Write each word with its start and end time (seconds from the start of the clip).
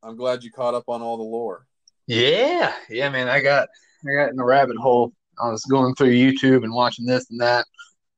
I'm 0.00 0.14
glad 0.14 0.44
you 0.44 0.52
caught 0.52 0.74
up 0.74 0.84
on 0.86 1.02
all 1.02 1.16
the 1.16 1.24
lore. 1.24 1.66
Yeah, 2.06 2.72
yeah, 2.88 3.10
man. 3.10 3.28
I 3.28 3.40
got 3.40 3.68
I 4.08 4.14
got 4.14 4.30
in 4.30 4.36
the 4.36 4.44
rabbit 4.44 4.76
hole. 4.76 5.12
I 5.42 5.50
was 5.50 5.64
going 5.64 5.96
through 5.96 6.12
YouTube 6.12 6.62
and 6.62 6.72
watching 6.72 7.04
this 7.04 7.28
and 7.30 7.40
that. 7.40 7.66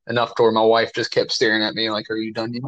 Enough 0.07 0.35
to 0.35 0.43
where 0.43 0.53
my 0.53 0.61
wife 0.61 0.93
just 0.95 1.11
kept 1.11 1.33
staring 1.33 1.63
at 1.63 1.75
me 1.75 1.91
like, 1.91 2.11
"Are 2.11 2.17
you 2.17 2.35
done 2.35 2.53
yet?" 2.53 2.65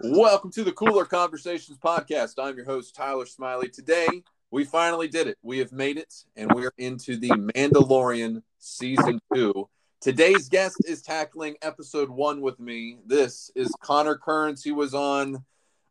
Welcome 0.00 0.52
to 0.52 0.64
the 0.64 0.72
Cooler 0.72 1.04
Conversations 1.04 1.76
podcast. 1.76 2.34
I'm 2.38 2.56
your 2.56 2.64
host, 2.64 2.94
Tyler 2.94 3.26
Smiley. 3.26 3.68
Today, 3.68 4.22
we 4.50 4.64
finally 4.64 5.08
did 5.08 5.26
it. 5.26 5.36
We 5.42 5.58
have 5.58 5.72
made 5.72 5.98
it, 5.98 6.14
and 6.34 6.50
we're 6.50 6.72
into 6.78 7.18
the 7.18 7.28
Mandalorian 7.28 8.42
season 8.58 9.20
two. 9.34 9.68
Today's 10.02 10.48
guest 10.48 10.78
is 10.84 11.00
tackling 11.00 11.54
episode 11.62 12.10
one 12.10 12.40
with 12.40 12.58
me. 12.58 12.98
This 13.06 13.52
is 13.54 13.72
Connor 13.82 14.16
Kearns. 14.16 14.64
He 14.64 14.72
was 14.72 14.94
on, 14.94 15.36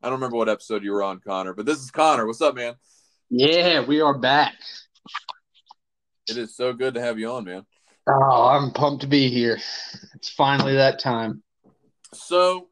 I 0.04 0.08
don't 0.08 0.16
remember 0.16 0.36
what 0.36 0.50
episode 0.50 0.84
you 0.84 0.92
were 0.92 1.02
on, 1.02 1.22
Connor, 1.22 1.54
but 1.54 1.66
this 1.66 1.78
is 1.78 1.92
Connor. 1.92 2.28
What's 2.28 2.42
up, 2.42 2.54
man? 2.54 2.74
Yeah, 3.30 3.86
we 3.86 4.02
are 4.02 4.18
back. 4.18 4.56
It 6.30 6.36
is 6.36 6.58
so 6.58 6.74
good 6.74 6.96
to 6.96 7.02
have 7.02 7.20
you 7.20 7.32
on, 7.32 7.46
man. 7.46 7.66
Oh, 8.06 8.48
I'm 8.50 8.72
pumped 8.72 9.00
to 9.04 9.08
be 9.08 9.30
here. 9.30 9.58
It's 10.16 10.30
finally 10.30 10.76
that 10.76 11.00
time. 11.00 11.42
So, 12.14 12.68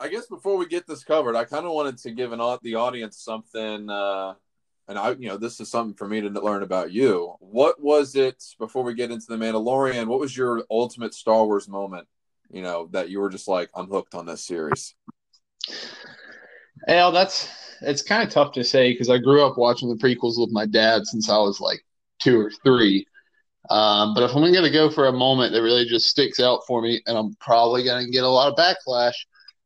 I 0.00 0.08
guess 0.08 0.26
before 0.26 0.56
we 0.56 0.68
get 0.68 0.86
this 0.86 1.04
covered, 1.04 1.36
I 1.36 1.44
kind 1.44 1.66
of 1.66 1.72
wanted 1.72 1.98
to 1.98 2.12
give 2.12 2.32
an 2.32 2.40
the 2.62 2.76
audience 2.76 3.18
something, 3.18 3.90
uh, 3.90 4.36
and 4.88 4.98
I, 4.98 5.10
you 5.10 5.28
know, 5.28 5.36
this 5.36 5.60
is 5.60 5.70
something 5.70 5.94
for 5.94 6.08
me 6.08 6.22
to 6.22 6.28
learn 6.28 6.62
about 6.62 6.90
you. 6.90 7.34
What 7.40 7.80
was 7.80 8.16
it 8.16 8.42
before 8.58 8.82
we 8.82 8.94
get 8.94 9.10
into 9.10 9.26
the 9.28 9.36
Mandalorian? 9.36 10.06
What 10.06 10.18
was 10.18 10.36
your 10.36 10.64
ultimate 10.70 11.14
Star 11.14 11.44
Wars 11.44 11.68
moment? 11.68 12.08
You 12.50 12.62
know, 12.62 12.88
that 12.92 13.10
you 13.10 13.20
were 13.20 13.28
just 13.28 13.46
like, 13.46 13.68
I'm 13.74 13.88
hooked 13.88 14.14
on 14.14 14.24
this 14.24 14.44
series. 14.44 14.94
Well, 16.86 17.12
that's 17.12 17.48
it's 17.82 18.02
kind 18.02 18.26
of 18.26 18.32
tough 18.32 18.52
to 18.52 18.64
say 18.64 18.92
because 18.92 19.10
I 19.10 19.18
grew 19.18 19.44
up 19.44 19.58
watching 19.58 19.90
the 19.90 19.96
prequels 19.96 20.40
with 20.40 20.50
my 20.50 20.64
dad 20.64 21.06
since 21.06 21.28
I 21.28 21.36
was 21.36 21.60
like 21.60 21.84
two 22.18 22.40
or 22.40 22.50
three. 22.64 23.06
Um, 23.70 24.14
but 24.14 24.22
if 24.22 24.34
I'm 24.34 24.40
going 24.40 24.64
to 24.64 24.70
go 24.70 24.90
for 24.90 25.08
a 25.08 25.12
moment 25.12 25.52
that 25.52 25.62
really 25.62 25.84
just 25.84 26.06
sticks 26.06 26.40
out 26.40 26.60
for 26.66 26.80
me, 26.80 27.02
and 27.06 27.18
I'm 27.18 27.34
probably 27.34 27.84
going 27.84 28.06
to 28.06 28.10
get 28.10 28.24
a 28.24 28.28
lot 28.28 28.50
of 28.50 28.56
backlash 28.56 29.12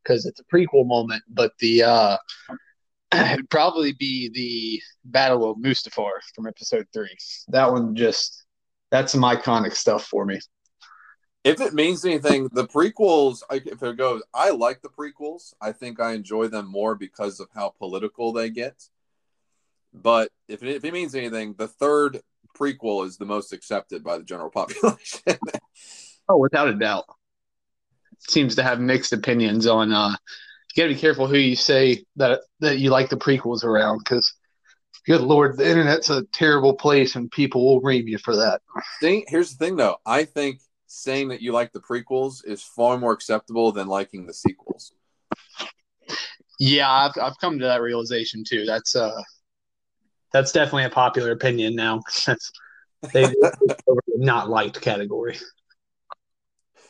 because 0.02 0.26
it's 0.26 0.40
a 0.40 0.44
prequel 0.44 0.84
moment, 0.84 1.22
but 1.28 1.52
the 1.60 1.84
uh, 1.84 2.16
it'd 3.12 3.50
probably 3.50 3.92
be 3.92 4.28
the 4.30 4.82
Battle 5.04 5.50
of 5.50 5.58
Mustafar 5.58 6.10
from 6.34 6.46
Episode 6.46 6.86
Three. 6.92 7.16
That 7.48 7.70
one 7.70 7.94
just 7.94 8.44
that's 8.90 9.12
some 9.12 9.22
iconic 9.22 9.74
stuff 9.74 10.04
for 10.04 10.24
me. 10.24 10.38
If 11.44 11.60
it 11.60 11.74
means 11.74 12.04
anything, 12.04 12.48
the 12.52 12.68
prequels, 12.68 13.42
if 13.50 13.82
it 13.82 13.96
goes, 13.96 14.22
I 14.32 14.50
like 14.50 14.80
the 14.80 14.88
prequels. 14.88 15.54
I 15.60 15.72
think 15.72 15.98
I 15.98 16.12
enjoy 16.12 16.46
them 16.48 16.66
more 16.70 16.94
because 16.94 17.40
of 17.40 17.48
how 17.52 17.70
political 17.70 18.32
they 18.32 18.48
get. 18.48 18.76
But 19.92 20.30
if 20.46 20.62
it, 20.62 20.68
if 20.76 20.84
it 20.84 20.92
means 20.92 21.14
anything, 21.16 21.54
the 21.58 21.66
third 21.66 22.20
prequel 22.56 23.06
is 23.06 23.16
the 23.16 23.24
most 23.24 23.52
accepted 23.52 24.04
by 24.04 24.18
the 24.18 24.24
general 24.24 24.50
population. 24.54 25.38
Oh, 26.28 26.36
without 26.36 26.68
a 26.68 26.74
doubt. 26.74 27.04
Seems 28.20 28.54
to 28.54 28.62
have 28.62 28.78
mixed 28.78 29.12
opinions 29.12 29.66
on. 29.66 29.92
Uh, 29.92 30.14
you 30.74 30.82
got 30.82 30.88
to 30.88 30.94
be 30.94 31.00
careful 31.00 31.26
who 31.26 31.36
you 31.36 31.56
say 31.56 32.04
that 32.16 32.40
that 32.60 32.78
you 32.78 32.90
like 32.90 33.10
the 33.10 33.16
prequels 33.16 33.64
around, 33.64 33.98
because 33.98 34.34
good 35.06 35.20
lord, 35.20 35.56
the 35.56 35.68
internet's 35.68 36.10
a 36.10 36.24
terrible 36.32 36.74
place, 36.74 37.16
and 37.16 37.30
people 37.30 37.64
will 37.64 37.80
ream 37.80 38.08
you 38.08 38.18
for 38.18 38.36
that. 38.36 38.60
thing, 39.00 39.24
here's 39.28 39.50
the 39.54 39.64
thing, 39.64 39.76
though. 39.76 39.96
I 40.06 40.24
think 40.24 40.60
saying 40.86 41.28
that 41.28 41.40
you 41.40 41.52
like 41.52 41.72
the 41.72 41.80
prequels 41.80 42.44
is 42.44 42.62
far 42.62 42.98
more 42.98 43.12
acceptable 43.12 43.72
than 43.72 43.86
liking 43.86 44.26
the 44.26 44.34
sequels. 44.34 44.92
Yeah, 46.58 46.90
I've 46.90 47.12
I've 47.20 47.38
come 47.38 47.58
to 47.58 47.64
that 47.64 47.80
realization 47.80 48.44
too. 48.44 48.64
That's 48.64 48.94
uh, 48.94 49.22
that's 50.32 50.52
definitely 50.52 50.84
a 50.84 50.90
popular 50.90 51.32
opinion 51.32 51.74
now. 51.74 52.00
That's 52.26 52.52
they 53.12 53.24
over 53.86 54.00
not 54.16 54.48
liked 54.48 54.80
category. 54.80 55.38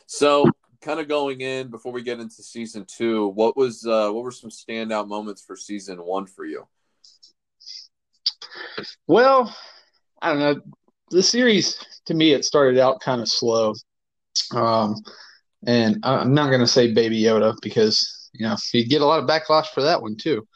So, 0.06 0.44
kind 0.82 1.00
of 1.00 1.08
going 1.08 1.40
in 1.40 1.68
before 1.68 1.92
we 1.92 2.02
get 2.02 2.20
into 2.20 2.42
season 2.42 2.84
two, 2.86 3.28
what 3.28 3.56
was 3.56 3.86
uh, 3.86 4.10
what 4.10 4.24
were 4.24 4.30
some 4.30 4.50
standout 4.50 5.08
moments 5.08 5.42
for 5.42 5.56
season 5.56 5.98
one 5.98 6.26
for 6.26 6.44
you? 6.44 6.66
Well, 9.06 9.54
I 10.20 10.32
don't 10.32 10.40
know. 10.40 10.60
The 11.10 11.22
series 11.22 11.78
to 12.06 12.14
me 12.14 12.32
it 12.32 12.44
started 12.44 12.78
out 12.78 13.00
kind 13.00 13.20
of 13.20 13.28
slow, 13.28 13.74
um, 14.52 14.96
and 15.66 15.98
I'm 16.02 16.34
not 16.34 16.48
going 16.48 16.60
to 16.60 16.66
say 16.66 16.92
Baby 16.92 17.22
Yoda 17.22 17.54
because 17.62 18.30
you 18.32 18.46
know 18.46 18.56
you 18.72 18.86
get 18.86 19.02
a 19.02 19.06
lot 19.06 19.20
of 19.20 19.28
backlash 19.28 19.68
for 19.68 19.82
that 19.82 20.02
one 20.02 20.16
too. 20.16 20.46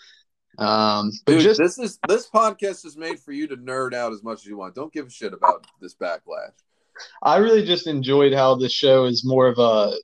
Um, 0.58 1.12
but 1.26 1.32
Dude, 1.32 1.43
just 1.43 1.60
this 1.60 1.78
is 1.78 1.98
this 2.08 2.28
podcast 2.28 2.84
is 2.87 2.97
made 2.97 3.20
for 3.20 3.32
you 3.32 3.47
to 3.48 3.56
nerd 3.56 3.94
out 3.94 4.12
as 4.12 4.22
much 4.22 4.41
as 4.41 4.47
you 4.47 4.56
want. 4.56 4.75
Don't 4.75 4.93
give 4.93 5.06
a 5.06 5.10
shit 5.10 5.34
about 5.34 5.66
this 5.81 5.94
backlash. 5.94 6.53
I 7.22 7.37
really 7.37 7.64
just 7.64 7.87
enjoyed 7.87 8.32
how 8.32 8.54
the 8.54 8.70
show 8.70 9.04
is 9.04 9.22
more 9.25 9.48
of 9.48 9.58
a 9.58 9.94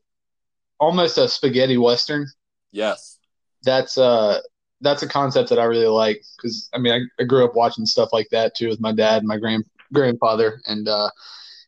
almost 0.82 1.16
a 1.16 1.28
spaghetti 1.28 1.78
western. 1.78 2.26
Yes. 2.72 3.18
That's 3.62 3.96
uh 3.96 4.40
that's 4.80 5.04
a 5.04 5.08
concept 5.08 5.48
that 5.50 5.60
I 5.60 5.64
really 5.64 5.86
like 5.86 6.20
because 6.36 6.68
I 6.74 6.78
mean 6.78 6.92
I, 6.92 7.22
I 7.22 7.24
grew 7.24 7.44
up 7.44 7.54
watching 7.54 7.86
stuff 7.86 8.08
like 8.12 8.28
that 8.30 8.56
too 8.56 8.68
with 8.68 8.80
my 8.80 8.92
dad 8.92 9.18
and 9.18 9.28
my 9.28 9.38
grand 9.38 9.64
grandfather 9.92 10.60
and 10.66 10.88
uh 10.88 11.10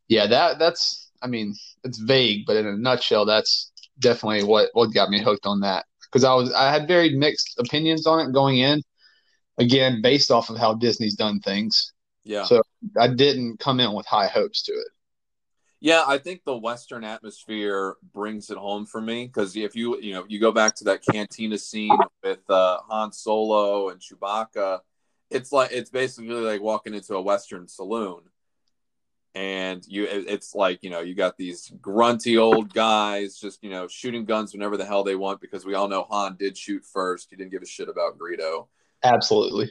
yeah 0.09 0.27
that 0.27 0.59
that's 0.59 1.11
I 1.23 1.29
mean 1.29 1.55
it's 1.85 1.99
vague 1.99 2.45
but 2.47 2.57
in 2.57 2.67
a 2.67 2.77
nutshell 2.77 3.25
that's 3.25 3.71
definitely 4.01 4.43
what 4.43 4.71
what 4.73 4.93
got 4.93 5.11
me 5.11 5.23
hooked 5.23 5.47
on 5.47 5.61
that 5.61 5.85
because 6.03 6.25
I 6.25 6.35
was 6.35 6.53
I 6.53 6.73
had 6.73 6.89
very 6.89 7.15
mixed 7.17 7.55
opinions 7.61 8.07
on 8.09 8.19
it 8.27 8.33
going 8.33 8.59
in 8.59 8.83
again 9.59 10.03
based 10.03 10.33
off 10.33 10.51
of 10.51 10.57
how 10.59 10.75
Disney's 10.75 11.15
done 11.15 11.39
things 11.41 11.93
Yeah. 12.25 12.45
So- 12.45 12.63
I 13.01 13.09
didn't 13.09 13.61
come 13.61 13.79
in 13.81 13.93
with 13.95 14.07
high 14.07 14.27
hopes 14.27 14.63
to 14.65 14.73
it 14.73 14.89
Yeah, 15.85 16.03
I 16.07 16.17
think 16.17 16.45
the 16.45 16.57
Western 16.57 17.05
atmosphere 17.05 17.97
brings 18.15 18.49
it 18.49 18.57
home 18.57 18.87
for 18.87 19.03
me 19.03 19.27
because 19.27 19.55
if 19.55 19.77
you 19.77 20.01
you 20.01 20.15
know 20.15 20.25
you 20.27 20.41
go 20.41 20.51
back 20.51 20.75
to 20.77 20.85
that 20.85 21.03
cantina 21.05 21.59
scene 21.59 21.99
with 22.23 22.39
uh, 22.49 22.79
Han 22.89 23.13
Solo 23.13 23.91
and 23.91 24.01
Chewbacca, 24.01 24.79
it's 25.29 25.53
like 25.53 25.73
it's 25.73 25.91
basically 25.91 26.37
like 26.37 26.63
walking 26.63 26.95
into 26.95 27.17
a 27.17 27.21
Western 27.21 27.69
saloon, 27.69 28.23
and 29.35 29.85
you 29.87 30.07
it's 30.09 30.55
like 30.55 30.79
you 30.83 30.89
know 30.89 31.01
you 31.01 31.15
got 31.15 31.37
these 31.37 31.71
grunty 31.83 32.39
old 32.39 32.73
guys 32.73 33.39
just 33.39 33.63
you 33.63 33.69
know 33.69 33.87
shooting 33.87 34.25
guns 34.25 34.55
whenever 34.55 34.79
the 34.79 34.87
hell 34.87 35.05
they 35.05 35.17
want 35.17 35.39
because 35.39 35.67
we 35.67 35.75
all 35.75 35.89
know 35.89 36.05
Han 36.05 36.37
did 36.39 36.57
shoot 36.57 36.83
first. 36.83 37.29
He 37.29 37.37
didn't 37.37 37.51
give 37.51 37.61
a 37.61 37.67
shit 37.67 37.91
about 37.91 38.17
Greedo. 38.17 38.69
absolutely 39.03 39.71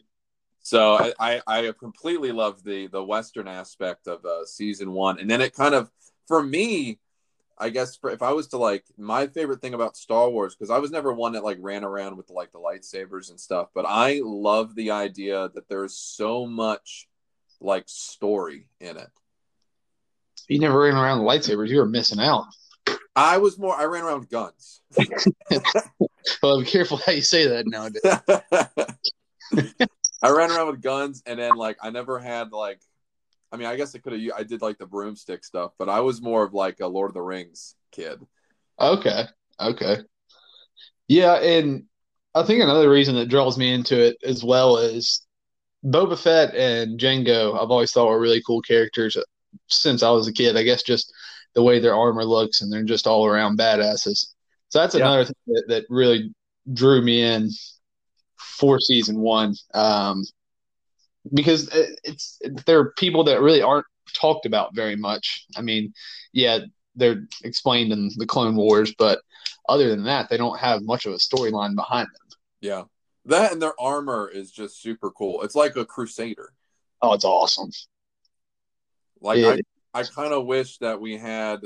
So 0.61 0.93
I, 0.93 1.13
I, 1.19 1.41
I 1.47 1.71
completely 1.71 2.31
love 2.31 2.63
the 2.63 2.85
the 2.85 3.03
Western 3.03 3.47
aspect 3.47 4.05
of 4.05 4.23
uh, 4.23 4.45
season 4.45 4.91
one, 4.91 5.19
and 5.19 5.27
then 5.27 5.41
it 5.41 5.55
kind 5.55 5.73
of 5.73 5.89
for 6.27 6.41
me, 6.43 6.99
I 7.57 7.69
guess 7.69 7.95
for, 7.95 8.09
if 8.09 8.21
I 8.21 8.33
was 8.33 8.47
to 8.47 8.57
like 8.57 8.85
my 8.97 9.27
favorite 9.27 9.61
thing 9.61 9.73
about 9.73 9.97
Star 9.97 10.29
Wars 10.29 10.55
because 10.55 10.69
I 10.69 10.79
was 10.79 10.91
never 10.91 11.13
one 11.13 11.33
that 11.33 11.43
like 11.43 11.57
ran 11.61 11.83
around 11.83 12.17
with 12.17 12.29
like 12.29 12.51
the 12.51 12.59
lightsabers 12.59 13.29
and 13.29 13.39
stuff, 13.39 13.69
but 13.73 13.85
I 13.87 14.21
love 14.23 14.75
the 14.75 14.91
idea 14.91 15.49
that 15.53 15.69
there's 15.69 15.95
so 15.95 16.45
much 16.45 17.07
like 17.61 17.83
story 17.87 18.67
in 18.79 18.97
it. 18.97 19.09
you 20.49 20.59
never 20.59 20.79
ran 20.79 20.95
around 20.95 21.23
with 21.23 21.27
lightsabers 21.27 21.69
you 21.69 21.77
were 21.77 21.85
missing 21.85 22.19
out 22.19 22.45
I 23.15 23.37
was 23.37 23.57
more 23.57 23.75
I 23.75 23.85
ran 23.85 24.03
around 24.03 24.21
with 24.21 24.29
guns. 24.29 24.81
well 26.43 26.59
be 26.59 26.65
careful 26.65 26.97
how 26.97 27.11
you 27.13 27.21
say 27.21 27.47
that 27.47 27.67
nowadays 27.67 28.01
I 30.23 30.29
ran 30.29 30.51
around 30.51 30.67
with 30.67 30.81
guns, 30.81 31.21
and 31.25 31.37
then 31.37 31.57
like 31.57 31.77
I 31.83 31.89
never 31.89 32.17
had 32.17 32.53
like, 32.53 32.79
I 33.53 33.57
mean, 33.57 33.67
I 33.67 33.75
guess 33.75 33.95
I 33.95 33.99
could 33.99 34.13
have. 34.13 34.31
I 34.35 34.41
did 34.41 34.63
like 34.63 34.79
the 34.79 34.87
broomstick 34.87 35.43
stuff, 35.43 35.73
but 35.77 35.87
I 35.87 35.99
was 35.99 36.23
more 36.23 36.43
of 36.43 36.55
like 36.55 36.79
a 36.79 36.87
Lord 36.87 37.11
of 37.11 37.13
the 37.13 37.21
Rings 37.21 37.75
kid. 37.91 38.19
Okay. 38.79 39.25
Okay. 39.61 39.97
Yeah, 41.07 41.35
and 41.35 41.83
I 42.33 42.43
think 42.43 42.63
another 42.63 42.89
reason 42.89 43.13
that 43.15 43.29
draws 43.29 43.57
me 43.57 43.71
into 43.71 43.95
it 43.99 44.17
as 44.23 44.43
well 44.43 44.77
is 44.77 45.21
Boba 45.85 46.17
Fett 46.17 46.55
and 46.55 46.99
Jango. 46.99 47.53
I've 47.53 47.69
always 47.69 47.91
thought 47.91 48.09
were 48.09 48.19
really 48.19 48.41
cool 48.41 48.61
characters 48.61 49.15
since 49.67 50.01
I 50.01 50.09
was 50.09 50.27
a 50.27 50.33
kid. 50.33 50.57
I 50.57 50.63
guess 50.63 50.81
just 50.81 51.13
the 51.53 51.61
way 51.61 51.79
their 51.79 51.95
armor 51.95 52.25
looks, 52.25 52.61
and 52.61 52.73
they're 52.73 52.83
just 52.83 53.05
all 53.05 53.27
around 53.27 53.59
badasses. 53.59 54.33
So 54.69 54.79
that's 54.79 54.95
Yeah. 54.95 55.01
another 55.01 55.25
thing 55.25 55.35
that, 55.47 55.65
that 55.67 55.85
really 55.89 56.33
drew 56.73 57.03
me 57.03 57.21
in 57.21 57.51
for 58.35 58.79
season 58.79 59.19
one, 59.19 59.53
um, 59.75 60.23
because 61.33 61.69
uh, 61.69 61.87
it's 62.03 62.39
there 62.65 62.79
are 62.79 62.93
people 62.97 63.23
that 63.25 63.41
really 63.41 63.61
aren't 63.61 63.85
talked 64.13 64.45
about 64.45 64.75
very 64.75 64.95
much. 64.95 65.45
I 65.55 65.61
mean, 65.61 65.93
yeah, 66.31 66.59
they're 66.95 67.27
explained 67.43 67.91
in 67.93 68.11
the 68.17 68.25
Clone 68.25 68.55
Wars, 68.55 68.93
but 68.97 69.19
other 69.69 69.89
than 69.89 70.03
that, 70.05 70.29
they 70.29 70.37
don't 70.37 70.59
have 70.59 70.81
much 70.81 71.05
of 71.05 71.13
a 71.13 71.17
storyline 71.17 71.75
behind 71.75 72.07
them. 72.07 72.37
Yeah, 72.61 72.83
that 73.25 73.51
and 73.51 73.61
their 73.61 73.79
armor 73.79 74.29
is 74.29 74.51
just 74.51 74.81
super 74.81 75.11
cool. 75.11 75.43
It's 75.43 75.55
like 75.55 75.75
a 75.75 75.85
crusader. 75.85 76.53
Oh, 77.01 77.13
it's 77.13 77.25
awesome. 77.25 77.69
Like 79.21 79.39
Yeah. 79.39 79.55
I, 79.93 80.01
I 80.01 80.03
kind 80.03 80.33
of 80.33 80.45
wish 80.45 80.77
that 80.79 80.99
we 80.99 81.17
had 81.17 81.61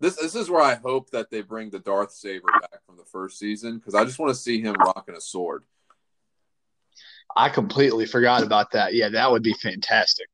This 0.00 0.16
this 0.16 0.34
is 0.34 0.50
where 0.50 0.62
I 0.62 0.74
hope 0.74 1.10
that 1.10 1.30
they 1.30 1.42
bring 1.42 1.70
the 1.70 1.80
Darksaber 1.80 2.46
back 2.60 2.84
from 2.86 2.96
the 2.96 3.04
first 3.04 3.38
season 3.38 3.78
because 3.78 3.94
I 3.94 4.04
just 4.04 4.18
want 4.18 4.30
to 4.30 4.40
see 4.40 4.60
him 4.60 4.74
rocking 4.74 5.14
a 5.14 5.20
sword. 5.20 5.64
I 7.36 7.48
completely 7.48 8.06
forgot 8.06 8.42
about 8.42 8.72
that. 8.72 8.94
Yeah, 8.94 9.08
that 9.10 9.30
would 9.30 9.42
be 9.42 9.54
fantastic. 9.54 10.26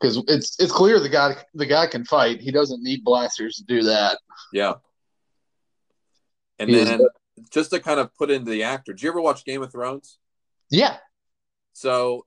Because 0.00 0.22
it's 0.28 0.58
it's 0.58 0.72
clear 0.72 0.98
the 0.98 1.08
guy 1.08 1.36
the 1.54 1.66
guy 1.66 1.86
can 1.86 2.04
fight. 2.04 2.40
He 2.40 2.50
doesn't 2.50 2.82
need 2.82 3.04
blasters 3.04 3.56
to 3.56 3.64
do 3.64 3.82
that. 3.82 4.18
Yeah. 4.52 4.74
And 6.58 6.70
He 6.70 6.76
then 6.76 7.02
just 7.50 7.70
to 7.70 7.80
kind 7.80 8.00
of 8.00 8.14
put 8.14 8.30
into 8.30 8.50
the 8.50 8.62
actor, 8.62 8.92
did 8.92 9.02
you 9.02 9.10
ever 9.10 9.20
watch 9.20 9.44
Game 9.44 9.62
of 9.62 9.72
Thrones? 9.72 10.18
Yeah, 10.70 10.98
So 11.72 12.26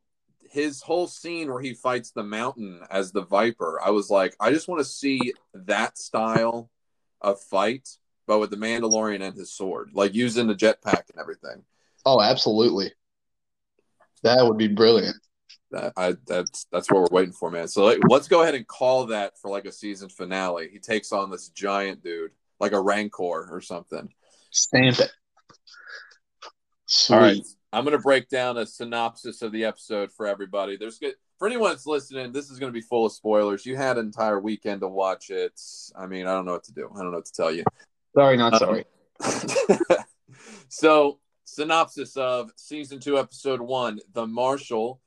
his 0.52 0.82
whole 0.82 1.08
scene 1.08 1.52
where 1.52 1.62
he 1.62 1.74
fights 1.74 2.12
the 2.12 2.24
mountain 2.24 2.82
as 2.92 3.12
the 3.12 3.24
Viper, 3.24 3.80
I 3.84 3.90
was 3.90 4.10
like, 4.10 4.36
I 4.40 4.52
just 4.52 4.68
want 4.68 4.80
to 4.80 4.86
see 4.86 5.34
that 5.54 5.98
style 5.98 6.70
of 7.22 7.40
fight, 7.40 7.90
but 8.28 8.40
with 8.40 8.52
the 8.52 8.58
Mandalorian 8.58 9.22
and 9.24 9.36
his 9.36 9.52
sword, 9.52 9.92
like 9.94 10.14
using 10.14 10.48
the 10.48 10.56
jetpack 10.56 11.10
and 11.10 11.20
everything. 11.20 11.64
Oh, 12.06 12.22
absolutely. 12.22 12.92
That 14.24 14.46
would 14.46 14.58
be 14.58 14.68
brilliant. 14.68 15.18
That 15.72 15.94
I 15.98 16.16
that's 16.28 16.66
that's 16.72 16.90
what 16.90 17.02
we're 17.02 17.18
waiting 17.18 17.34
for, 17.34 17.50
man. 17.50 17.68
So 17.68 17.84
like, 17.84 18.00
let's 18.10 18.28
go 18.28 18.42
ahead 18.44 18.56
and 18.56 18.66
call 18.68 19.08
that 19.08 19.40
for 19.40 19.50
like 19.50 19.66
a 19.66 19.72
season 19.72 20.10
finale. 20.10 20.70
He 20.72 20.80
takes 20.80 21.12
on 21.12 21.32
this 21.32 21.50
giant 21.50 22.04
dude, 22.04 22.32
like 22.60 22.74
a 22.74 22.82
Rancor 22.82 23.50
or 23.52 23.62
something. 23.62 24.10
Stamp 24.52 25.00
it. 25.00 25.12
Sweet. 26.86 27.16
All 27.16 27.22
right, 27.22 27.42
I'm 27.72 27.84
gonna 27.84 27.98
break 27.98 28.30
down 28.30 28.58
a 28.58 28.66
synopsis 28.66 29.42
of 29.42 29.52
the 29.52 29.66
episode 29.66 30.12
for 30.12 30.28
everybody. 30.28 30.78
There's 30.78 31.00
good 31.00 31.16
for 31.40 31.48
anyone 31.48 31.72
that's 31.72 31.88
listening. 31.88 32.32
This 32.32 32.52
is 32.52 32.60
gonna 32.60 32.72
be 32.72 32.82
full 32.82 33.08
of 33.08 33.12
spoilers. 33.12 33.66
You 33.66 33.76
had 33.76 33.98
an 33.98 34.06
entire 34.06 34.40
weekend 34.40 34.82
to 34.82 34.88
watch 34.88 35.32
it. 35.32 35.60
I 35.96 36.06
mean, 36.06 36.28
I 36.28 36.34
don't 36.34 36.46
know 36.46 36.54
what 36.54 36.66
to 36.66 36.74
do. 36.74 36.90
I 36.94 37.00
don't 37.00 37.12
know 37.12 37.18
what 37.18 37.26
to 37.26 37.34
tell 37.34 37.52
you. 37.52 37.64
Sorry, 38.16 38.38
not 38.38 38.54
Um, 38.54 38.60
sorry. 38.60 38.86
so, 40.70 41.20
synopsis 41.54 42.18
of 42.18 42.52
season 42.56 43.00
two, 43.00 43.18
episode 43.18 43.62
one: 43.62 44.00
The 44.14 44.28
Marshal. 44.28 45.00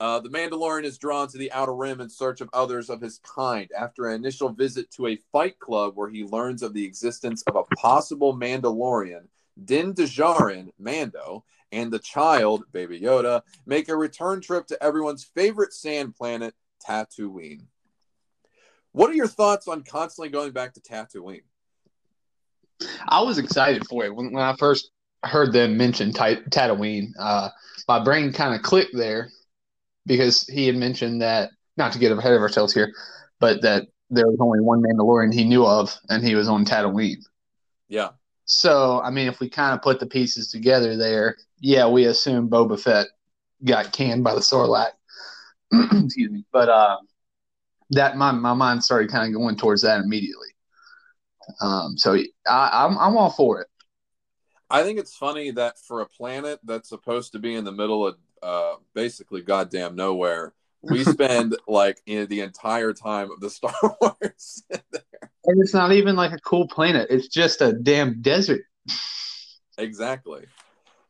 Uh, 0.00 0.18
the 0.18 0.30
Mandalorian 0.30 0.82
is 0.82 0.98
drawn 0.98 1.28
to 1.28 1.38
the 1.38 1.52
Outer 1.52 1.76
Rim 1.76 2.00
in 2.00 2.08
search 2.08 2.40
of 2.40 2.50
others 2.52 2.90
of 2.90 3.00
his 3.00 3.18
kind. 3.18 3.70
After 3.76 4.08
an 4.08 4.16
initial 4.16 4.48
visit 4.48 4.90
to 4.92 5.06
a 5.06 5.18
fight 5.30 5.60
club 5.60 5.92
where 5.94 6.08
he 6.10 6.24
learns 6.24 6.62
of 6.62 6.74
the 6.74 6.84
existence 6.84 7.42
of 7.42 7.54
a 7.54 7.62
possible 7.76 8.36
Mandalorian, 8.36 9.28
Din 9.64 9.94
Djarin, 9.94 10.70
Mando, 10.76 11.44
and 11.70 11.92
the 11.92 12.00
child, 12.00 12.64
Baby 12.72 13.00
Yoda, 13.00 13.42
make 13.64 13.88
a 13.88 13.96
return 13.96 14.40
trip 14.40 14.66
to 14.68 14.82
everyone's 14.82 15.22
favorite 15.22 15.72
sand 15.72 16.16
planet, 16.16 16.54
Tatooine. 16.84 17.66
What 18.90 19.08
are 19.08 19.14
your 19.14 19.28
thoughts 19.28 19.68
on 19.68 19.84
constantly 19.84 20.30
going 20.30 20.50
back 20.50 20.74
to 20.74 20.80
Tatooine? 20.80 21.44
I 23.08 23.22
was 23.22 23.38
excited 23.38 23.86
for 23.86 24.04
it 24.04 24.14
when, 24.14 24.32
when 24.32 24.42
I 24.42 24.56
first 24.56 24.90
heard 25.24 25.52
them 25.52 25.76
mention 25.76 26.12
Tat- 26.12 26.50
Tatooine. 26.50 27.12
Uh, 27.18 27.48
my 27.88 28.02
brain 28.02 28.32
kind 28.32 28.54
of 28.54 28.62
clicked 28.62 28.94
there 28.94 29.30
because 30.06 30.46
he 30.46 30.66
had 30.66 30.76
mentioned 30.76 31.22
that 31.22 31.50
not 31.76 31.92
to 31.92 31.98
get 31.98 32.12
ahead 32.12 32.32
of 32.32 32.42
ourselves 32.42 32.74
here, 32.74 32.92
but 33.40 33.62
that 33.62 33.86
there 34.10 34.26
was 34.26 34.38
only 34.40 34.60
one 34.60 34.82
Mandalorian 34.82 35.32
he 35.32 35.44
knew 35.44 35.64
of, 35.64 35.96
and 36.08 36.24
he 36.24 36.34
was 36.34 36.48
on 36.48 36.64
Tatooine. 36.64 37.22
Yeah. 37.88 38.10
So, 38.44 39.00
I 39.00 39.10
mean, 39.10 39.28
if 39.28 39.40
we 39.40 39.48
kind 39.48 39.74
of 39.74 39.82
put 39.82 40.00
the 40.00 40.06
pieces 40.06 40.50
together 40.50 40.96
there, 40.96 41.36
yeah, 41.60 41.88
we 41.88 42.04
assume 42.06 42.50
Boba 42.50 42.78
Fett 42.78 43.06
got 43.64 43.92
canned 43.92 44.24
by 44.24 44.34
the 44.34 44.40
Sarlacc. 44.40 44.90
Excuse 45.72 46.30
me, 46.30 46.44
but 46.52 46.68
uh, 46.68 46.98
that 47.90 48.16
my 48.16 48.32
my 48.32 48.52
mind 48.52 48.84
started 48.84 49.10
kind 49.10 49.26
of 49.26 49.38
going 49.38 49.56
towards 49.56 49.82
that 49.82 50.00
immediately. 50.00 50.48
Um, 51.60 51.96
so 51.96 52.14
I, 52.46 52.84
I'm 52.84 52.98
I'm 52.98 53.16
all 53.16 53.30
for 53.30 53.60
it. 53.62 53.68
I 54.72 54.82
think 54.82 54.98
it's 54.98 55.14
funny 55.14 55.50
that 55.52 55.78
for 55.78 56.00
a 56.00 56.06
planet 56.06 56.58
that's 56.64 56.88
supposed 56.88 57.32
to 57.32 57.38
be 57.38 57.54
in 57.54 57.64
the 57.64 57.72
middle 57.72 58.06
of 58.06 58.16
uh, 58.42 58.76
basically 58.94 59.42
goddamn 59.42 59.94
nowhere, 59.94 60.54
we 60.80 61.04
spend 61.04 61.56
like 61.68 62.00
in 62.06 62.26
the 62.28 62.40
entire 62.40 62.94
time 62.94 63.30
of 63.30 63.40
the 63.40 63.50
Star 63.58 63.74
Wars. 64.00 64.62
And 64.70 65.62
it's 65.62 65.74
not 65.74 65.92
even 65.92 66.16
like 66.16 66.32
a 66.32 66.38
cool 66.38 66.66
planet; 66.68 67.08
it's 67.10 67.28
just 67.28 67.60
a 67.60 67.74
damn 67.74 68.22
desert. 68.22 68.64
exactly. 69.78 70.46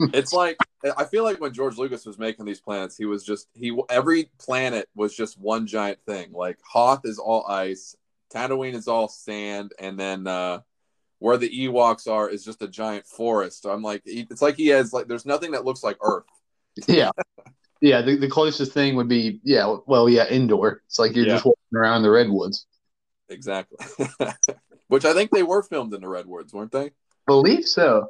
It's 0.12 0.32
like 0.32 0.56
I 0.98 1.04
feel 1.04 1.22
like 1.22 1.40
when 1.40 1.52
George 1.52 1.78
Lucas 1.78 2.04
was 2.04 2.18
making 2.18 2.44
these 2.44 2.58
planets, 2.58 2.96
he 2.96 3.04
was 3.04 3.24
just 3.24 3.46
he 3.54 3.78
every 3.88 4.30
planet 4.36 4.88
was 4.96 5.14
just 5.14 5.38
one 5.38 5.64
giant 5.64 6.00
thing. 6.04 6.32
Like 6.32 6.58
Hoth 6.64 7.02
is 7.04 7.20
all 7.20 7.46
ice, 7.46 7.94
Tatooine 8.28 8.74
is 8.74 8.88
all 8.88 9.06
sand, 9.06 9.74
and 9.78 9.96
then 9.96 10.26
uh, 10.26 10.62
where 11.22 11.36
the 11.36 11.48
Ewoks 11.48 12.10
are 12.10 12.28
is 12.28 12.44
just 12.44 12.62
a 12.62 12.68
giant 12.68 13.06
forest. 13.06 13.64
I'm 13.64 13.80
like, 13.80 14.02
it's 14.04 14.42
like 14.42 14.56
he 14.56 14.66
has 14.68 14.92
like 14.92 15.06
there's 15.06 15.24
nothing 15.24 15.52
that 15.52 15.64
looks 15.64 15.84
like 15.84 15.96
Earth. 16.02 16.24
Yeah, 16.88 17.10
yeah. 17.80 18.02
The, 18.02 18.16
the 18.16 18.28
closest 18.28 18.72
thing 18.72 18.96
would 18.96 19.08
be 19.08 19.40
yeah, 19.44 19.76
well, 19.86 20.08
yeah, 20.08 20.26
Endor. 20.26 20.82
It's 20.86 20.98
like 20.98 21.14
you're 21.14 21.26
Yeah. 21.26 21.34
just 21.34 21.44
walking 21.44 21.76
around 21.76 22.02
the 22.02 22.10
redwoods. 22.10 22.66
Exactly. 23.28 23.78
Which 24.88 25.04
I 25.04 25.14
think 25.14 25.30
they 25.30 25.42
were 25.44 25.62
filmed 25.62 25.94
in 25.94 26.00
the 26.02 26.08
Redwoods, 26.08 26.52
weren't 26.52 26.72
they? 26.72 26.90
Believe 27.26 27.66
so. 27.66 28.08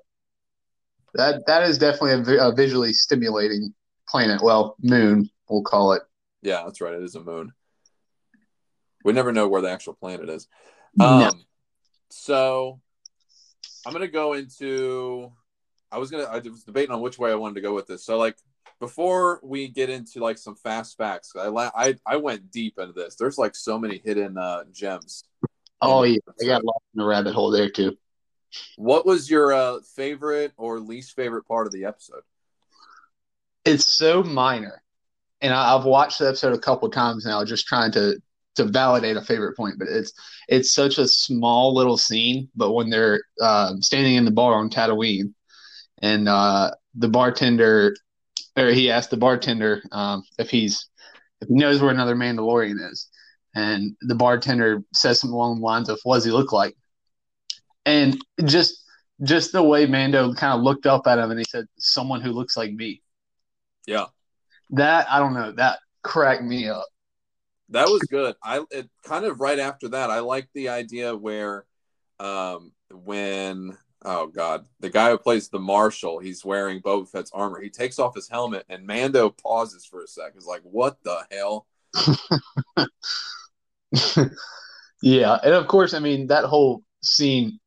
That 1.14 1.46
that 1.46 1.64
is 1.64 1.76
definitely 1.78 2.34
a, 2.36 2.48
a 2.48 2.54
visually 2.54 2.92
stimulating 2.94 3.74
planet. 4.08 4.40
Well, 4.42 4.76
moon, 4.80 5.28
we'll 5.50 5.62
call 5.62 5.92
it. 5.92 6.02
Yeah, 6.40 6.62
that's 6.64 6.80
right. 6.80 6.94
It 6.94 7.02
is 7.02 7.14
a 7.14 7.20
moon. 7.20 7.52
We 9.04 9.12
never 9.12 9.32
know 9.32 9.48
where 9.48 9.60
the 9.60 9.70
actual 9.70 9.92
planet 9.94 10.30
is. 10.30 10.48
No. 10.96 11.06
Um, 11.06 11.44
so 12.10 12.80
I'm 13.86 13.92
gonna 13.92 14.08
go 14.08 14.34
into. 14.34 15.32
I 15.90 15.98
was 15.98 16.10
gonna. 16.10 16.24
I 16.24 16.38
was 16.38 16.64
debating 16.64 16.92
on 16.92 17.00
which 17.00 17.18
way 17.18 17.30
I 17.30 17.34
wanted 17.34 17.54
to 17.56 17.60
go 17.60 17.74
with 17.74 17.86
this. 17.86 18.04
So 18.04 18.18
like 18.18 18.36
before 18.80 19.40
we 19.42 19.68
get 19.68 19.90
into 19.90 20.20
like 20.20 20.38
some 20.38 20.56
fast 20.56 20.96
facts, 20.96 21.32
I 21.38 21.48
la- 21.48 21.70
I 21.74 21.96
I 22.06 22.16
went 22.16 22.50
deep 22.50 22.78
into 22.78 22.92
this. 22.92 23.16
There's 23.16 23.38
like 23.38 23.54
so 23.54 23.78
many 23.78 24.00
hidden 24.04 24.38
uh, 24.38 24.64
gems. 24.72 25.24
Oh 25.80 26.04
yeah, 26.04 26.18
I 26.40 26.46
got 26.46 26.64
lost 26.64 26.84
in 26.94 27.00
the 27.00 27.04
rabbit 27.04 27.34
hole 27.34 27.50
there 27.50 27.70
too. 27.70 27.96
What 28.76 29.06
was 29.06 29.30
your 29.30 29.52
uh, 29.52 29.78
favorite 29.94 30.52
or 30.56 30.78
least 30.78 31.14
favorite 31.16 31.46
part 31.46 31.66
of 31.66 31.72
the 31.72 31.84
episode? 31.84 32.22
It's 33.64 33.86
so 33.86 34.22
minor, 34.22 34.82
and 35.40 35.52
I, 35.52 35.76
I've 35.76 35.84
watched 35.84 36.18
the 36.18 36.28
episode 36.28 36.54
a 36.54 36.58
couple 36.58 36.88
times 36.90 37.24
now, 37.24 37.44
just 37.44 37.66
trying 37.66 37.92
to 37.92 38.20
to 38.56 38.64
validate 38.64 39.16
a 39.16 39.22
favorite 39.22 39.56
point. 39.56 39.76
But 39.78 39.88
it's 39.88 40.12
it's 40.48 40.72
such 40.72 40.98
a 40.98 41.08
small 41.08 41.74
little 41.74 41.96
scene. 41.96 42.48
But 42.54 42.72
when 42.72 42.90
they're 42.90 43.22
uh, 43.40 43.74
standing 43.80 44.16
in 44.16 44.24
the 44.24 44.30
bar 44.30 44.54
on 44.54 44.70
Tatooine, 44.70 45.34
and 46.02 46.28
uh, 46.28 46.72
the 46.94 47.08
bartender, 47.08 47.94
or 48.56 48.68
he 48.68 48.90
asked 48.90 49.10
the 49.10 49.16
bartender 49.16 49.82
um, 49.92 50.24
if 50.38 50.50
he's 50.50 50.88
if 51.40 51.48
he 51.48 51.54
knows 51.54 51.80
where 51.80 51.90
another 51.90 52.14
Mandalorian 52.14 52.76
is, 52.90 53.08
and 53.54 53.96
the 54.02 54.14
bartender 54.14 54.82
says 54.92 55.20
something 55.20 55.34
along 55.34 55.60
the 55.60 55.64
lines 55.66 55.88
of, 55.88 55.98
"What 56.04 56.16
does 56.16 56.24
he 56.24 56.30
look 56.30 56.52
like?" 56.52 56.76
And 57.86 58.18
just 58.44 58.84
just 59.22 59.52
the 59.52 59.62
way 59.62 59.86
Mando 59.86 60.34
kind 60.34 60.54
of 60.54 60.62
looked 60.62 60.86
up 60.86 61.06
at 61.06 61.18
him 61.18 61.30
and 61.30 61.38
he 61.38 61.44
said, 61.48 61.66
"Someone 61.78 62.20
who 62.20 62.32
looks 62.32 62.56
like 62.56 62.72
me." 62.72 63.02
Yeah, 63.86 64.06
That 64.70 65.10
I 65.10 65.18
don't 65.18 65.34
know. 65.34 65.52
That 65.52 65.80
cracked 66.02 66.42
me 66.42 66.68
up. 66.68 66.86
That 67.72 67.88
was 67.88 68.02
good. 68.10 68.36
I 68.42 68.64
it 68.70 68.88
kind 69.04 69.24
of 69.24 69.40
right 69.40 69.58
after 69.58 69.88
that. 69.88 70.10
I 70.10 70.20
like 70.20 70.48
the 70.54 70.68
idea 70.68 71.16
where, 71.16 71.64
um, 72.20 72.72
when 72.90 73.76
oh 74.04 74.26
god, 74.26 74.66
the 74.80 74.90
guy 74.90 75.10
who 75.10 75.18
plays 75.18 75.48
the 75.48 75.58
marshal, 75.58 76.18
he's 76.18 76.44
wearing 76.44 76.80
Boba 76.80 77.08
Fett's 77.08 77.30
armor. 77.32 77.60
He 77.60 77.70
takes 77.70 77.98
off 77.98 78.14
his 78.14 78.28
helmet, 78.28 78.64
and 78.68 78.86
Mando 78.86 79.30
pauses 79.30 79.84
for 79.84 80.02
a 80.02 80.06
second. 80.06 80.34
He's 80.34 80.46
like, 80.46 80.62
"What 80.62 80.98
the 81.02 81.24
hell?" 81.30 81.66
yeah, 85.02 85.38
and 85.42 85.54
of 85.54 85.66
course, 85.68 85.94
I 85.94 85.98
mean 85.98 86.28
that 86.28 86.44
whole 86.44 86.82
scene 87.02 87.58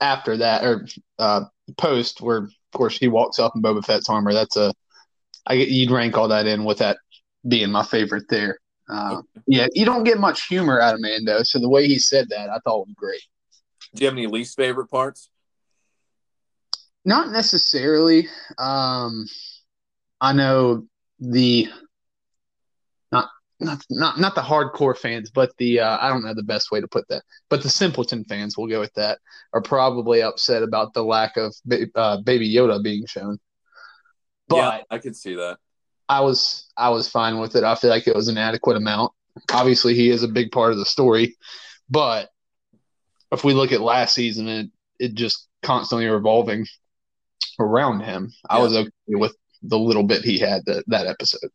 after 0.00 0.38
that 0.38 0.64
or 0.64 0.86
uh, 1.18 1.44
post 1.78 2.20
where, 2.20 2.38
of 2.38 2.50
course, 2.74 2.98
he 2.98 3.08
walks 3.08 3.38
up 3.38 3.52
in 3.54 3.62
Boba 3.62 3.84
Fett's 3.84 4.08
armor. 4.08 4.32
That's 4.32 4.56
a 4.56 4.72
I 5.46 5.54
you'd 5.54 5.90
rank 5.90 6.16
all 6.16 6.28
that 6.28 6.46
in 6.46 6.64
with 6.64 6.78
that 6.78 6.98
being 7.46 7.70
my 7.70 7.84
favorite 7.84 8.24
there. 8.28 8.58
Uh, 8.92 9.22
yeah, 9.46 9.66
you 9.72 9.86
don't 9.86 10.04
get 10.04 10.18
much 10.18 10.46
humor 10.46 10.78
out 10.78 10.94
of 10.94 11.00
Mando, 11.00 11.42
so 11.44 11.58
the 11.58 11.68
way 11.68 11.86
he 11.86 11.98
said 11.98 12.28
that 12.28 12.50
I 12.50 12.58
thought 12.58 12.86
was 12.86 12.94
great. 12.94 13.22
Do 13.94 14.02
you 14.02 14.06
have 14.06 14.14
any 14.14 14.26
least 14.26 14.56
favorite 14.56 14.88
parts? 14.88 15.30
Not 17.04 17.30
necessarily. 17.30 18.28
Um, 18.58 19.26
I 20.20 20.34
know 20.34 20.86
the 21.18 21.68
not 23.10 23.28
not 23.60 23.82
not 23.88 24.20
not 24.20 24.34
the 24.34 24.42
hardcore 24.42 24.96
fans, 24.96 25.30
but 25.30 25.56
the 25.56 25.80
uh, 25.80 25.98
I 26.00 26.10
don't 26.10 26.22
know 26.22 26.34
the 26.34 26.42
best 26.42 26.70
way 26.70 26.80
to 26.80 26.88
put 26.88 27.08
that. 27.08 27.22
But 27.48 27.62
the 27.62 27.70
simpleton 27.70 28.24
fans, 28.24 28.58
we'll 28.58 28.68
go 28.68 28.80
with 28.80 28.92
that, 28.94 29.18
are 29.54 29.62
probably 29.62 30.22
upset 30.22 30.62
about 30.62 30.92
the 30.92 31.02
lack 31.02 31.38
of 31.38 31.54
uh, 31.94 32.18
Baby 32.20 32.52
Yoda 32.52 32.82
being 32.82 33.06
shown. 33.06 33.38
But 34.48 34.56
yeah, 34.56 34.80
I 34.90 34.98
could 34.98 35.16
see 35.16 35.34
that. 35.36 35.58
I 36.08 36.20
was 36.20 36.70
I 36.76 36.90
was 36.90 37.08
fine 37.08 37.38
with 37.38 37.56
it. 37.56 37.64
I 37.64 37.74
feel 37.74 37.90
like 37.90 38.06
it 38.06 38.16
was 38.16 38.28
an 38.28 38.38
adequate 38.38 38.76
amount. 38.76 39.12
Obviously, 39.50 39.94
he 39.94 40.10
is 40.10 40.22
a 40.22 40.28
big 40.28 40.50
part 40.52 40.72
of 40.72 40.78
the 40.78 40.84
story, 40.84 41.36
but 41.88 42.28
if 43.30 43.44
we 43.44 43.54
look 43.54 43.72
at 43.72 43.80
last 43.80 44.14
season, 44.14 44.48
it 44.48 44.70
it 44.98 45.14
just 45.14 45.48
constantly 45.62 46.06
revolving 46.06 46.66
around 47.58 48.00
him. 48.00 48.32
I 48.48 48.58
was 48.58 48.74
okay 48.74 48.90
with 49.08 49.34
the 49.62 49.78
little 49.78 50.02
bit 50.02 50.22
he 50.22 50.38
had 50.38 50.64
that 50.66 50.84
that 50.88 51.06
episode. 51.06 51.50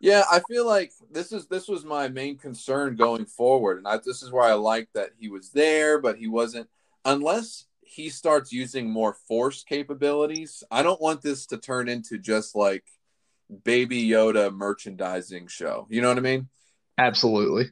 Yeah, 0.00 0.24
I 0.30 0.40
feel 0.48 0.66
like 0.66 0.92
this 1.10 1.30
is 1.30 1.46
this 1.46 1.68
was 1.68 1.84
my 1.84 2.08
main 2.08 2.38
concern 2.38 2.96
going 2.96 3.26
forward, 3.26 3.78
and 3.78 3.86
I, 3.86 3.98
this 3.98 4.22
is 4.22 4.32
where 4.32 4.44
I 4.44 4.54
like 4.54 4.88
that 4.94 5.10
he 5.18 5.28
was 5.28 5.50
there, 5.50 6.00
but 6.00 6.16
he 6.16 6.26
wasn't. 6.26 6.68
Unless 7.04 7.66
he 7.82 8.08
starts 8.08 8.52
using 8.52 8.88
more 8.88 9.14
force 9.28 9.62
capabilities, 9.62 10.62
I 10.70 10.82
don't 10.82 11.00
want 11.00 11.22
this 11.22 11.44
to 11.46 11.58
turn 11.58 11.88
into 11.88 12.18
just 12.18 12.54
like 12.54 12.84
Baby 13.64 14.08
Yoda 14.08 14.52
merchandising 14.52 15.48
show. 15.48 15.86
You 15.90 16.00
know 16.00 16.08
what 16.08 16.18
I 16.18 16.22
mean? 16.22 16.48
Absolutely. 16.98 17.70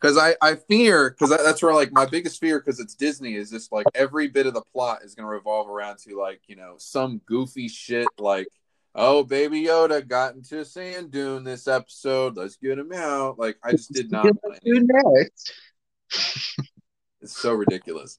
Because 0.00 0.16
I 0.16 0.34
I 0.40 0.54
fear 0.54 1.10
because 1.10 1.30
that's 1.30 1.62
where 1.62 1.74
like 1.74 1.92
my 1.92 2.06
biggest 2.06 2.40
fear 2.40 2.58
because 2.58 2.80
it's 2.80 2.94
Disney 2.94 3.34
is 3.34 3.50
just 3.50 3.70
like 3.70 3.86
every 3.94 4.28
bit 4.28 4.46
of 4.46 4.54
the 4.54 4.62
plot 4.72 5.00
is 5.04 5.14
going 5.14 5.26
to 5.26 5.30
revolve 5.30 5.68
around 5.68 5.98
to 5.98 6.18
like 6.18 6.40
you 6.46 6.56
know 6.56 6.74
some 6.78 7.20
goofy 7.26 7.68
shit 7.68 8.06
like 8.18 8.48
oh 8.94 9.22
baby 9.24 9.64
Yoda 9.64 10.06
got 10.06 10.34
into 10.34 10.60
a 10.60 10.64
sand 10.64 11.10
dune 11.10 11.44
this 11.44 11.68
episode 11.68 12.36
let's 12.36 12.56
get 12.56 12.78
him 12.78 12.92
out 12.94 13.38
like 13.38 13.58
I 13.62 13.72
just 13.72 13.92
did 13.92 14.10
not 14.10 14.26
next? 14.64 15.52
it's 17.20 17.36
so 17.36 17.52
ridiculous 17.52 18.16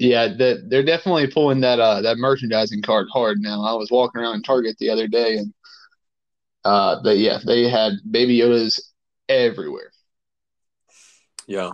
Yeah, 0.00 0.28
they're 0.28 0.82
definitely 0.82 1.26
pulling 1.26 1.60
that 1.60 1.78
uh 1.78 2.00
that 2.00 2.16
merchandising 2.16 2.80
card 2.80 3.08
hard 3.12 3.38
now. 3.40 3.62
I 3.62 3.74
was 3.74 3.90
walking 3.90 4.22
around 4.22 4.36
in 4.36 4.42
Target 4.42 4.76
the 4.78 4.88
other 4.88 5.06
day 5.06 5.36
and 5.36 5.52
uh 6.64 7.02
they 7.02 7.16
yeah, 7.16 7.38
they 7.44 7.68
had 7.68 7.92
baby 8.10 8.38
Yodas 8.38 8.80
everywhere. 9.28 9.92
yeah 11.46 11.72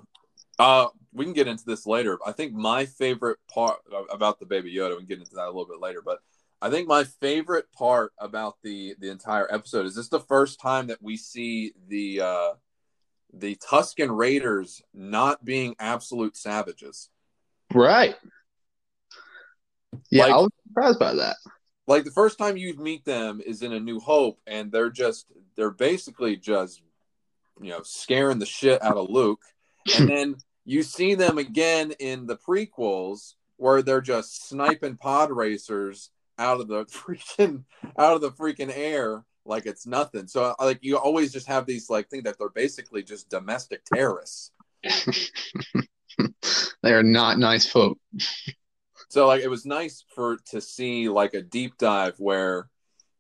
uh 0.58 0.88
we 1.12 1.24
can 1.24 1.34
get 1.34 1.46
into 1.46 1.64
this 1.64 1.86
later 1.86 2.18
I 2.26 2.32
think 2.32 2.52
my 2.52 2.86
favorite 2.86 3.38
part 3.52 3.78
about 4.10 4.40
the 4.40 4.46
baby 4.46 4.74
Yoda 4.74 4.90
we 4.90 4.98
can 4.98 5.06
get 5.06 5.18
into 5.20 5.34
that 5.36 5.44
a 5.44 5.52
little 5.54 5.66
bit 5.66 5.80
later 5.80 6.02
but 6.04 6.18
I 6.60 6.70
think 6.70 6.88
my 6.88 7.04
favorite 7.04 7.70
part 7.72 8.12
about 8.18 8.56
the 8.62 8.96
the 8.98 9.10
entire 9.10 9.46
episode 9.52 9.86
is 9.86 9.94
this 9.94 10.08
the 10.08 10.20
first 10.20 10.60
time 10.60 10.88
that 10.88 11.00
we 11.00 11.16
see 11.16 11.72
the 11.88 12.20
uh 12.22 12.52
the 13.32 13.56
Tusken 13.56 14.16
Raiders 14.16 14.82
not 14.94 15.44
being 15.44 15.76
absolute 15.78 16.36
savages. 16.36 17.10
Right. 17.76 18.16
Yeah, 20.10 20.24
Like- 20.24 20.32
I 20.32 20.36
was 20.38 20.50
surprised 20.66 20.98
by 20.98 21.14
that. 21.14 21.36
Like 21.86 22.04
the 22.04 22.10
first 22.10 22.36
time 22.38 22.56
you 22.56 22.74
meet 22.74 23.04
them 23.04 23.40
is 23.44 23.62
in 23.62 23.72
A 23.72 23.78
New 23.78 24.00
Hope, 24.00 24.40
and 24.46 24.72
they're 24.72 24.90
just 24.90 25.26
they're 25.54 25.70
basically 25.70 26.36
just 26.36 26.82
you 27.60 27.70
know 27.70 27.82
scaring 27.84 28.40
the 28.40 28.46
shit 28.46 28.82
out 28.82 28.96
of 28.96 29.08
Luke, 29.08 29.40
and 29.96 30.08
then 30.10 30.36
you 30.64 30.82
see 30.82 31.14
them 31.14 31.38
again 31.38 31.92
in 32.00 32.26
the 32.26 32.36
prequels 32.36 33.34
where 33.56 33.82
they're 33.82 34.00
just 34.00 34.48
sniping 34.48 34.96
pod 34.96 35.30
racers 35.30 36.10
out 36.38 36.60
of 36.60 36.66
the 36.66 36.84
freaking 36.86 37.62
out 37.96 38.14
of 38.14 38.20
the 38.20 38.32
freaking 38.32 38.72
air 38.74 39.24
like 39.44 39.64
it's 39.64 39.86
nothing. 39.86 40.26
So 40.26 40.56
like 40.58 40.80
you 40.82 40.98
always 40.98 41.32
just 41.32 41.46
have 41.46 41.66
these 41.66 41.88
like 41.88 42.08
think 42.10 42.24
that 42.24 42.36
they're 42.36 42.48
basically 42.48 43.04
just 43.04 43.28
domestic 43.30 43.84
terrorists. 43.84 44.50
they 46.86 46.92
are 46.92 47.02
not 47.02 47.38
nice 47.38 47.66
folk. 47.68 47.98
So 49.08 49.26
like 49.26 49.42
it 49.42 49.48
was 49.48 49.66
nice 49.66 50.04
for 50.14 50.38
to 50.50 50.60
see 50.60 51.08
like 51.08 51.34
a 51.34 51.42
deep 51.42 51.78
dive 51.78 52.14
where 52.18 52.68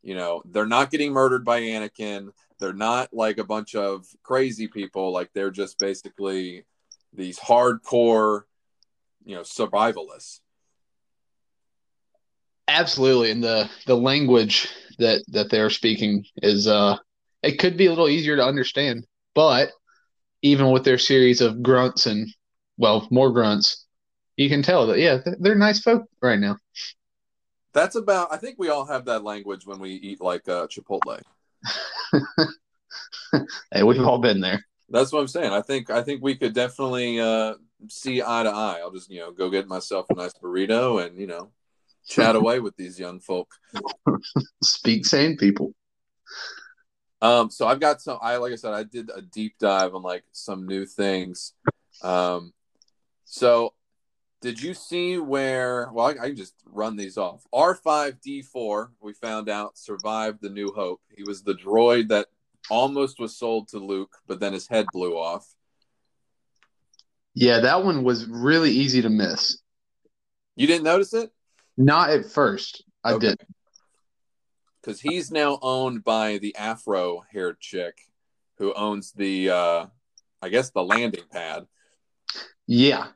you 0.02 0.14
know 0.14 0.42
they're 0.44 0.66
not 0.66 0.90
getting 0.90 1.12
murdered 1.12 1.44
by 1.44 1.60
Anakin. 1.60 2.30
They're 2.58 2.72
not 2.72 3.12
like 3.12 3.38
a 3.38 3.44
bunch 3.44 3.74
of 3.74 4.06
crazy 4.22 4.68
people. 4.68 5.12
Like 5.12 5.30
they're 5.32 5.50
just 5.50 5.78
basically 5.78 6.64
these 7.12 7.38
hardcore, 7.38 8.42
you 9.24 9.34
know, 9.34 9.42
survivalists. 9.42 10.40
Absolutely, 12.68 13.32
and 13.32 13.42
the 13.42 13.68
the 13.86 13.96
language 13.96 14.68
that 14.98 15.24
that 15.28 15.50
they're 15.50 15.70
speaking 15.70 16.24
is 16.36 16.66
uh 16.66 16.96
it 17.42 17.58
could 17.58 17.76
be 17.76 17.86
a 17.86 17.90
little 17.90 18.08
easier 18.08 18.36
to 18.36 18.44
understand, 18.44 19.06
but 19.34 19.70
even 20.42 20.70
with 20.70 20.84
their 20.84 20.98
series 20.98 21.40
of 21.40 21.62
grunts 21.62 22.06
and 22.06 22.28
well, 22.76 23.06
more 23.10 23.30
grunts, 23.30 23.86
you 24.36 24.48
can 24.48 24.62
tell 24.62 24.86
that 24.88 24.98
yeah, 24.98 25.18
they're, 25.24 25.36
they're 25.38 25.54
nice 25.54 25.80
folk 25.80 26.04
right 26.20 26.38
now. 26.38 26.56
That's 27.72 27.96
about. 27.96 28.32
I 28.32 28.36
think 28.36 28.56
we 28.58 28.68
all 28.68 28.86
have 28.86 29.04
that 29.06 29.24
language 29.24 29.66
when 29.66 29.78
we 29.78 29.90
eat 29.90 30.20
like 30.20 30.48
uh, 30.48 30.66
Chipotle. 30.66 31.20
Hey, 33.72 33.82
we've 33.82 34.00
all 34.00 34.18
been 34.18 34.40
there. 34.40 34.64
That's 34.88 35.12
what 35.12 35.20
I'm 35.20 35.28
saying. 35.28 35.52
I 35.52 35.60
think 35.60 35.90
I 35.90 36.02
think 36.02 36.22
we 36.22 36.36
could 36.36 36.54
definitely 36.54 37.20
uh, 37.20 37.54
see 37.88 38.22
eye 38.22 38.44
to 38.44 38.50
eye. 38.50 38.78
I'll 38.80 38.92
just 38.92 39.10
you 39.10 39.20
know 39.20 39.32
go 39.32 39.50
get 39.50 39.66
myself 39.66 40.06
a 40.10 40.14
nice 40.14 40.32
burrito 40.34 41.04
and 41.04 41.18
you 41.18 41.26
know 41.26 41.50
chat 42.06 42.36
away 42.36 42.60
with 42.60 42.76
these 42.76 42.98
young 42.98 43.20
folk. 43.20 43.52
Speak 44.62 45.04
sane 45.04 45.36
people. 45.36 45.74
Um, 47.20 47.50
so 47.50 47.66
I've 47.66 47.80
got 47.80 48.00
some. 48.00 48.18
I 48.22 48.36
like 48.36 48.52
I 48.52 48.56
said, 48.56 48.74
I 48.74 48.84
did 48.84 49.10
a 49.14 49.22
deep 49.22 49.58
dive 49.58 49.94
on 49.94 50.02
like 50.02 50.24
some 50.32 50.66
new 50.66 50.86
things. 50.86 51.52
Um, 52.02 52.52
so 53.26 53.74
did 54.40 54.60
you 54.62 54.72
see 54.74 55.18
where? 55.18 55.90
Well, 55.92 56.06
I, 56.06 56.10
I 56.10 56.26
can 56.28 56.36
just 56.36 56.54
run 56.64 56.96
these 56.96 57.18
off. 57.18 57.44
R 57.52 57.74
five 57.74 58.20
D 58.20 58.40
four. 58.42 58.92
We 59.00 59.12
found 59.12 59.48
out 59.48 59.76
survived 59.76 60.38
the 60.40 60.50
New 60.50 60.72
Hope. 60.72 61.00
He 61.14 61.22
was 61.24 61.42
the 61.42 61.54
droid 61.54 62.08
that 62.08 62.28
almost 62.70 63.18
was 63.20 63.36
sold 63.36 63.68
to 63.68 63.78
Luke, 63.78 64.16
but 64.26 64.40
then 64.40 64.52
his 64.52 64.68
head 64.68 64.86
blew 64.92 65.16
off. 65.16 65.46
Yeah, 67.34 67.60
that 67.60 67.84
one 67.84 68.02
was 68.02 68.26
really 68.26 68.70
easy 68.70 69.02
to 69.02 69.10
miss. 69.10 69.58
You 70.54 70.66
didn't 70.66 70.84
notice 70.84 71.12
it? 71.12 71.30
Not 71.76 72.10
at 72.10 72.24
first. 72.26 72.82
I 73.04 73.12
Okay. 73.12 73.28
did. 73.28 73.46
because 74.80 75.00
he's 75.00 75.30
now 75.30 75.58
owned 75.62 76.02
by 76.02 76.38
the 76.38 76.54
afro 76.56 77.22
haired 77.32 77.60
chick 77.60 77.98
who 78.58 78.72
owns 78.74 79.12
the 79.12 79.50
uh 79.50 79.86
i 80.40 80.48
guess 80.48 80.70
the 80.70 80.82
landing 80.82 81.24
pad 81.30 81.66
Yeah. 82.66 83.08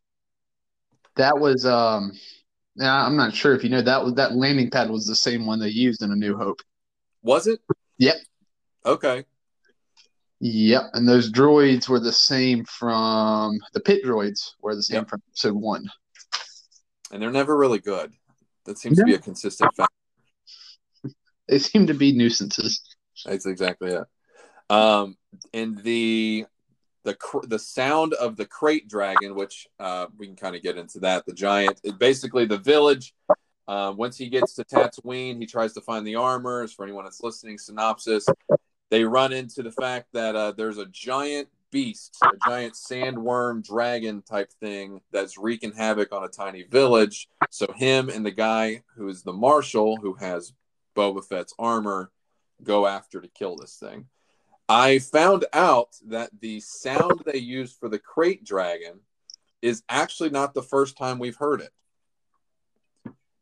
That 1.21 1.39
was 1.39 1.67
um 1.67 2.13
now 2.77 3.05
I'm 3.05 3.15
not 3.15 3.35
sure 3.35 3.55
if 3.55 3.63
you 3.63 3.69
know 3.69 3.83
that 3.83 4.03
was 4.03 4.15
that 4.15 4.35
landing 4.35 4.71
pad 4.71 4.89
was 4.89 5.05
the 5.07 5.15
same 5.15 5.45
one 5.45 5.59
they 5.59 5.69
used 5.69 6.03
in 6.03 6.11
A 6.13 6.17
New 6.17 6.35
Hope. 6.35 6.61
was 7.23 7.47
it 7.47 7.61
Yep. 7.99 8.17
okay 8.87 9.25
Yep, 10.43 10.83
and 10.95 11.07
those 11.07 11.31
droids 11.31 11.91
were 11.91 12.01
the 12.01 12.11
same 12.13 12.65
from 12.65 13.59
the 13.75 13.81
pit 13.81 14.03
droids 14.03 14.53
were 14.63 14.75
the 14.75 14.83
same 14.83 15.01
Yep. 15.03 15.09
from 15.11 15.23
episode 15.29 15.55
one. 15.55 15.85
and 17.13 17.21
they're 17.21 17.31
never 17.31 17.55
really 17.55 17.81
good 17.81 18.15
that 18.65 18.79
seems 18.79 18.97
to 18.97 19.05
be 19.05 19.13
a 19.15 19.19
consistent 19.19 19.75
fact 19.77 19.93
They 21.49 21.59
seem 21.59 21.87
to 21.89 21.95
be 21.95 22.13
nuisances. 22.13 22.81
that's 23.27 23.45
exactly 23.45 23.93
it 23.93 24.05
um 24.71 25.19
and 25.53 25.77
the 25.83 26.47
the 27.05 27.15
cr- 27.15 27.47
the 27.47 27.59
sound 27.59 28.15
of 28.15 28.37
the 28.37 28.47
krayt 28.47 28.89
dragon 28.89 29.35
which 29.35 29.67
uh 29.79 30.07
we 30.19 30.27
can 30.27 30.37
kind 30.37 30.55
of 30.55 30.63
get 30.63 30.77
into 30.77 30.99
that 30.99 31.25
the 31.27 31.33
giant 31.33 31.81
it 31.83 31.99
basically 31.99 32.45
the 32.45 32.59
village 32.59 33.15
uh, 33.69 33.93
once 33.93 34.19
he 34.19 34.29
gets 34.29 34.55
to 34.55 34.65
Tatooine, 34.65 35.39
he 35.39 35.47
tries 35.47 35.73
to 35.75 35.81
find 35.81 36.05
the 36.05 36.17
armors. 36.17 36.73
For 36.73 36.83
anyone 36.83 37.05
that's 37.05 37.23
listening, 37.23 37.57
synopsis: 37.57 38.27
they 38.91 39.05
run 39.05 39.33
into 39.33 39.63
the 39.63 39.71
fact 39.71 40.09
that 40.13 40.35
uh, 40.35 40.51
there's 40.51 40.79
a 40.79 40.87
giant 40.87 41.49
beast, 41.71 42.19
a 42.23 42.37
giant 42.49 42.75
sandworm 42.75 43.65
dragon 43.65 44.23
type 44.23 44.51
thing 44.61 45.01
that's 45.13 45.39
wreaking 45.39 45.73
havoc 45.73 46.13
on 46.13 46.25
a 46.25 46.29
tiny 46.29 46.65
village. 46.65 47.29
So 47.51 47.73
him 47.73 48.09
and 48.09 48.27
the 48.27 48.33
guy 48.33 48.83
who 48.97 49.09
is 49.09 49.23
the 49.23 49.33
marshal, 49.33 49.97
who 49.99 50.15
has 50.15 50.53
Boba 50.97 51.25
Fett's 51.25 51.55
armor, 51.57 52.11
go 52.65 52.89
after 52.89 53.21
to 53.21 53.29
kill 53.29 53.57
this 53.57 53.77
thing. 53.77 54.07
I 54.71 55.01
found 55.01 55.47
out 55.53 55.97
that 56.07 56.31
the 56.41 56.61
sound 56.61 57.23
they 57.27 57.39
used 57.39 57.77
for 57.81 57.89
the 57.89 57.99
krayt 57.99 58.45
dragon 58.45 59.01
is 59.61 59.83
actually 59.89 60.31
not 60.31 60.55
the 60.55 60.63
first 60.63 60.97
time 60.97 61.19
we've 61.19 61.35
heard 61.35 61.61
it. 61.61 61.73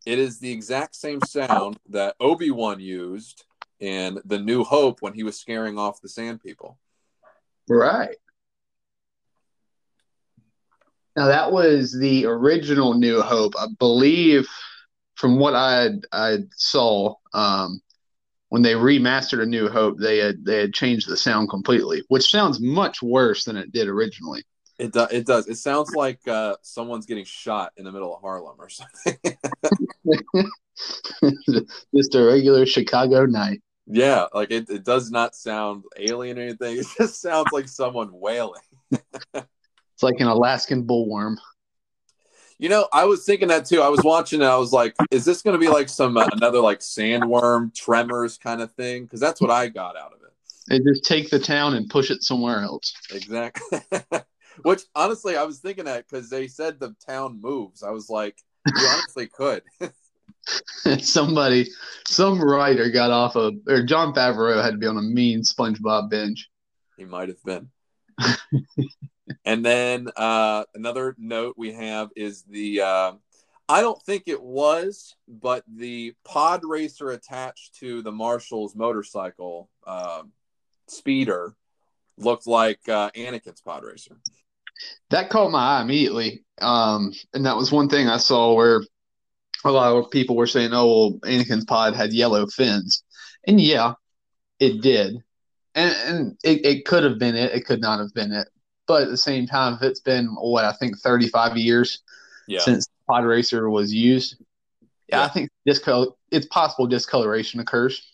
It 0.06 0.18
is 0.18 0.38
the 0.38 0.50
exact 0.50 0.96
same 0.96 1.20
sound 1.20 1.78
that 1.90 2.16
Obi 2.18 2.50
Wan 2.50 2.80
used 2.80 3.44
in 3.78 4.18
The 4.24 4.38
New 4.38 4.64
Hope 4.64 5.02
when 5.02 5.12
he 5.12 5.22
was 5.22 5.38
scaring 5.38 5.78
off 5.78 6.00
the 6.00 6.08
Sand 6.08 6.40
People. 6.40 6.78
Right. 7.68 8.16
Now 11.14 11.26
that 11.26 11.52
was 11.52 11.92
the 11.92 12.24
original 12.24 12.94
New 12.94 13.20
Hope, 13.20 13.52
I 13.58 13.66
believe. 13.78 14.48
From 15.16 15.38
what 15.38 15.54
I 15.54 15.90
I 16.10 16.38
saw, 16.56 17.16
um, 17.34 17.82
when 18.50 18.62
they 18.62 18.72
remastered 18.74 19.42
A 19.42 19.46
New 19.46 19.68
Hope, 19.68 19.98
they 19.98 20.18
had 20.18 20.44
they 20.44 20.58
had 20.60 20.74
changed 20.74 21.08
the 21.08 21.16
sound 21.16 21.50
completely, 21.50 22.02
which 22.08 22.30
sounds 22.30 22.60
much 22.60 23.02
worse 23.02 23.44
than 23.44 23.56
it 23.56 23.72
did 23.72 23.88
originally. 23.88 24.42
It 24.78 24.92
does. 24.92 25.12
It 25.12 25.26
does. 25.26 25.48
It 25.48 25.56
sounds 25.56 25.94
like 25.94 26.26
uh, 26.28 26.56
someone's 26.62 27.06
getting 27.06 27.24
shot 27.24 27.72
in 27.76 27.84
the 27.84 27.92
middle 27.92 28.14
of 28.14 28.20
Harlem 28.20 28.56
or 28.58 28.68
something. 28.68 29.16
Just 31.94 32.14
a 32.14 32.22
regular 32.24 32.64
Chicago 32.64 33.26
night. 33.26 33.60
yeah, 33.86 34.26
like 34.32 34.50
it, 34.52 34.70
it 34.70 34.84
does 34.84 35.10
not 35.10 35.34
sound 35.34 35.84
alien 35.98 36.38
or 36.38 36.42
anything. 36.42 36.78
It 36.78 36.86
just 36.96 37.20
sounds 37.20 37.48
like 37.52 37.68
someone 37.68 38.10
wailing. 38.12 38.62
It's 39.94 40.04
like 40.04 40.20
an 40.20 40.28
Alaskan 40.28 40.86
bullworm. 40.86 41.38
You 42.58 42.68
know, 42.68 42.88
I 42.92 43.04
was 43.04 43.24
thinking 43.24 43.48
that 43.48 43.66
too. 43.66 43.82
I 43.82 43.88
was 43.88 44.02
watching 44.02 44.42
it. 44.42 44.46
I 44.46 44.56
was 44.56 44.72
like, 44.72 44.94
is 45.10 45.24
this 45.24 45.42
going 45.42 45.54
to 45.54 45.60
be 45.60 45.68
like 45.68 45.88
some 45.88 46.16
uh, 46.16 46.28
another 46.32 46.60
like 46.60 46.80
sandworm 46.80 47.72
tremors 47.74 48.36
kind 48.36 48.60
of 48.60 48.72
thing? 48.72 49.04
Because 49.04 49.20
that's 49.20 49.40
what 49.40 49.50
I 49.50 49.68
got 49.68 49.96
out 49.96 50.12
of 50.12 50.22
it. 50.22 50.32
They 50.68 50.80
just 50.80 51.04
take 51.04 51.30
the 51.30 51.38
town 51.38 51.74
and 51.74 51.88
push 51.88 52.10
it 52.10 52.22
somewhere 52.22 52.62
else. 52.62 52.92
Exactly. 53.12 53.80
Which 54.62 54.82
honestly, 54.94 55.36
I 55.36 55.44
was 55.44 55.60
thinking 55.60 55.84
that 55.84 56.06
because 56.08 56.28
they 56.28 56.48
said 56.48 56.80
the 56.80 56.96
town 57.06 57.40
moves. 57.40 57.82
I 57.82 57.90
was 57.90 58.10
like, 58.10 58.36
you 58.66 58.88
honestly 58.88 59.28
could. 59.28 59.62
Somebody, 61.00 61.68
some 62.06 62.40
writer 62.40 62.90
got 62.90 63.10
off 63.10 63.36
of, 63.36 63.54
or 63.68 63.82
Jon 63.82 64.14
Favreau 64.14 64.62
had 64.62 64.72
to 64.72 64.78
be 64.78 64.86
on 64.86 64.96
a 64.96 65.02
mean 65.02 65.42
SpongeBob 65.42 66.10
binge. 66.10 66.48
He 66.96 67.04
might 67.04 67.28
have 67.28 67.42
been. 67.44 67.70
And 69.44 69.64
then 69.64 70.08
uh, 70.16 70.64
another 70.74 71.14
note 71.18 71.54
we 71.56 71.72
have 71.72 72.10
is 72.16 72.42
the 72.42 72.80
uh, 72.80 73.12
I 73.68 73.80
don't 73.82 74.02
think 74.02 74.24
it 74.26 74.42
was, 74.42 75.14
but 75.26 75.62
the 75.66 76.14
pod 76.24 76.62
racer 76.64 77.10
attached 77.10 77.74
to 77.80 78.02
the 78.02 78.12
Marshall's 78.12 78.74
motorcycle 78.74 79.68
uh, 79.86 80.22
speeder 80.86 81.54
looked 82.16 82.46
like 82.46 82.80
uh, 82.88 83.10
Anakin's 83.10 83.60
pod 83.60 83.84
racer. 83.84 84.18
That 85.10 85.28
caught 85.28 85.50
my 85.50 85.78
eye 85.78 85.82
immediately, 85.82 86.44
um, 86.60 87.12
and 87.34 87.44
that 87.44 87.56
was 87.56 87.70
one 87.72 87.88
thing 87.88 88.08
I 88.08 88.18
saw 88.18 88.54
where 88.54 88.82
a 89.64 89.70
lot 89.70 89.96
of 89.96 90.10
people 90.10 90.36
were 90.36 90.46
saying, 90.46 90.70
"Oh, 90.72 90.86
well, 90.86 91.20
Anakin's 91.24 91.64
pod 91.64 91.94
had 91.94 92.12
yellow 92.12 92.46
fins," 92.46 93.02
and 93.46 93.60
yeah, 93.60 93.94
it 94.60 94.80
did, 94.80 95.16
and 95.74 95.96
and 96.06 96.38
it, 96.44 96.64
it 96.64 96.84
could 96.86 97.02
have 97.04 97.18
been 97.18 97.34
it. 97.34 97.52
It 97.52 97.66
could 97.66 97.80
not 97.80 97.98
have 97.98 98.14
been 98.14 98.32
it. 98.32 98.48
But 98.88 99.02
at 99.02 99.10
the 99.10 99.16
same 99.16 99.46
time, 99.46 99.74
if 99.74 99.82
it's 99.82 100.00
been 100.00 100.26
what 100.26 100.64
I 100.64 100.72
think 100.72 100.98
35 100.98 101.56
years 101.56 102.02
yeah. 102.48 102.60
since 102.60 102.88
Pod 103.08 103.24
Racer 103.24 103.70
was 103.70 103.94
used, 103.94 104.36
yeah. 105.08 105.22
I 105.22 105.28
think 105.28 105.50
discolor 105.64 106.12
it's 106.30 106.46
possible 106.46 106.86
discoloration 106.86 107.60
occurs. 107.60 108.06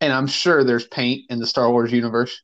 And 0.00 0.12
I'm 0.12 0.26
sure 0.26 0.64
there's 0.64 0.86
paint 0.86 1.26
in 1.30 1.38
the 1.38 1.46
Star 1.46 1.70
Wars 1.70 1.92
universe. 1.92 2.42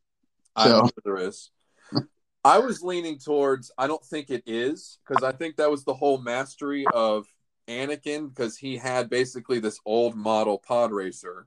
So. 0.58 0.88
There 1.04 1.16
is. 1.16 1.50
I 2.44 2.58
was 2.58 2.82
leaning 2.82 3.18
towards 3.18 3.70
I 3.76 3.87
don't 3.87 4.04
think 4.04 4.30
it 4.30 4.42
is 4.46 4.99
because 5.06 5.25
I 5.25 5.32
think 5.32 5.56
that 5.56 5.70
was 5.70 5.85
the 5.85 5.94
whole 5.94 6.18
mastery 6.18 6.87
of 6.92 7.26
Anakin 7.66 8.28
because 8.28 8.56
he 8.56 8.76
had 8.76 9.11
basically 9.11 9.58
this 9.58 9.80
old 9.85 10.14
model 10.14 10.58
pod 10.58 10.92
racer 10.92 11.46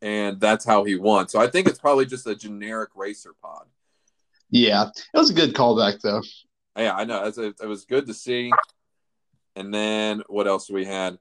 and 0.00 0.40
that's 0.40 0.64
how 0.64 0.84
he 0.84 0.96
won. 0.96 1.28
So 1.28 1.40
I 1.40 1.48
think 1.48 1.66
it's 1.66 1.78
probably 1.78 2.06
just 2.06 2.26
a 2.26 2.34
generic 2.34 2.90
racer 2.94 3.34
pod. 3.42 3.66
Yeah, 4.50 4.88
it 4.88 5.18
was 5.18 5.30
a 5.30 5.34
good 5.34 5.54
callback 5.54 6.00
though. 6.00 6.22
Yeah, 6.76 6.94
I 6.94 7.04
know. 7.04 7.24
It 7.26 7.66
was 7.66 7.84
good 7.84 8.06
to 8.06 8.14
see. 8.14 8.52
And 9.56 9.74
then 9.74 10.22
what 10.28 10.46
else 10.46 10.70
we 10.70 10.84
had? 10.84 11.18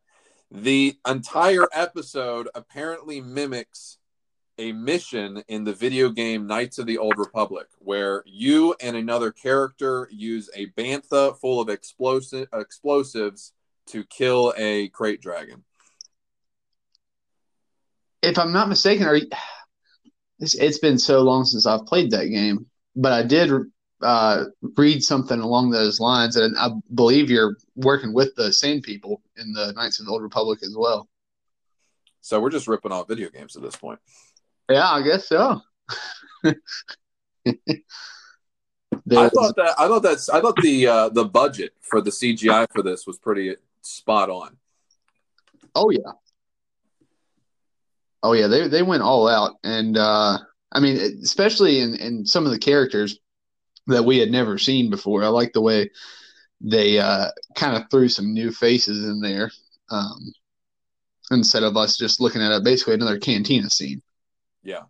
The 0.51 0.95
entire 1.07 1.67
episode 1.73 2.47
apparently 2.55 3.19
mimics 3.19 3.97
a 4.59 4.71
mission 4.71 5.43
in 5.47 5.63
the 5.63 5.73
video 5.73 6.09
game 6.09 6.47
Knights 6.47 6.79
of 6.79 6.85
the 6.85 6.97
Old 6.97 7.17
Republic, 7.17 7.67
where 7.79 8.23
you 8.25 8.75
and 8.81 8.95
another 8.95 9.31
character 9.31 10.07
use 10.11 10.49
a 10.55 10.67
bantha 10.67 11.37
full 11.39 11.59
of 11.59 11.69
explosive 11.69 12.47
explosives 12.53 13.53
to 13.87 14.03
kill 14.05 14.53
a 14.57 14.89
krayt 14.89 15.21
dragon. 15.21 15.63
If 18.21 18.39
I'm 18.39 18.51
not 18.51 18.69
mistaken, 18.69 19.05
are 19.05 19.15
you, 19.15 19.29
it's, 20.39 20.55
it's 20.55 20.79
been 20.79 20.97
so 20.97 21.21
long 21.21 21.45
since 21.45 21.65
I've 21.65 21.85
played 21.85 22.11
that 22.11 22.27
game 22.27 22.67
but 22.97 23.13
I 23.13 23.23
did 23.23 23.51
uh, 24.01 24.45
read 24.75 25.03
something 25.03 25.39
along 25.39 25.69
those 25.69 25.99
lines, 25.99 26.35
and 26.35 26.57
I 26.57 26.69
believe 26.93 27.29
you're 27.29 27.55
working 27.75 28.11
with 28.11 28.35
the 28.35 28.51
same 28.51 28.81
people 28.81 29.21
in 29.37 29.53
the 29.53 29.71
Knights 29.73 29.99
of 29.99 30.07
the 30.07 30.11
Old 30.11 30.23
Republic 30.23 30.59
as 30.63 30.75
well. 30.77 31.07
So 32.21 32.41
we're 32.41 32.49
just 32.49 32.67
ripping 32.67 32.91
off 32.91 33.07
video 33.07 33.29
games 33.29 33.55
at 33.55 33.61
this 33.61 33.75
point. 33.75 33.99
Yeah, 34.69 34.89
I 34.89 35.01
guess 35.01 35.29
so. 35.29 35.61
I 36.43 36.53
thought 39.29 39.55
that 39.55 39.75
I 39.77 39.87
thought 39.87 40.03
that's 40.03 40.27
I 40.27 40.41
thought 40.41 40.57
the 40.61 40.87
uh, 40.87 41.09
the 41.09 41.23
budget 41.23 41.73
for 41.81 42.01
the 42.01 42.09
CGI 42.09 42.67
for 42.73 42.81
this 42.81 43.07
was 43.07 43.17
pretty 43.17 43.55
spot 43.81 44.29
on. 44.29 44.57
Oh 45.73 45.89
yeah, 45.91 46.11
oh 48.23 48.33
yeah, 48.33 48.47
they 48.47 48.67
they 48.67 48.83
went 48.83 49.03
all 49.03 49.29
out, 49.29 49.55
and 49.63 49.97
uh, 49.97 50.39
I 50.71 50.79
mean, 50.79 50.97
especially 51.23 51.79
in, 51.79 51.95
in 51.95 52.25
some 52.25 52.45
of 52.45 52.51
the 52.51 52.59
characters 52.59 53.19
that 53.87 54.03
we 54.03 54.17
had 54.17 54.29
never 54.29 54.57
seen 54.57 54.89
before. 54.89 55.23
I 55.23 55.27
like 55.27 55.53
the 55.53 55.61
way 55.61 55.89
they 56.61 56.99
uh, 56.99 57.27
kind 57.55 57.75
of 57.75 57.89
threw 57.89 58.09
some 58.09 58.33
new 58.33 58.51
faces 58.51 59.05
in 59.05 59.21
there 59.21 59.49
um, 59.89 60.33
instead 61.31 61.63
of 61.63 61.77
us 61.77 61.97
just 61.97 62.19
looking 62.19 62.41
at 62.41 62.51
it 62.51 62.63
basically 62.63 62.95
another 62.95 63.19
cantina 63.19 63.69
scene. 63.69 64.01
Yeah, 64.63 64.83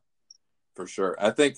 for 0.76 0.88
sure. 0.88 1.16
I 1.20 1.30
think 1.32 1.58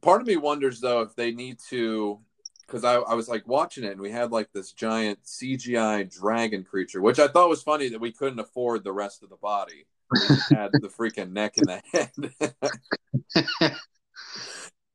part 0.00 0.20
of 0.20 0.26
me 0.26 0.36
wonders 0.36 0.80
though 0.80 1.02
if 1.02 1.14
they 1.16 1.32
need 1.32 1.58
to 1.70 2.20
because 2.66 2.84
I, 2.84 2.94
I 2.94 3.14
was 3.14 3.28
like 3.28 3.48
watching 3.48 3.82
it 3.82 3.92
and 3.92 4.00
we 4.00 4.12
had 4.12 4.30
like 4.30 4.52
this 4.52 4.72
giant 4.72 5.24
CGI 5.24 6.08
dragon 6.08 6.62
creature, 6.62 7.02
which 7.02 7.18
I 7.18 7.26
thought 7.26 7.48
was 7.48 7.64
funny 7.64 7.88
that 7.88 8.00
we 8.00 8.12
couldn't 8.12 8.38
afford 8.38 8.84
the 8.84 8.92
rest 8.92 9.24
of 9.24 9.28
the 9.28 9.36
body 9.36 9.86
had 10.50 10.70
the 10.72 10.88
freaking 10.88 11.32
neck 11.32 11.56
in 11.56 11.64
the 11.64 11.82
head. 11.92 13.76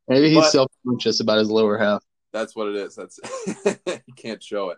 Maybe 0.08 0.30
he's 0.30 0.51
self 0.51 0.71
conscious 0.86 1.19
about 1.19 1.39
his 1.39 1.49
lower 1.49 1.78
half. 1.78 2.04
That's 2.32 2.56
what 2.56 2.67
it 2.67 2.75
is. 2.75 2.95
That's 2.95 3.19
you 3.88 4.13
can't 4.15 4.43
show 4.43 4.71
it. 4.71 4.78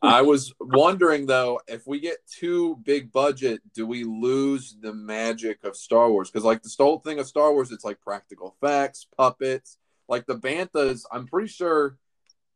I 0.00 0.22
was 0.22 0.54
wondering 0.60 1.26
though, 1.26 1.60
if 1.66 1.86
we 1.86 1.98
get 1.98 2.18
too 2.26 2.76
big 2.84 3.10
budget, 3.10 3.60
do 3.74 3.86
we 3.86 4.04
lose 4.04 4.76
the 4.80 4.94
magic 4.94 5.64
of 5.64 5.76
Star 5.76 6.10
Wars? 6.10 6.30
Because 6.30 6.44
like 6.44 6.62
the 6.62 6.72
whole 6.78 7.00
thing 7.00 7.18
of 7.18 7.26
Star 7.26 7.52
Wars, 7.52 7.72
it's 7.72 7.84
like 7.84 8.00
practical 8.00 8.56
effects, 8.56 9.06
puppets. 9.16 9.78
Like 10.08 10.26
the 10.26 10.38
banthas, 10.38 11.02
I'm 11.10 11.26
pretty 11.26 11.48
sure 11.48 11.98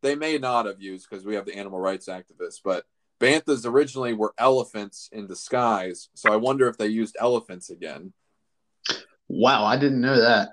they 0.03 0.15
may 0.15 0.39
not 0.39 0.67
have 0.67 0.81
used 0.81 1.09
because 1.11 1.25
we 1.25 1.35
have 1.35 1.45
the 1.45 1.57
animal 1.57 1.81
rights 1.81 2.09
activists, 2.09 2.61
but 2.65 2.85
Banthas 3.21 3.67
originally 3.67 4.15
were 4.15 4.35
elephants 4.39 5.09
in 5.13 5.27
disguise, 5.27 6.09
so 6.15 6.33
I 6.33 6.37
wonder 6.37 6.69
if 6.69 6.79
they 6.79 6.87
used 6.87 7.17
elephants 7.21 7.69
again. 7.69 8.13
Wow, 9.29 9.65
I 9.65 9.77
didn't 9.77 10.01
know 10.01 10.21
that. 10.21 10.49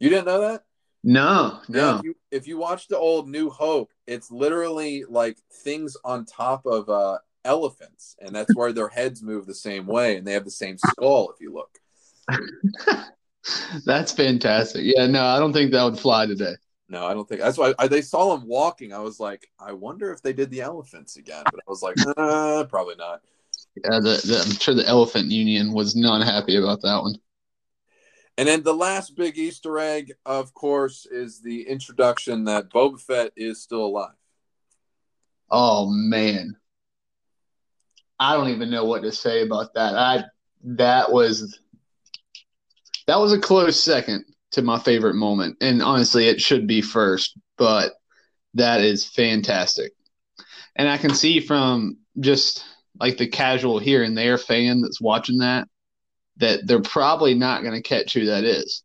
You 0.00 0.08
didn't 0.08 0.26
know 0.26 0.40
that? 0.40 0.64
No, 1.04 1.60
no. 1.68 1.78
Yeah, 1.78 1.98
if, 1.98 2.04
you, 2.04 2.14
if 2.30 2.46
you 2.46 2.56
watch 2.56 2.88
the 2.88 2.98
old 2.98 3.28
New 3.28 3.50
Hope, 3.50 3.92
it's 4.06 4.30
literally 4.30 5.04
like 5.06 5.36
things 5.62 5.96
on 6.02 6.24
top 6.24 6.64
of 6.64 6.88
uh, 6.88 7.18
elephants, 7.44 8.16
and 8.20 8.34
that's 8.34 8.56
where 8.56 8.72
their 8.72 8.88
heads 8.88 9.22
move 9.22 9.46
the 9.46 9.54
same 9.54 9.86
way, 9.86 10.16
and 10.16 10.26
they 10.26 10.32
have 10.32 10.46
the 10.46 10.50
same 10.50 10.78
skull. 10.78 11.30
If 11.30 11.40
you 11.40 11.52
look, 11.52 11.78
that's 13.84 14.12
fantastic. 14.12 14.82
Yeah, 14.84 15.06
no, 15.06 15.24
I 15.24 15.38
don't 15.38 15.52
think 15.52 15.72
that 15.72 15.84
would 15.84 15.98
fly 15.98 16.26
today. 16.26 16.54
No, 16.94 17.06
I 17.06 17.12
don't 17.12 17.28
think 17.28 17.40
that's 17.40 17.58
why 17.58 17.74
I, 17.76 17.88
they 17.88 18.02
saw 18.02 18.36
him 18.36 18.46
walking. 18.46 18.92
I 18.92 19.00
was 19.00 19.18
like, 19.18 19.50
I 19.58 19.72
wonder 19.72 20.12
if 20.12 20.22
they 20.22 20.32
did 20.32 20.48
the 20.52 20.60
elephants 20.60 21.16
again, 21.16 21.42
but 21.42 21.56
I 21.56 21.68
was 21.68 21.82
like, 21.82 21.96
uh, 22.16 22.62
probably 22.68 22.94
not. 22.94 23.20
Yeah, 23.74 23.98
the, 23.98 24.22
the, 24.24 24.44
I'm 24.46 24.52
sure 24.52 24.74
the 24.74 24.86
Elephant 24.86 25.28
Union 25.28 25.72
was 25.72 25.96
not 25.96 26.24
happy 26.24 26.54
about 26.54 26.82
that 26.82 27.02
one. 27.02 27.16
And 28.38 28.46
then 28.46 28.62
the 28.62 28.74
last 28.74 29.16
big 29.16 29.36
Easter 29.36 29.76
egg, 29.80 30.12
of 30.24 30.54
course, 30.54 31.04
is 31.04 31.40
the 31.40 31.68
introduction 31.68 32.44
that 32.44 32.70
Boba 32.70 33.00
Fett 33.00 33.32
is 33.36 33.60
still 33.60 33.84
alive. 33.84 34.14
Oh 35.50 35.90
man, 35.90 36.56
I 38.20 38.36
don't 38.36 38.50
even 38.50 38.70
know 38.70 38.84
what 38.84 39.02
to 39.02 39.10
say 39.10 39.42
about 39.42 39.74
that. 39.74 39.96
I 39.96 40.26
that 40.62 41.10
was 41.10 41.58
that 43.08 43.18
was 43.18 43.32
a 43.32 43.40
close 43.40 43.82
second 43.82 44.26
to 44.54 44.62
my 44.62 44.78
favorite 44.78 45.14
moment. 45.14 45.56
And 45.60 45.82
honestly, 45.82 46.26
it 46.28 46.40
should 46.40 46.66
be 46.66 46.80
first, 46.80 47.36
but 47.56 47.92
that 48.54 48.80
is 48.80 49.06
fantastic. 49.06 49.92
And 50.76 50.88
I 50.88 50.98
can 50.98 51.14
see 51.14 51.40
from 51.40 51.98
just 52.20 52.64
like 52.98 53.16
the 53.16 53.26
casual 53.26 53.78
here 53.78 54.02
and 54.02 54.16
there 54.16 54.38
fan 54.38 54.80
that's 54.80 55.00
watching 55.00 55.38
that 55.38 55.68
that 56.36 56.66
they're 56.66 56.82
probably 56.82 57.34
not 57.34 57.62
going 57.62 57.74
to 57.74 57.82
catch 57.82 58.14
who 58.14 58.26
that 58.26 58.44
is. 58.44 58.82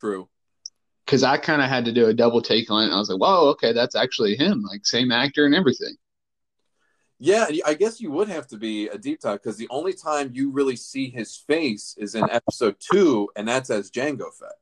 True. 0.00 0.28
Because 1.04 1.22
I 1.22 1.36
kind 1.36 1.60
of 1.60 1.68
had 1.68 1.84
to 1.86 1.92
do 1.92 2.06
a 2.06 2.14
double 2.14 2.40
take 2.40 2.70
on 2.70 2.82
it. 2.82 2.86
And 2.86 2.94
I 2.94 2.98
was 2.98 3.10
like, 3.10 3.20
whoa, 3.20 3.48
okay, 3.50 3.72
that's 3.72 3.96
actually 3.96 4.36
him. 4.36 4.62
Like, 4.62 4.86
same 4.86 5.10
actor 5.10 5.44
and 5.44 5.54
everything. 5.54 5.96
Yeah, 7.18 7.46
I 7.64 7.74
guess 7.74 8.00
you 8.00 8.10
would 8.10 8.28
have 8.28 8.46
to 8.48 8.56
be 8.56 8.88
a 8.88 8.98
deep 8.98 9.20
dive 9.20 9.42
because 9.42 9.56
the 9.56 9.68
only 9.70 9.92
time 9.92 10.30
you 10.34 10.50
really 10.50 10.76
see 10.76 11.10
his 11.10 11.36
face 11.36 11.94
is 11.98 12.14
in 12.14 12.28
episode 12.30 12.76
two, 12.78 13.28
and 13.36 13.46
that's 13.46 13.70
as 13.70 13.90
Jango 13.90 14.32
Fett. 14.32 14.54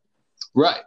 Right. 0.54 0.82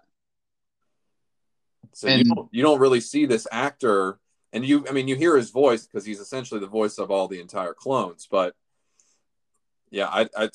So 1.94 2.08
and, 2.10 2.20
you 2.20 2.36
don't 2.36 2.50
you 2.52 2.62
don't 2.62 2.80
really 2.80 3.00
see 3.00 3.26
this 3.26 3.48
actor, 3.52 4.20
and 4.52 4.66
you 4.66 4.86
I 4.88 4.92
mean 4.92 5.08
you 5.08 5.16
hear 5.16 5.38
his 5.38 5.50
voice 5.50 5.86
because 5.86 6.06
he's 6.06 6.20
essentially 6.20 6.60
the 6.60 6.68
voice 6.68 6.98
of 6.98 7.10
all 7.10 7.28
the 7.28 7.40
entire 7.40 7.74
clones. 7.74 8.28
But 8.30 8.54
yeah, 9.90 10.08
I 10.08 10.28
I, 10.36 10.50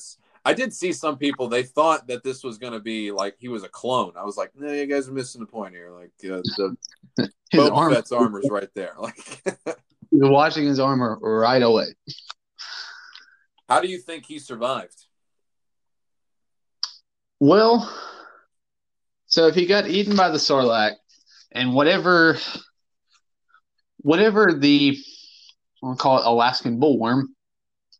I 0.45 0.53
did 0.53 0.73
see 0.73 0.93
some 0.93 1.17
people 1.17 1.47
they 1.47 1.63
thought 1.63 2.07
that 2.07 2.23
this 2.23 2.43
was 2.43 2.59
going 2.59 2.73
to 2.73 2.79
be 2.79 3.11
like 3.11 3.35
he 3.39 3.47
was 3.47 3.63
a 3.63 3.69
clone. 3.69 4.13
I 4.15 4.23
was 4.23 4.37
like, 4.37 4.51
no, 4.55 4.71
you 4.71 4.85
guys 4.85 5.09
are 5.09 5.13
missing 5.13 5.41
the 5.41 5.47
point 5.47 5.73
here. 5.73 5.91
Like 5.91 6.11
uh, 6.25 6.41
the 7.17 7.29
His 7.49 7.61
Boba 7.61 7.75
arm, 7.75 7.93
Fett's 7.93 8.11
armor's 8.11 8.47
right 8.49 8.69
there. 8.75 8.95
Like, 9.01 9.43
you're 10.11 10.29
watching 10.29 10.65
his 10.65 10.79
armor 10.79 11.17
right 11.21 11.63
away. 11.63 11.85
how 13.69 13.79
do 13.79 13.87
you 13.87 13.97
think 13.97 14.25
he 14.25 14.39
survived? 14.39 15.05
Well, 17.39 17.89
so 19.31 19.47
if 19.47 19.55
he 19.55 19.65
got 19.65 19.87
eaten 19.87 20.17
by 20.17 20.29
the 20.29 20.37
Sarlacc, 20.37 20.95
and 21.53 21.73
whatever, 21.73 22.37
whatever 23.99 24.53
the, 24.53 24.97
I'll 25.81 25.95
call 25.95 26.19
it 26.19 26.25
Alaskan 26.25 26.79
bullworm, 26.81 27.23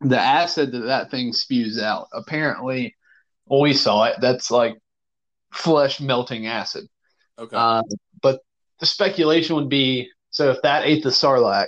the 0.01 0.19
acid 0.19 0.73
that 0.73 0.85
that 0.85 1.09
thing 1.09 1.31
spews 1.31 1.79
out. 1.79 2.07
Apparently, 2.11 2.95
well, 3.45 3.61
we 3.61 3.71
saw 3.71 4.05
it. 4.05 4.17
That's 4.19 4.51
like 4.51 4.77
flesh 5.53 6.01
melting 6.01 6.47
acid. 6.47 6.85
Okay, 7.39 7.55
Uh, 7.55 7.83
but 8.21 8.41
the 8.81 8.85
speculation 8.85 9.55
would 9.55 9.69
be 9.69 10.09
so 10.31 10.51
if 10.51 10.61
that 10.63 10.85
ate 10.85 11.01
the 11.01 11.09
Sarlacc 11.09 11.67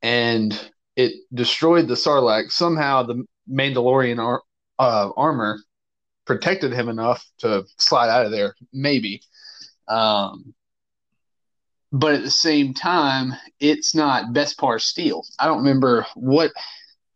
and 0.00 0.58
it 0.96 1.12
destroyed 1.34 1.88
the 1.88 1.94
Sarlacc, 1.94 2.50
somehow 2.50 3.02
the 3.02 3.22
Mandalorian 3.50 4.18
ar- 4.18 4.42
uh, 4.78 5.10
armor 5.14 5.58
protected 6.32 6.72
him 6.72 6.88
enough 6.88 7.24
to 7.38 7.64
slide 7.78 8.08
out 8.08 8.24
of 8.24 8.32
there, 8.32 8.54
maybe. 8.72 9.20
Um, 9.86 10.54
but 11.92 12.14
at 12.14 12.22
the 12.22 12.30
same 12.30 12.72
time, 12.72 13.34
it's 13.60 13.94
not 13.94 14.32
Beskar 14.32 14.80
steel. 14.80 15.24
I 15.38 15.46
don't 15.46 15.58
remember 15.58 16.06
what 16.14 16.50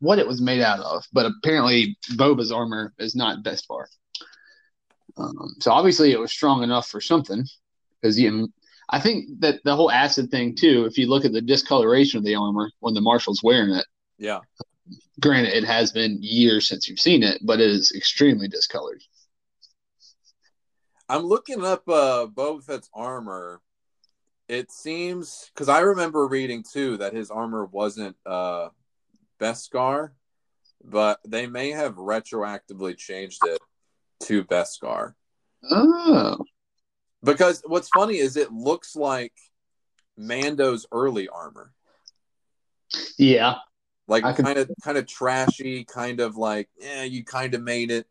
what 0.00 0.18
it 0.18 0.26
was 0.26 0.42
made 0.42 0.60
out 0.60 0.80
of, 0.80 1.06
but 1.10 1.24
apparently 1.24 1.96
Boba's 2.10 2.52
armor 2.52 2.92
is 2.98 3.16
not 3.16 3.42
Beskar. 3.42 3.86
Um, 5.16 5.54
so 5.60 5.72
obviously 5.72 6.12
it 6.12 6.20
was 6.20 6.30
strong 6.30 6.62
enough 6.62 6.86
for 6.88 7.00
something 7.00 7.42
because 8.02 8.20
you 8.20 8.52
I 8.90 9.00
think 9.00 9.40
that 9.40 9.60
the 9.64 9.74
whole 9.74 9.90
acid 9.90 10.30
thing 10.30 10.54
too. 10.54 10.84
If 10.84 10.98
you 10.98 11.08
look 11.08 11.24
at 11.24 11.32
the 11.32 11.40
discoloration 11.40 12.18
of 12.18 12.24
the 12.24 12.34
armor 12.34 12.70
when 12.80 12.92
the 12.92 13.00
marshal's 13.00 13.42
wearing 13.42 13.70
it, 13.70 13.86
yeah. 14.18 14.40
Granted 15.20 15.54
it 15.54 15.64
has 15.64 15.92
been 15.92 16.18
years 16.20 16.68
since 16.68 16.88
you've 16.88 17.00
seen 17.00 17.22
it, 17.22 17.40
but 17.42 17.60
it 17.60 17.70
is 17.70 17.92
extremely 17.92 18.48
discolored. 18.48 19.02
I'm 21.08 21.22
looking 21.22 21.64
up 21.64 21.88
uh, 21.88 22.26
Boba 22.26 22.64
Fett's 22.64 22.90
armor. 22.92 23.60
It 24.48 24.70
seems 24.70 25.50
because 25.54 25.68
I 25.68 25.80
remember 25.80 26.26
reading 26.26 26.64
too 26.70 26.96
that 26.98 27.12
his 27.14 27.30
armor 27.30 27.64
wasn't 27.64 28.16
uh, 28.24 28.68
Beskar, 29.40 30.10
but 30.84 31.20
they 31.26 31.46
may 31.46 31.70
have 31.70 31.94
retroactively 31.96 32.96
changed 32.96 33.40
it 33.44 33.60
to 34.24 34.44
Beskar. 34.44 35.14
Oh, 35.70 36.38
Because 37.22 37.62
what's 37.66 37.88
funny 37.88 38.18
is 38.18 38.36
it 38.36 38.52
looks 38.52 38.94
like 38.94 39.32
Mando's 40.16 40.86
early 40.92 41.28
armor, 41.28 41.72
yeah, 43.18 43.56
like 44.08 44.22
kind 44.36 44.58
of 44.58 44.70
kind 44.82 44.98
of 44.98 45.06
trashy, 45.06 45.84
kind 45.84 46.20
of 46.20 46.36
like 46.36 46.68
yeah, 46.78 47.02
you 47.02 47.24
kind 47.24 47.54
of 47.54 47.62
made 47.62 47.90
it. 47.90 48.06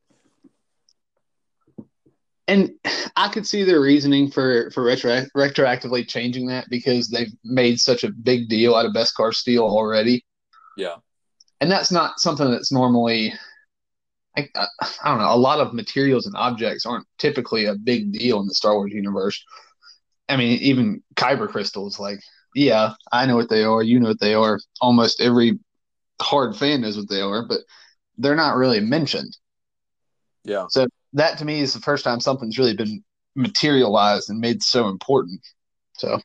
and 2.47 2.71
I 3.15 3.29
could 3.29 3.47
see 3.47 3.63
their 3.63 3.81
reasoning 3.81 4.29
for 4.29 4.69
for 4.71 4.83
retro- 4.83 5.25
retroactively 5.35 6.07
changing 6.07 6.47
that 6.47 6.69
because 6.69 7.09
they've 7.09 7.31
made 7.43 7.79
such 7.79 8.03
a 8.03 8.11
big 8.11 8.49
deal 8.49 8.75
out 8.75 8.85
of 8.85 8.93
Beskar 8.93 9.33
steel 9.33 9.63
already. 9.63 10.23
Yeah, 10.77 10.97
and 11.61 11.71
that's 11.71 11.91
not 11.91 12.19
something 12.19 12.49
that's 12.49 12.71
normally 12.71 13.33
I, 14.37 14.49
I, 14.55 14.67
I 15.03 15.09
don't 15.09 15.19
know 15.19 15.33
a 15.33 15.37
lot 15.37 15.59
of 15.59 15.73
materials 15.73 16.25
and 16.25 16.35
objects 16.35 16.85
aren't 16.85 17.07
typically 17.17 17.65
a 17.65 17.75
big 17.75 18.11
deal 18.11 18.39
in 18.41 18.47
the 18.47 18.53
star 18.53 18.75
wars 18.75 18.93
universe 18.93 19.43
i 20.29 20.35
mean 20.35 20.59
even 20.59 21.01
kyber 21.15 21.47
crystals 21.47 21.99
like 21.99 22.19
yeah 22.53 22.93
i 23.11 23.25
know 23.25 23.35
what 23.35 23.49
they 23.49 23.63
are 23.63 23.81
you 23.81 23.99
know 23.99 24.09
what 24.09 24.19
they 24.19 24.33
are 24.33 24.59
almost 24.81 25.21
every 25.21 25.59
hard 26.21 26.55
fan 26.55 26.81
knows 26.81 26.97
what 26.97 27.09
they 27.09 27.21
are 27.21 27.45
but 27.47 27.59
they're 28.17 28.35
not 28.35 28.55
really 28.55 28.79
mentioned 28.79 29.35
yeah. 30.45 30.67
So 30.69 30.87
that 31.13 31.39
to 31.39 31.45
me 31.45 31.61
is 31.61 31.73
the 31.73 31.79
first 31.79 32.03
time 32.03 32.19
something's 32.19 32.59
really 32.59 32.75
been 32.75 33.03
materialized 33.35 34.29
and 34.29 34.39
made 34.39 34.63
so 34.63 34.87
important 34.87 35.41
so 35.97 36.19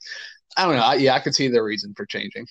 i 0.57 0.65
don't 0.65 0.77
know 0.77 0.83
I, 0.83 0.95
yeah 0.95 1.15
i 1.15 1.21
could 1.21 1.35
see 1.35 1.49
their 1.49 1.65
reason 1.65 1.95
for 1.97 2.07
changing 2.07 2.47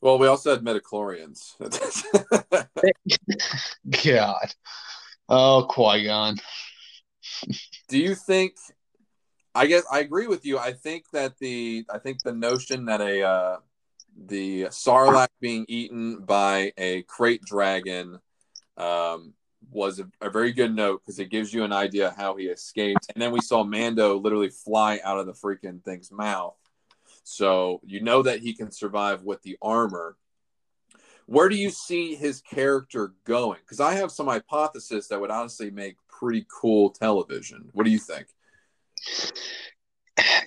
Well, 0.00 0.18
we 0.18 0.26
also 0.26 0.50
had 0.50 0.62
midi-chlorians. 0.62 1.54
god 4.04 4.54
oh 5.28 5.66
qui-gon 5.68 6.36
Do 7.88 7.98
you 7.98 8.14
think? 8.14 8.54
I 9.54 9.66
guess 9.66 9.84
I 9.90 10.00
agree 10.00 10.26
with 10.26 10.46
you. 10.46 10.58
I 10.58 10.72
think 10.72 11.04
that 11.12 11.38
the 11.38 11.84
I 11.92 11.98
think 11.98 12.22
the 12.22 12.32
notion 12.32 12.86
that 12.86 13.00
a 13.00 13.22
uh, 13.22 13.56
the 14.26 14.64
sarlacc 14.64 15.28
being 15.40 15.64
eaten 15.68 16.20
by 16.20 16.72
a 16.76 17.02
krayt 17.04 17.42
dragon 17.42 18.18
um, 18.76 19.34
was 19.70 20.00
a, 20.00 20.08
a 20.20 20.30
very 20.30 20.52
good 20.52 20.74
note 20.74 21.02
because 21.04 21.18
it 21.18 21.30
gives 21.30 21.52
you 21.52 21.64
an 21.64 21.72
idea 21.72 22.14
how 22.16 22.36
he 22.36 22.46
escaped. 22.46 23.06
And 23.14 23.22
then 23.22 23.32
we 23.32 23.40
saw 23.40 23.64
Mando 23.64 24.18
literally 24.18 24.50
fly 24.50 25.00
out 25.04 25.18
of 25.18 25.26
the 25.26 25.32
freaking 25.32 25.82
thing's 25.82 26.10
mouth, 26.10 26.56
so 27.22 27.80
you 27.84 28.00
know 28.00 28.22
that 28.22 28.40
he 28.40 28.54
can 28.54 28.70
survive 28.70 29.22
with 29.22 29.42
the 29.42 29.56
armor. 29.62 30.16
Where 31.26 31.50
do 31.50 31.56
you 31.56 31.68
see 31.70 32.14
his 32.14 32.40
character 32.40 33.12
going? 33.24 33.58
Because 33.60 33.80
I 33.80 33.94
have 33.94 34.10
some 34.10 34.28
hypothesis 34.28 35.08
that 35.08 35.20
would 35.20 35.30
honestly 35.30 35.70
make 35.70 35.96
pretty 36.08 36.46
cool 36.48 36.88
television. 36.90 37.68
What 37.72 37.84
do 37.84 37.90
you 37.90 37.98
think? 37.98 38.28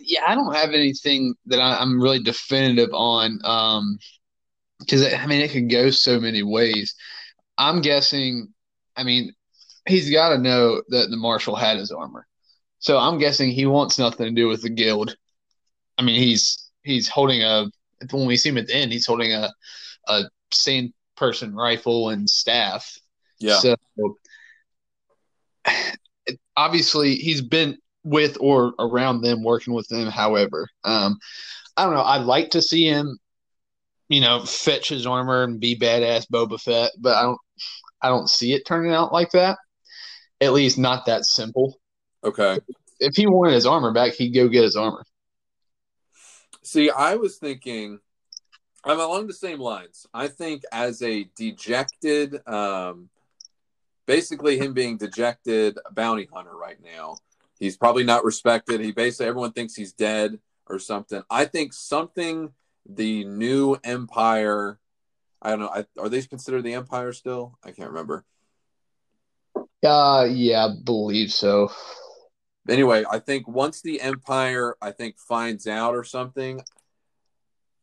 Yeah, 0.02 0.22
I 0.28 0.36
don't 0.36 0.54
have 0.54 0.72
anything 0.72 1.36
that 1.48 1.60
I, 1.60 1.78
I'm 1.80 2.02
really 2.02 2.22
definitive 2.22 2.90
on. 2.94 3.40
Um, 3.44 3.98
because 4.80 5.14
I 5.14 5.26
mean, 5.28 5.42
it 5.42 5.52
could 5.52 5.70
go 5.70 5.92
so 5.92 6.20
many 6.20 6.44
ways. 6.44 6.96
I'm 7.58 7.82
guessing. 7.82 8.54
I 8.96 9.04
mean, 9.04 9.34
he's 9.88 10.10
got 10.10 10.30
to 10.30 10.38
know 10.38 10.82
that 10.90 11.10
the 11.10 11.18
marshal 11.18 11.56
had 11.56 11.78
his 11.78 11.92
armor, 11.92 12.28
so 12.80 12.98
I'm 12.98 13.20
guessing 13.20 13.52
he 13.52 13.66
wants 13.66 14.00
nothing 14.00 14.26
to 14.28 14.32
do 14.32 14.48
with 14.48 14.64
the 14.64 14.70
guild. 14.70 15.16
I 15.98 16.04
mean, 16.04 16.20
he's 16.20 16.70
he's 16.84 17.08
holding 17.08 17.44
a. 17.44 17.68
When 18.10 18.26
we 18.26 18.38
see 18.38 18.50
him 18.50 18.58
at 18.58 18.68
the 18.68 18.76
end, 18.76 18.92
he's 18.92 19.06
holding 19.06 19.32
a 19.32 19.52
a 20.08 20.24
sand 20.52 20.94
person 21.16 21.56
rifle 21.56 22.10
and 22.10 22.28
staff. 22.28 22.98
Yeah. 23.40 23.60
So 23.60 23.76
obviously 26.58 27.16
he's 27.16 27.42
been 27.42 27.78
with 28.04 28.38
or 28.40 28.74
around 28.80 29.22
them, 29.22 29.44
working 29.44 29.74
with 29.74 29.88
them. 29.88 30.08
However, 30.08 30.68
um, 30.84 31.18
I 31.78 31.86
don't 31.86 31.94
know. 31.94 32.04
I'd 32.04 32.26
like 32.26 32.52
to 32.52 32.62
see 32.62 32.86
him, 32.86 33.18
you 34.10 34.22
know, 34.22 34.44
fetch 34.44 34.90
his 34.90 35.06
armor 35.06 35.44
and 35.44 35.60
be 35.60 35.78
badass 35.78 36.26
Boba 36.32 36.60
Fett, 36.60 36.92
but 37.00 37.16
I 37.16 37.24
don't. 37.24 37.40
I 38.04 38.10
don't 38.10 38.30
see 38.30 38.54
it 38.54 38.66
turning 38.66 38.92
out 38.92 39.14
like 39.14 39.32
that. 39.32 39.60
At 40.42 40.54
least 40.54 40.80
not 40.80 41.06
that 41.06 41.24
simple. 41.26 41.80
Okay. 42.24 42.60
If 43.00 43.16
he 43.16 43.28
wanted 43.28 43.54
his 43.54 43.68
armor 43.68 43.94
back, 43.94 44.14
he'd 44.14 44.32
go 44.34 44.48
get 44.48 44.64
his 44.64 44.76
armor. 44.76 45.06
See, 46.64 46.90
I 46.90 47.16
was 47.16 47.38
thinking 47.38 48.00
I'm 48.84 49.00
along 49.00 49.28
the 49.28 49.34
same 49.34 49.60
lines. 49.60 50.08
I 50.14 50.28
think 50.28 50.64
as 50.72 51.02
a 51.02 51.26
dejected 51.36 52.48
um 52.48 53.10
basically 54.08 54.58
him 54.58 54.74
being 54.74 54.98
dejected 54.98 55.78
bounty 55.92 56.28
hunter 56.34 56.56
right 56.56 56.78
now. 56.84 57.18
He's 57.62 57.78
probably 57.78 58.04
not 58.04 58.26
respected. 58.26 58.82
He 58.82 58.92
basically 58.92 59.28
everyone 59.28 59.54
thinks 59.54 59.76
he's 59.76 59.94
dead 59.94 60.40
or 60.68 60.80
something. 60.80 61.24
I 61.30 61.46
think 61.46 61.72
something 61.72 62.52
the 62.86 63.24
new 63.24 63.78
empire 63.84 64.80
I 65.42 65.50
don't 65.50 65.60
know. 65.60 65.70
I, 65.74 65.86
are 66.00 66.10
they 66.10 66.22
considered 66.22 66.62
the 66.64 66.76
empire 66.76 67.14
still? 67.14 67.58
I 67.64 67.72
can't 67.72 67.90
remember. 67.90 68.26
Uh, 69.84 70.28
yeah, 70.30 70.66
I 70.68 70.70
believe 70.84 71.32
so. 71.32 71.72
anyway, 72.70 73.04
I 73.10 73.18
think 73.18 73.48
once 73.48 73.82
the 73.82 74.00
Empire, 74.02 74.76
I 74.82 74.92
think 74.92 75.18
finds 75.18 75.66
out 75.66 75.96
or 75.96 76.04
something, 76.04 76.62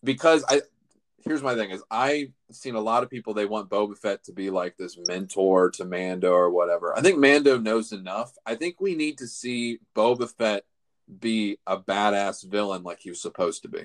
because 0.04 0.44
I 0.48 0.62
here's 1.28 1.42
my 1.42 1.54
thing 1.54 1.70
is 1.70 1.82
I've 1.90 2.32
seen 2.50 2.74
a 2.74 2.80
lot 2.80 3.02
of 3.02 3.10
people 3.10 3.34
they 3.34 3.46
want 3.46 3.70
Boba 3.70 3.96
Fett 3.96 4.24
to 4.24 4.32
be 4.32 4.50
like 4.50 4.76
this 4.76 4.98
mentor 5.06 5.70
to 5.72 5.84
Mando 5.84 6.32
or 6.32 6.50
whatever. 6.50 6.96
I 6.96 7.02
think 7.02 7.18
Mando 7.18 7.58
knows 7.58 7.92
enough. 7.92 8.32
I 8.46 8.54
think 8.54 8.80
we 8.80 8.94
need 8.94 9.18
to 9.18 9.26
see 9.26 9.78
Boba 9.94 10.30
Fett 10.30 10.64
be 11.20 11.58
a 11.66 11.78
badass 11.78 12.48
villain 12.48 12.82
like 12.82 13.00
he 13.00 13.10
was 13.10 13.22
supposed 13.22 13.62
to 13.62 13.68
be. 13.68 13.84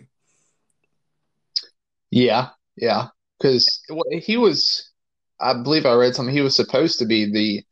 Yeah, 2.10 2.50
yeah, 2.76 3.08
because 3.38 3.84
he 4.22 4.38
was. 4.38 4.90
I 5.40 5.62
believe 5.62 5.86
I 5.86 5.94
read 5.94 6.16
something. 6.16 6.34
He 6.34 6.42
was 6.42 6.56
supposed 6.56 7.00
to 7.00 7.06
be 7.06 7.32
the 7.32 7.64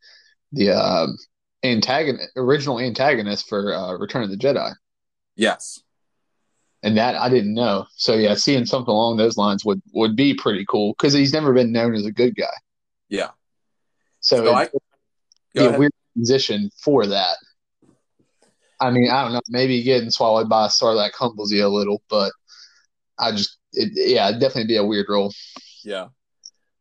the 0.52 0.76
uh, 0.76 1.06
antagonist, 1.62 2.30
original 2.36 2.80
antagonist 2.80 3.48
for 3.48 3.72
uh, 3.72 3.96
Return 3.96 4.22
of 4.22 4.30
the 4.30 4.36
Jedi, 4.36 4.72
Yes. 5.36 5.80
And 6.82 6.96
that 6.96 7.14
I 7.14 7.28
didn't 7.28 7.54
know. 7.54 7.86
So 7.96 8.14
yeah, 8.14 8.34
seeing 8.34 8.66
something 8.66 8.92
along 8.92 9.16
those 9.16 9.36
lines 9.36 9.64
would 9.64 9.82
would 9.92 10.16
be 10.16 10.34
pretty 10.34 10.64
cool 10.68 10.94
because 10.96 11.12
he's 11.12 11.32
never 11.32 11.52
been 11.52 11.72
known 11.72 11.94
as 11.94 12.06
a 12.06 12.12
good 12.12 12.34
guy. 12.34 12.54
Yeah. 13.08 13.30
So, 14.20 14.44
So 14.44 14.54
I 14.54 14.68
be 15.54 15.64
a 15.64 15.78
weird 15.78 15.92
transition 16.14 16.70
for 16.82 17.06
that. 17.06 17.36
I 18.80 18.90
mean, 18.90 19.10
I 19.10 19.22
don't 19.22 19.34
know. 19.34 19.42
Maybe 19.48 19.82
getting 19.82 20.10
swallowed 20.10 20.48
by 20.48 20.66
a 20.66 20.68
Sarlacc 20.68 21.12
humbles 21.14 21.52
you 21.52 21.64
a 21.64 21.68
little, 21.68 22.02
but 22.08 22.32
I 23.18 23.30
just, 23.32 23.58
it, 23.72 23.92
yeah, 23.94 24.28
it'd 24.28 24.40
definitely 24.40 24.66
be 24.66 24.76
a 24.76 24.84
weird 24.84 25.06
role. 25.08 25.32
Yeah. 25.84 26.08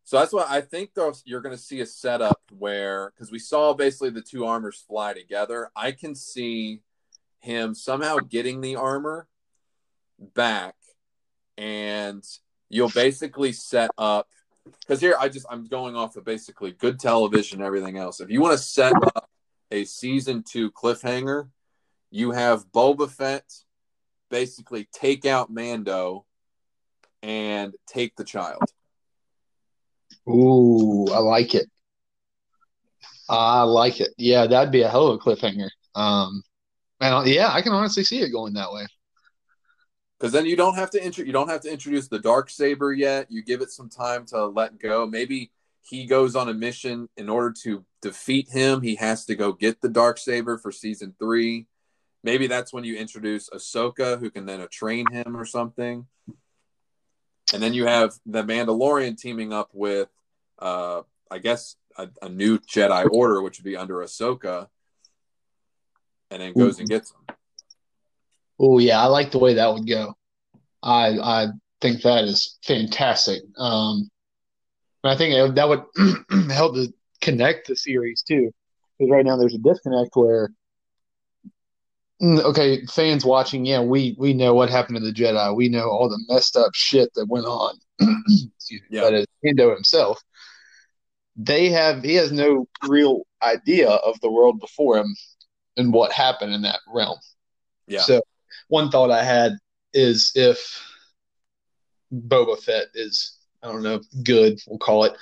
So 0.04 0.18
that's 0.18 0.34
why 0.34 0.46
I 0.48 0.62
think 0.62 0.94
though 0.94 1.14
you're 1.26 1.42
going 1.42 1.56
to 1.56 1.62
see 1.62 1.80
a 1.82 1.86
setup 1.86 2.42
where 2.58 3.12
because 3.12 3.32
we 3.32 3.40
saw 3.40 3.74
basically 3.74 4.10
the 4.10 4.22
two 4.22 4.46
armors 4.46 4.84
fly 4.88 5.14
together. 5.14 5.70
I 5.76 5.92
can 5.92 6.16
see 6.16 6.82
him 7.40 7.74
somehow 7.74 8.18
getting 8.18 8.62
the 8.62 8.76
armor 8.76 9.28
back, 10.34 10.76
and 11.58 12.24
you'll 12.70 12.90
basically 12.90 13.52
set 13.52 13.92
up 13.98 14.28
because 14.80 15.02
here 15.02 15.16
I 15.20 15.30
just 15.30 15.46
I'm 15.50 15.66
going 15.66 15.96
off 15.96 16.16
of 16.16 16.26
basically 16.26 16.72
good 16.72 17.00
television 17.00 17.60
and 17.60 17.66
everything 17.66 17.98
else. 17.98 18.20
If 18.20 18.30
you 18.30 18.42
want 18.42 18.58
to 18.58 18.64
set 18.64 18.94
up 18.94 19.30
a 19.72 19.86
season 19.86 20.44
two 20.44 20.72
cliffhanger, 20.72 21.50
you 22.10 22.32
have 22.32 22.72
Boba 22.72 23.10
Fett 23.10 23.46
basically 24.30 24.88
take 24.94 25.26
out 25.26 25.52
Mando 25.52 26.26
and 27.24 27.74
take 27.88 28.16
the 28.16 28.24
child. 28.24 28.64
Ooh, 30.28 31.08
I 31.12 31.20
like 31.20 31.56
it. 31.56 31.70
I 33.30 33.64
like 33.64 34.02
it. 34.02 34.10
Yeah, 34.18 34.46
that'd 34.46 34.72
be 34.72 34.82
a 34.82 34.90
hell 34.90 35.08
of 35.08 35.16
a 35.16 35.24
cliffhanger. 35.24 35.70
Um, 35.96 36.44
and 37.00 37.28
yeah, 37.28 37.52
I 37.52 37.62
can 37.62 37.72
honestly 37.72 38.04
see 38.04 38.22
it 38.22 38.32
going 38.32 38.54
that 38.54 38.72
way. 38.72 38.86
Because 40.22 40.34
then 40.34 40.46
you 40.46 40.56
don't 40.56 40.76
have 40.76 40.92
to 40.92 41.04
intro- 41.04 41.26
you 41.26 41.32
don't 41.32 41.50
have 41.50 41.62
to 41.62 41.72
introduce 41.72 42.08
the 42.08 42.20
dark 42.20 42.52
saber 42.52 42.94
yet. 42.94 43.32
You 43.32 43.42
give 43.42 43.62
it 43.62 43.72
some 43.72 43.90
time 43.90 44.24
to 44.28 44.46
let 44.46 44.78
go. 44.78 45.08
Maybe 45.08 45.50
he 45.82 46.06
goes 46.06 46.36
on 46.36 46.48
a 46.48 46.54
mission 46.54 47.10
in 47.18 47.28
order 47.28 47.52
to 47.64 47.84
defeat 48.04 48.48
him. 48.48 48.82
He 48.82 48.94
has 48.98 49.26
to 49.26 49.36
go 49.36 49.52
get 49.52 49.82
the 49.82 49.90
dark 49.90 50.20
saber 50.20 50.60
for 50.60 50.72
season 50.72 51.16
three. 51.18 51.66
Maybe 52.24 52.46
that's 52.46 52.72
when 52.72 52.84
you 52.84 52.98
introduce 52.98 53.50
Ahsoka, 53.50 54.20
who 54.20 54.30
can 54.30 54.46
then 54.46 54.64
train 54.70 55.12
him 55.12 55.36
or 55.36 55.44
something. 55.44 56.06
And 57.52 57.64
then 57.64 57.74
you 57.74 57.88
have 57.88 58.14
the 58.28 58.44
Mandalorian 58.44 59.18
teaming 59.18 59.52
up 59.52 59.72
with, 59.74 60.10
uh, 60.60 61.02
I 61.32 61.40
guess, 61.40 61.78
a, 61.98 62.10
a, 62.22 62.30
new 62.30 62.60
Jedi 62.60 63.10
Order, 63.12 63.42
which 63.42 63.58
would 63.58 63.66
be 63.66 63.76
under 63.76 63.96
Ahsoka, 63.96 64.68
and 66.30 66.44
then 66.44 66.54
goes 66.54 66.78
and 66.78 66.88
gets 66.88 67.10
them. 67.10 67.21
Oh 68.62 68.78
yeah, 68.78 69.02
I 69.02 69.08
like 69.08 69.32
the 69.32 69.39
way 69.39 69.56
that 69.56 69.74
would 69.74 69.88
go. 69.88 70.13
I 70.84 71.17
I 71.17 71.47
think 71.82 72.04
that 72.04 72.26
is 72.26 72.60
fantastic. 72.63 73.41
Um, 73.58 74.10
I 75.04 75.15
think 75.15 75.56
that 75.56 75.67
would 75.67 75.84
help 76.52 76.76
to 76.76 76.93
connect 77.21 77.67
the 77.67 77.76
series 77.76 78.21
too, 78.21 78.52
because 79.00 79.12
right 79.12 79.26
now 79.26 79.36
there's 79.36 79.56
a 79.56 79.58
disconnect 79.58 80.12
where 80.15 80.52
Mm, 82.21 82.39
okay, 82.43 82.86
fans 82.86 83.26
watching, 83.26 83.65
yeah, 83.65 83.82
we 83.82 84.15
we 84.19 84.34
know 84.34 84.54
what 84.54 84.69
happened 84.69 84.97
to 84.97 85.04
the 85.04 85.12
Jedi. 85.12 85.56
We 85.56 85.69
know 85.69 85.89
all 85.89 86.08
the 86.08 86.24
messed 86.30 86.56
up 86.56 86.69
shit 86.76 87.12
that 87.15 87.26
went 87.26 87.47
on. 87.47 87.76
Excuse 88.00 88.82
me, 88.82 88.88
yeah. 88.91 89.02
but 89.02 89.13
as 89.15 89.26
Mando 89.43 89.74
himself, 89.74 90.21
they 91.36 91.69
have 91.69 92.04
he 92.04 92.13
has 92.15 92.32
no 92.32 92.67
real 92.88 93.24
idea 93.41 93.89
of 93.89 94.19
the 94.21 94.30
world 94.30 94.60
before 94.60 94.97
him 95.00 95.15
and 95.78 95.91
what 95.91 96.12
happened 96.12 96.54
in 96.54 96.62
that 96.62 96.80
realm. 96.88 97.17
Yeah. 97.88 98.02
So 98.02 98.21
one 98.72 98.90
thought 98.90 99.12
I 99.12 99.22
had 99.22 99.58
is 99.94 100.32
if 100.34 100.82
Boba 102.14 102.58
Fett 102.58 102.88
is 102.94 103.38
I 103.62 103.68
don't 103.68 103.84
know 103.84 104.00
good, 104.24 104.60
we'll 104.66 104.80
call 104.80 105.04
it 105.04 105.14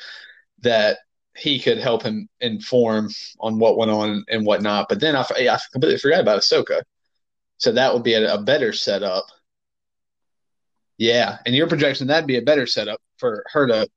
that 0.61 0.99
he 1.35 1.59
could 1.59 1.79
help 1.79 2.03
him 2.03 2.29
inform 2.41 3.09
on 3.39 3.57
what 3.57 3.75
went 3.75 3.89
on 3.89 4.23
and 4.29 4.45
whatnot. 4.45 4.87
But 4.87 4.99
then 4.99 5.15
I, 5.15 5.21
I 5.21 5.57
completely 5.71 5.97
forgot 5.97 6.21
about 6.21 6.39
Ahsoka. 6.39 6.83
So 7.57 7.71
that 7.71 7.91
would 7.91 8.03
be 8.03 8.13
a, 8.13 8.35
a 8.35 8.41
better 8.41 8.71
setup. 8.71 9.25
Yeah. 10.97 11.39
And 11.45 11.55
your 11.55 11.67
projection, 11.67 12.07
that'd 12.07 12.27
be 12.27 12.37
a 12.37 12.43
better 12.43 12.67
setup 12.67 13.01
for 13.17 13.43
her 13.51 13.65
to 13.67 13.89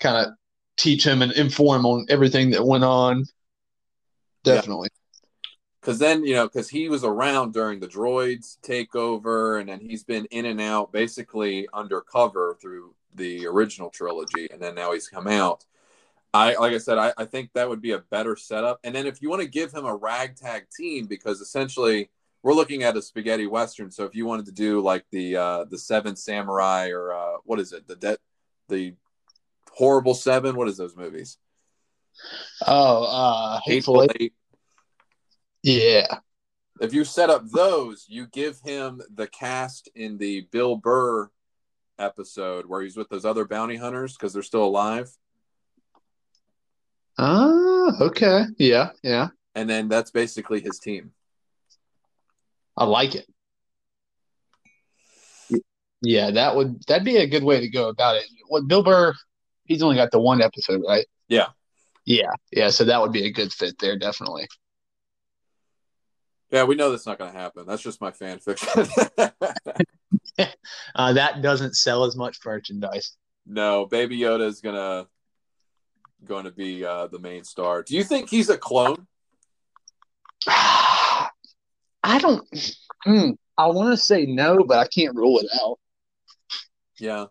kind 0.00 0.26
of 0.26 0.32
teach 0.76 1.06
him 1.06 1.20
and 1.20 1.32
inform 1.32 1.84
on 1.84 2.06
everything 2.08 2.50
that 2.50 2.64
went 2.64 2.84
on. 2.84 3.26
Definitely. 4.44 4.88
Because 5.82 5.98
then, 5.98 6.24
you 6.24 6.34
know, 6.34 6.46
because 6.46 6.68
he 6.68 6.88
was 6.88 7.02
around 7.02 7.52
during 7.52 7.80
the 7.80 7.88
droids 7.88 8.56
takeover, 8.60 9.58
and 9.58 9.68
then 9.68 9.80
he's 9.80 10.04
been 10.04 10.26
in 10.26 10.46
and 10.46 10.60
out 10.60 10.92
basically 10.92 11.66
undercover 11.74 12.56
through 12.62 12.94
the 13.16 13.48
original 13.48 13.90
trilogy, 13.90 14.48
and 14.52 14.62
then 14.62 14.76
now 14.76 14.92
he's 14.92 15.08
come 15.08 15.26
out. 15.26 15.64
I 16.32 16.54
like 16.54 16.72
I 16.72 16.78
said, 16.78 16.98
I, 16.98 17.12
I 17.18 17.24
think 17.24 17.50
that 17.52 17.68
would 17.68 17.82
be 17.82 17.90
a 17.90 17.98
better 17.98 18.36
setup. 18.36 18.78
And 18.84 18.94
then 18.94 19.06
if 19.08 19.20
you 19.20 19.28
want 19.28 19.42
to 19.42 19.48
give 19.48 19.72
him 19.72 19.84
a 19.84 19.94
ragtag 19.94 20.66
team, 20.70 21.06
because 21.06 21.40
essentially 21.40 22.10
we're 22.44 22.54
looking 22.54 22.84
at 22.84 22.96
a 22.96 23.02
spaghetti 23.02 23.48
western. 23.48 23.90
So 23.90 24.04
if 24.04 24.14
you 24.14 24.24
wanted 24.24 24.46
to 24.46 24.52
do 24.52 24.80
like 24.80 25.04
the 25.10 25.36
uh 25.36 25.64
the 25.64 25.78
Seven 25.78 26.14
Samurai 26.14 26.90
or 26.90 27.12
uh 27.12 27.38
what 27.44 27.58
is 27.58 27.72
it, 27.72 27.88
the 27.88 27.96
debt 27.96 28.18
the 28.68 28.94
horrible 29.72 30.14
seven, 30.14 30.54
what 30.54 30.68
is 30.68 30.76
those 30.76 30.96
movies? 30.96 31.38
Oh, 32.66 33.04
uh 33.04 33.60
Hateful 33.64 34.08
Eight. 34.20 34.32
Yeah. 35.62 36.18
If 36.80 36.92
you 36.92 37.04
set 37.04 37.30
up 37.30 37.48
those, 37.48 38.06
you 38.08 38.26
give 38.26 38.58
him 38.60 39.02
the 39.14 39.26
cast 39.26 39.88
in 39.94 40.18
the 40.18 40.48
Bill 40.50 40.76
Burr 40.76 41.30
episode 41.98 42.66
where 42.66 42.82
he's 42.82 42.96
with 42.96 43.08
those 43.08 43.24
other 43.24 43.44
bounty 43.44 43.76
hunters 43.76 44.14
because 44.14 44.32
they're 44.32 44.42
still 44.42 44.64
alive. 44.64 45.10
Ah, 47.18 47.92
okay. 48.00 48.44
Yeah, 48.58 48.90
yeah. 49.02 49.28
And 49.54 49.68
then 49.68 49.88
that's 49.88 50.10
basically 50.10 50.60
his 50.60 50.78
team. 50.78 51.12
I 52.76 52.84
like 52.84 53.14
it. 53.14 53.26
Yeah, 56.00 56.32
that 56.32 56.56
would 56.56 56.82
that'd 56.88 57.04
be 57.04 57.18
a 57.18 57.28
good 57.28 57.44
way 57.44 57.60
to 57.60 57.68
go 57.68 57.88
about 57.88 58.16
it. 58.16 58.24
What 58.48 58.66
Bill 58.66 58.82
Burr, 58.82 59.14
he's 59.64 59.82
only 59.82 59.94
got 59.96 60.10
the 60.10 60.18
one 60.18 60.42
episode, 60.42 60.82
right? 60.86 61.06
Yeah. 61.28 61.48
Yeah, 62.04 62.32
yeah. 62.50 62.70
So 62.70 62.84
that 62.84 63.00
would 63.00 63.12
be 63.12 63.26
a 63.26 63.32
good 63.32 63.52
fit 63.52 63.78
there, 63.78 63.96
definitely. 63.96 64.48
Yeah, 66.52 66.64
we 66.64 66.74
know 66.74 66.90
that's 66.90 67.06
not 67.06 67.18
going 67.18 67.32
to 67.32 67.38
happen. 67.38 67.64
That's 67.66 67.82
just 67.82 68.02
my 68.02 68.12
fan 68.12 68.38
fiction. 68.38 68.68
uh, 70.94 71.12
that 71.14 71.40
doesn't 71.40 71.74
sell 71.74 72.04
as 72.04 72.14
much 72.14 72.36
merchandise. 72.44 73.16
No, 73.46 73.86
Baby 73.86 74.18
Yoda 74.18 74.46
is 74.46 74.60
gonna 74.60 75.06
going 76.24 76.44
to 76.44 76.52
be 76.52 76.84
uh, 76.84 77.06
the 77.08 77.18
main 77.18 77.42
star. 77.42 77.82
Do 77.82 77.96
you 77.96 78.04
think 78.04 78.28
he's 78.28 78.50
a 78.50 78.58
clone? 78.58 79.06
I 80.46 81.28
don't. 82.18 82.46
Hmm, 83.04 83.30
I 83.56 83.66
want 83.68 83.90
to 83.90 83.96
say 83.96 84.26
no, 84.26 84.62
but 84.62 84.78
I 84.78 84.86
can't 84.88 85.16
rule 85.16 85.38
it 85.38 85.48
out. 85.60 85.78
Yeah, 86.98 87.26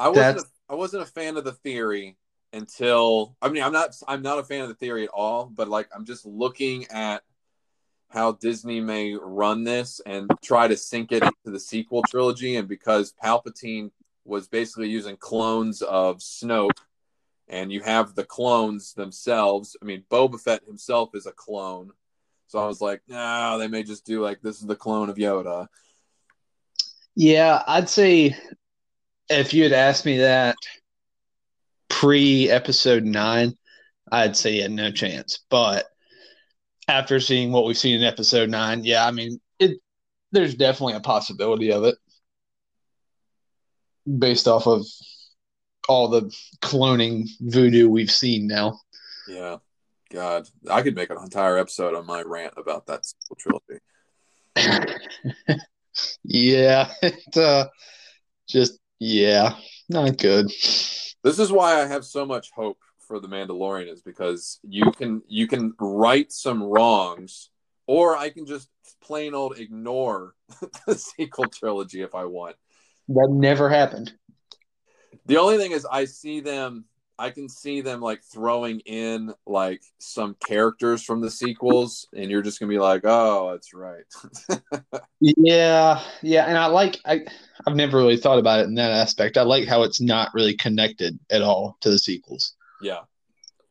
I 0.00 0.08
wasn't. 0.08 0.40
A, 0.40 0.44
I 0.68 0.74
wasn't 0.74 1.02
a 1.04 1.06
fan 1.06 1.36
of 1.36 1.44
the 1.44 1.52
theory 1.52 2.16
until. 2.52 3.36
I 3.40 3.50
mean, 3.50 3.62
I'm 3.62 3.72
not. 3.72 3.94
I'm 4.08 4.22
not 4.22 4.40
a 4.40 4.44
fan 4.44 4.62
of 4.62 4.68
the 4.68 4.74
theory 4.74 5.04
at 5.04 5.10
all. 5.10 5.46
But 5.46 5.68
like, 5.68 5.88
I'm 5.94 6.04
just 6.04 6.26
looking 6.26 6.86
at 6.88 7.22
how 8.14 8.32
Disney 8.32 8.80
may 8.80 9.14
run 9.14 9.64
this 9.64 10.00
and 10.06 10.30
try 10.42 10.68
to 10.68 10.76
sync 10.76 11.12
it 11.12 11.22
into 11.22 11.50
the 11.50 11.60
sequel 11.60 12.02
trilogy. 12.08 12.56
And 12.56 12.68
because 12.68 13.12
Palpatine 13.22 13.90
was 14.24 14.48
basically 14.48 14.88
using 14.88 15.16
clones 15.16 15.82
of 15.82 16.18
Snoke 16.18 16.78
and 17.48 17.70
you 17.72 17.82
have 17.82 18.14
the 18.14 18.24
clones 18.24 18.94
themselves. 18.94 19.76
I 19.82 19.84
mean, 19.84 20.04
Boba 20.10 20.40
Fett 20.40 20.64
himself 20.64 21.10
is 21.14 21.26
a 21.26 21.32
clone. 21.32 21.90
So 22.46 22.58
I 22.58 22.66
was 22.66 22.80
like, 22.80 23.02
no, 23.08 23.58
they 23.58 23.68
may 23.68 23.82
just 23.82 24.06
do 24.06 24.22
like 24.22 24.40
this 24.40 24.60
is 24.60 24.66
the 24.66 24.76
clone 24.76 25.10
of 25.10 25.16
Yoda. 25.16 25.66
Yeah, 27.16 27.62
I'd 27.66 27.88
say 27.88 28.36
if 29.28 29.54
you 29.54 29.64
had 29.64 29.72
asked 29.72 30.06
me 30.06 30.18
that 30.18 30.56
pre 31.88 32.50
episode 32.50 33.04
nine, 33.04 33.56
I'd 34.10 34.36
say 34.36 34.54
you 34.54 34.62
had 34.62 34.70
no 34.70 34.90
chance. 34.90 35.40
But 35.50 35.86
after 36.88 37.20
seeing 37.20 37.52
what 37.52 37.64
we've 37.64 37.78
seen 37.78 37.96
in 37.96 38.04
episode 38.04 38.50
nine, 38.50 38.84
yeah, 38.84 39.06
I 39.06 39.10
mean, 39.10 39.40
it 39.58 39.78
there's 40.32 40.54
definitely 40.54 40.94
a 40.94 41.00
possibility 41.00 41.72
of 41.72 41.84
it 41.84 41.96
based 44.18 44.48
off 44.48 44.66
of 44.66 44.84
all 45.88 46.08
the 46.08 46.34
cloning 46.60 47.28
voodoo 47.40 47.88
we've 47.88 48.10
seen 48.10 48.46
now. 48.46 48.80
Yeah. 49.28 49.58
God, 50.14 50.48
I 50.70 50.82
could 50.82 50.94
make 50.94 51.10
an 51.10 51.18
entire 51.18 51.58
episode 51.58 51.94
on 51.94 52.06
my 52.06 52.22
rant 52.22 52.54
about 52.56 52.86
that 52.86 53.02
trilogy. 53.36 53.80
yeah, 56.22 56.92
it, 57.02 57.36
uh, 57.36 57.66
just 58.48 58.78
yeah, 59.00 59.56
not 59.88 60.16
good. 60.18 60.46
This 60.46 61.38
is 61.38 61.50
why 61.50 61.82
I 61.82 61.86
have 61.86 62.04
so 62.04 62.24
much 62.24 62.50
hope 62.54 62.78
for 63.06 63.20
the 63.20 63.28
Mandalorian 63.28 63.92
is 63.92 64.02
because 64.02 64.58
you 64.62 64.90
can 64.92 65.22
you 65.28 65.46
can 65.46 65.74
right 65.78 66.30
some 66.30 66.62
wrongs, 66.62 67.50
or 67.86 68.16
I 68.16 68.30
can 68.30 68.46
just 68.46 68.68
plain 69.02 69.34
old 69.34 69.58
ignore 69.58 70.34
the 70.86 70.94
sequel 70.94 71.46
trilogy 71.46 72.02
if 72.02 72.14
I 72.14 72.24
want. 72.24 72.56
That 73.08 73.28
never 73.30 73.68
happened. 73.68 74.12
The 75.26 75.38
only 75.38 75.58
thing 75.58 75.72
is, 75.72 75.86
I 75.90 76.04
see 76.06 76.40
them 76.40 76.86
I 77.18 77.30
can 77.30 77.48
see 77.48 77.80
them 77.80 78.00
like 78.00 78.22
throwing 78.22 78.80
in 78.80 79.32
like 79.46 79.82
some 79.98 80.36
characters 80.46 81.02
from 81.04 81.20
the 81.20 81.30
sequels, 81.30 82.08
and 82.14 82.30
you're 82.30 82.42
just 82.42 82.58
gonna 82.58 82.70
be 82.70 82.78
like, 82.78 83.02
"Oh, 83.04 83.52
that's 83.52 83.72
right." 83.72 84.04
yeah, 85.20 86.02
yeah, 86.22 86.46
and 86.46 86.58
I 86.58 86.66
like 86.66 87.00
I 87.04 87.24
I've 87.66 87.76
never 87.76 87.98
really 87.98 88.16
thought 88.16 88.38
about 88.38 88.60
it 88.60 88.66
in 88.66 88.74
that 88.74 88.90
aspect. 88.90 89.38
I 89.38 89.42
like 89.42 89.68
how 89.68 89.84
it's 89.84 90.00
not 90.00 90.34
really 90.34 90.56
connected 90.56 91.18
at 91.30 91.42
all 91.42 91.76
to 91.82 91.90
the 91.90 91.98
sequels. 91.98 92.54
Yeah, 92.84 93.00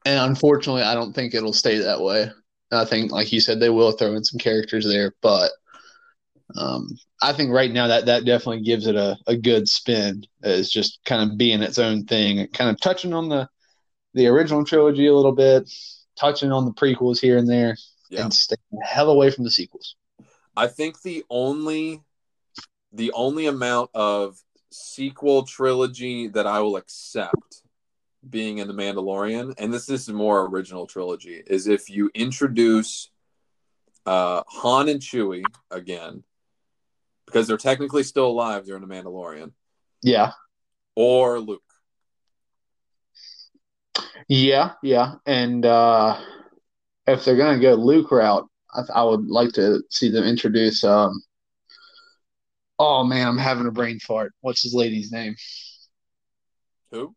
and 0.06 0.20
unfortunately, 0.20 0.84
I 0.84 0.96
don't 0.96 1.14
think 1.14 1.34
it'll 1.34 1.54
stay 1.54 1.78
that 1.80 2.02
way. 2.02 2.30
I 2.72 2.86
think, 2.86 3.12
like 3.12 3.32
you 3.32 3.40
said, 3.40 3.60
they 3.60 3.70
will 3.70 3.92
throw 3.92 4.16
in 4.16 4.24
some 4.24 4.40
characters 4.40 4.86
there, 4.86 5.14
but 5.22 5.52
um, 6.56 6.98
I 7.22 7.34
think 7.34 7.52
right 7.52 7.72
now 7.72 7.88
that 7.88 8.08
that 8.08 8.26
definitely 8.26 8.64
gives 8.64 8.88
it 8.88 8.96
a, 8.96 9.18
a 9.28 9.38
good 9.38 9.68
spin 9.70 10.26
as 10.44 10.70
just 10.70 11.00
kind 11.06 11.30
of 11.30 11.38
being 11.38 11.62
its 11.62 11.80
own 11.80 12.06
thing, 12.06 12.48
kind 12.48 12.70
of 12.70 12.80
touching 12.82 13.14
on 13.14 13.30
the 13.30 13.48
the 14.14 14.28
original 14.28 14.66
trilogy 14.66 15.08
a 15.08 15.14
little 15.14 15.32
bit, 15.32 15.72
touching 16.20 16.52
on 16.52 16.66
the 16.66 16.74
prequels 16.74 17.20
here 17.20 17.38
and 17.38 17.50
there, 17.50 17.78
yeah. 18.10 18.24
and 18.24 18.34
staying 18.34 18.60
the 18.72 18.86
hell 18.86 19.10
away 19.10 19.32
from 19.32 19.44
the 19.44 19.52
sequels. 19.52 19.96
I 20.56 20.68
think 20.68 21.02
the 21.02 21.24
only 21.30 22.02
the 22.92 23.12
only 23.14 23.48
amount 23.48 23.90
of 23.94 24.38
sequel 24.72 25.44
trilogy 25.44 26.28
that 26.28 26.46
I 26.46 26.60
will 26.60 26.76
accept 26.76 27.63
being 28.30 28.60
in 28.60 28.68
the 28.68 28.74
Mandalorian, 28.74 29.54
and 29.58 29.74
this, 29.74 29.86
this 29.86 30.08
is 30.08 30.14
more 30.14 30.46
original 30.46 30.88
trilogy, 30.88 31.44
is 31.46 31.68
if 31.68 31.90
you 31.90 32.10
introduce 32.14 33.10
uh, 34.06 34.44
Han 34.48 34.90
and 34.90 35.00
Chewie 35.00 35.44
again, 35.72 36.24
because 37.26 37.48
they're 37.48 37.58
technically 37.58 38.04
still 38.04 38.28
alive 38.28 38.66
during 38.66 38.86
the 38.86 38.94
Mandalorian. 38.94 39.52
Yeah. 40.02 40.32
Or 40.96 41.40
Luke. 41.40 41.62
Yeah, 44.28 44.74
yeah, 44.82 45.16
and 45.26 45.66
uh, 45.66 46.18
if 47.06 47.26
they're 47.26 47.38
gonna 47.38 47.60
go 47.60 47.74
Luke 47.74 48.12
route, 48.12 48.48
I, 48.74 48.82
I 48.96 49.04
would 49.04 49.28
like 49.28 49.52
to 49.54 49.82
see 49.90 50.10
them 50.10 50.24
introduce. 50.24 50.84
Um, 50.84 51.22
oh 52.80 53.04
man, 53.04 53.28
I'm 53.28 53.38
having 53.38 53.68
a 53.68 53.72
brain 53.72 54.00
fart. 54.00 54.34
What's 54.42 54.64
his 54.64 54.74
lady's 54.74 55.12
name? 55.12 55.36
Who? 56.92 57.16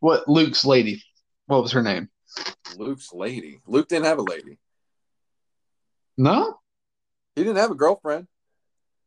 What 0.00 0.28
Luke's 0.28 0.64
lady? 0.64 1.02
What 1.46 1.62
was 1.62 1.72
her 1.72 1.82
name? 1.82 2.08
Luke's 2.76 3.12
lady. 3.12 3.60
Luke 3.66 3.88
didn't 3.88 4.04
have 4.06 4.18
a 4.18 4.22
lady. 4.22 4.58
No, 6.16 6.58
he 7.36 7.44
didn't 7.44 7.58
have 7.58 7.70
a 7.70 7.76
girlfriend. 7.76 8.26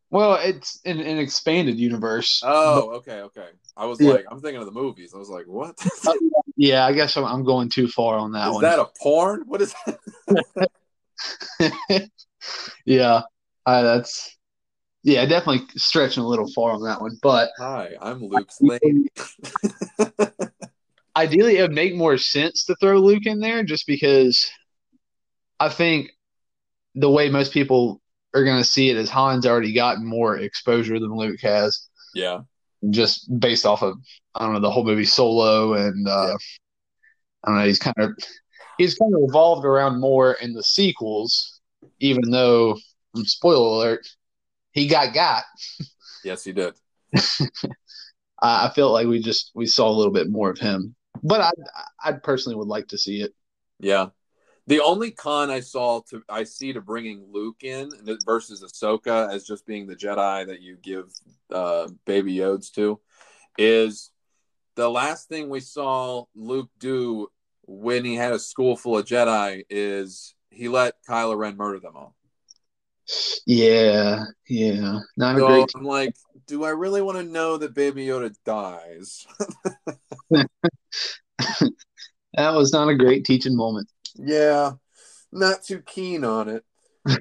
Well, 0.09 0.35
it's 0.35 0.79
in 0.83 0.99
an 0.99 1.17
expanded 1.19 1.79
universe. 1.79 2.41
Oh, 2.45 2.95
okay, 2.95 3.21
okay. 3.21 3.47
I 3.77 3.85
was 3.85 3.99
yeah. 4.01 4.11
like, 4.11 4.25
I'm 4.29 4.41
thinking 4.41 4.59
of 4.59 4.65
the 4.65 4.73
movies. 4.73 5.13
I 5.15 5.17
was 5.17 5.29
like, 5.29 5.45
what? 5.47 5.75
uh, 6.05 6.13
yeah, 6.57 6.85
I 6.85 6.91
guess 6.91 7.15
I'm, 7.15 7.23
I'm, 7.23 7.45
going 7.45 7.69
too 7.69 7.87
far 7.87 8.17
on 8.17 8.33
that 8.33 8.49
is 8.49 8.53
one. 8.53 8.65
Is 8.65 8.71
that 8.71 8.79
a 8.79 8.89
porn? 9.01 9.43
What 9.45 9.61
is 9.61 9.73
that? 11.59 12.09
yeah, 12.85 13.21
uh, 13.65 13.81
that's 13.83 14.37
yeah, 15.03 15.25
definitely 15.25 15.65
stretching 15.77 16.23
a 16.23 16.27
little 16.27 16.51
far 16.51 16.71
on 16.71 16.83
that 16.83 17.01
one. 17.01 17.17
But 17.21 17.51
hi, 17.57 17.91
I'm 18.01 18.21
Luke's 18.23 18.59
lady. 18.61 19.07
ideally, 21.21 21.57
it 21.57 21.61
would 21.61 21.71
make 21.71 21.95
more 21.95 22.17
sense 22.17 22.65
to 22.65 22.75
throw 22.75 22.99
Luke 22.99 23.25
in 23.25 23.39
there, 23.39 23.63
just 23.63 23.85
because 23.87 24.49
I 25.59 25.69
think 25.69 26.09
the 26.95 27.09
way 27.09 27.29
most 27.29 27.53
people 27.53 28.01
are 28.33 28.43
going 28.43 28.57
to 28.57 28.67
see 28.67 28.89
it 28.89 28.97
is 28.97 29.09
Han's 29.09 29.45
already 29.45 29.73
gotten 29.73 30.05
more 30.05 30.37
exposure 30.37 30.99
than 30.99 31.15
Luke 31.15 31.39
has. 31.41 31.87
Yeah. 32.13 32.39
Just 32.89 33.27
based 33.39 33.65
off 33.65 33.83
of 33.83 33.97
I 34.33 34.43
don't 34.43 34.53
know 34.53 34.59
the 34.59 34.71
whole 34.71 34.83
movie 34.83 35.05
Solo 35.05 35.73
and 35.73 36.07
uh, 36.07 36.27
yeah. 36.27 36.35
I 37.43 37.49
don't 37.49 37.59
know 37.59 37.65
he's 37.65 37.79
kind 37.79 37.97
of 37.99 38.11
he's 38.77 38.95
kind 38.95 39.13
of 39.13 39.21
evolved 39.23 39.65
around 39.65 39.99
more 39.99 40.33
in 40.33 40.53
the 40.53 40.63
sequels, 40.63 41.61
even 41.99 42.31
though 42.31 42.77
spoiler 43.23 43.85
alert, 43.85 44.07
he 44.71 44.87
got 44.87 45.13
got. 45.13 45.43
Yes, 46.23 46.43
he 46.43 46.53
did. 46.53 46.73
I 48.41 48.69
felt 48.73 48.93
like 48.93 49.07
we 49.07 49.21
just 49.21 49.51
we 49.53 49.67
saw 49.67 49.89
a 49.89 49.93
little 49.93 50.13
bit 50.13 50.31
more 50.31 50.49
of 50.49 50.57
him, 50.57 50.95
but 51.23 51.41
I 51.41 51.51
I 52.03 52.11
personally 52.13 52.55
would 52.55 52.67
like 52.67 52.89
to 52.89 52.97
see 52.97 53.21
it. 53.21 53.33
Yeah, 53.79 54.09
the 54.67 54.81
only 54.81 55.11
con 55.11 55.49
I 55.49 55.59
saw 55.59 56.01
to 56.09 56.23
I 56.29 56.43
see 56.43 56.73
to 56.73 56.81
bringing 56.81 57.25
Luke 57.31 57.63
in 57.63 57.89
versus 58.25 58.63
Ahsoka 58.63 59.33
as 59.33 59.43
just 59.43 59.65
being 59.65 59.87
the 59.87 59.95
Jedi 59.95 60.47
that 60.47 60.61
you 60.61 60.77
give 60.77 61.11
uh, 61.51 61.89
Baby 62.05 62.35
Yodes 62.35 62.71
to 62.73 62.99
is 63.57 64.11
the 64.75 64.89
last 64.89 65.27
thing 65.27 65.49
we 65.49 65.59
saw 65.59 66.25
Luke 66.35 66.69
do 66.79 67.27
when 67.63 68.05
he 68.05 68.15
had 68.15 68.33
a 68.33 68.39
school 68.39 68.75
full 68.75 68.97
of 68.97 69.05
Jedi 69.05 69.63
is 69.69 70.35
he 70.49 70.67
let 70.67 70.95
Kylo 71.07 71.37
Ren 71.37 71.57
murder 71.57 71.79
them 71.79 71.95
all. 71.95 72.15
Yeah, 73.45 74.25
yeah. 74.47 74.99
Not 75.17 75.37
so 75.37 75.47
great... 75.47 75.69
I'm 75.75 75.83
like, 75.83 76.15
do 76.47 76.63
I 76.63 76.69
really 76.69 77.01
want 77.01 77.17
to 77.17 77.23
know 77.23 77.57
that 77.57 77.73
Baby 77.73 78.05
Yoda 78.05 78.33
dies? 78.45 79.25
that 80.29 80.47
was 82.37 82.73
not 82.73 82.89
a 82.89 82.95
great 82.95 83.25
teaching 83.25 83.55
moment. 83.55 83.87
Yeah, 84.15 84.73
not 85.31 85.63
too 85.63 85.81
keen 85.81 86.23
on 86.23 86.49
it. 86.49 86.63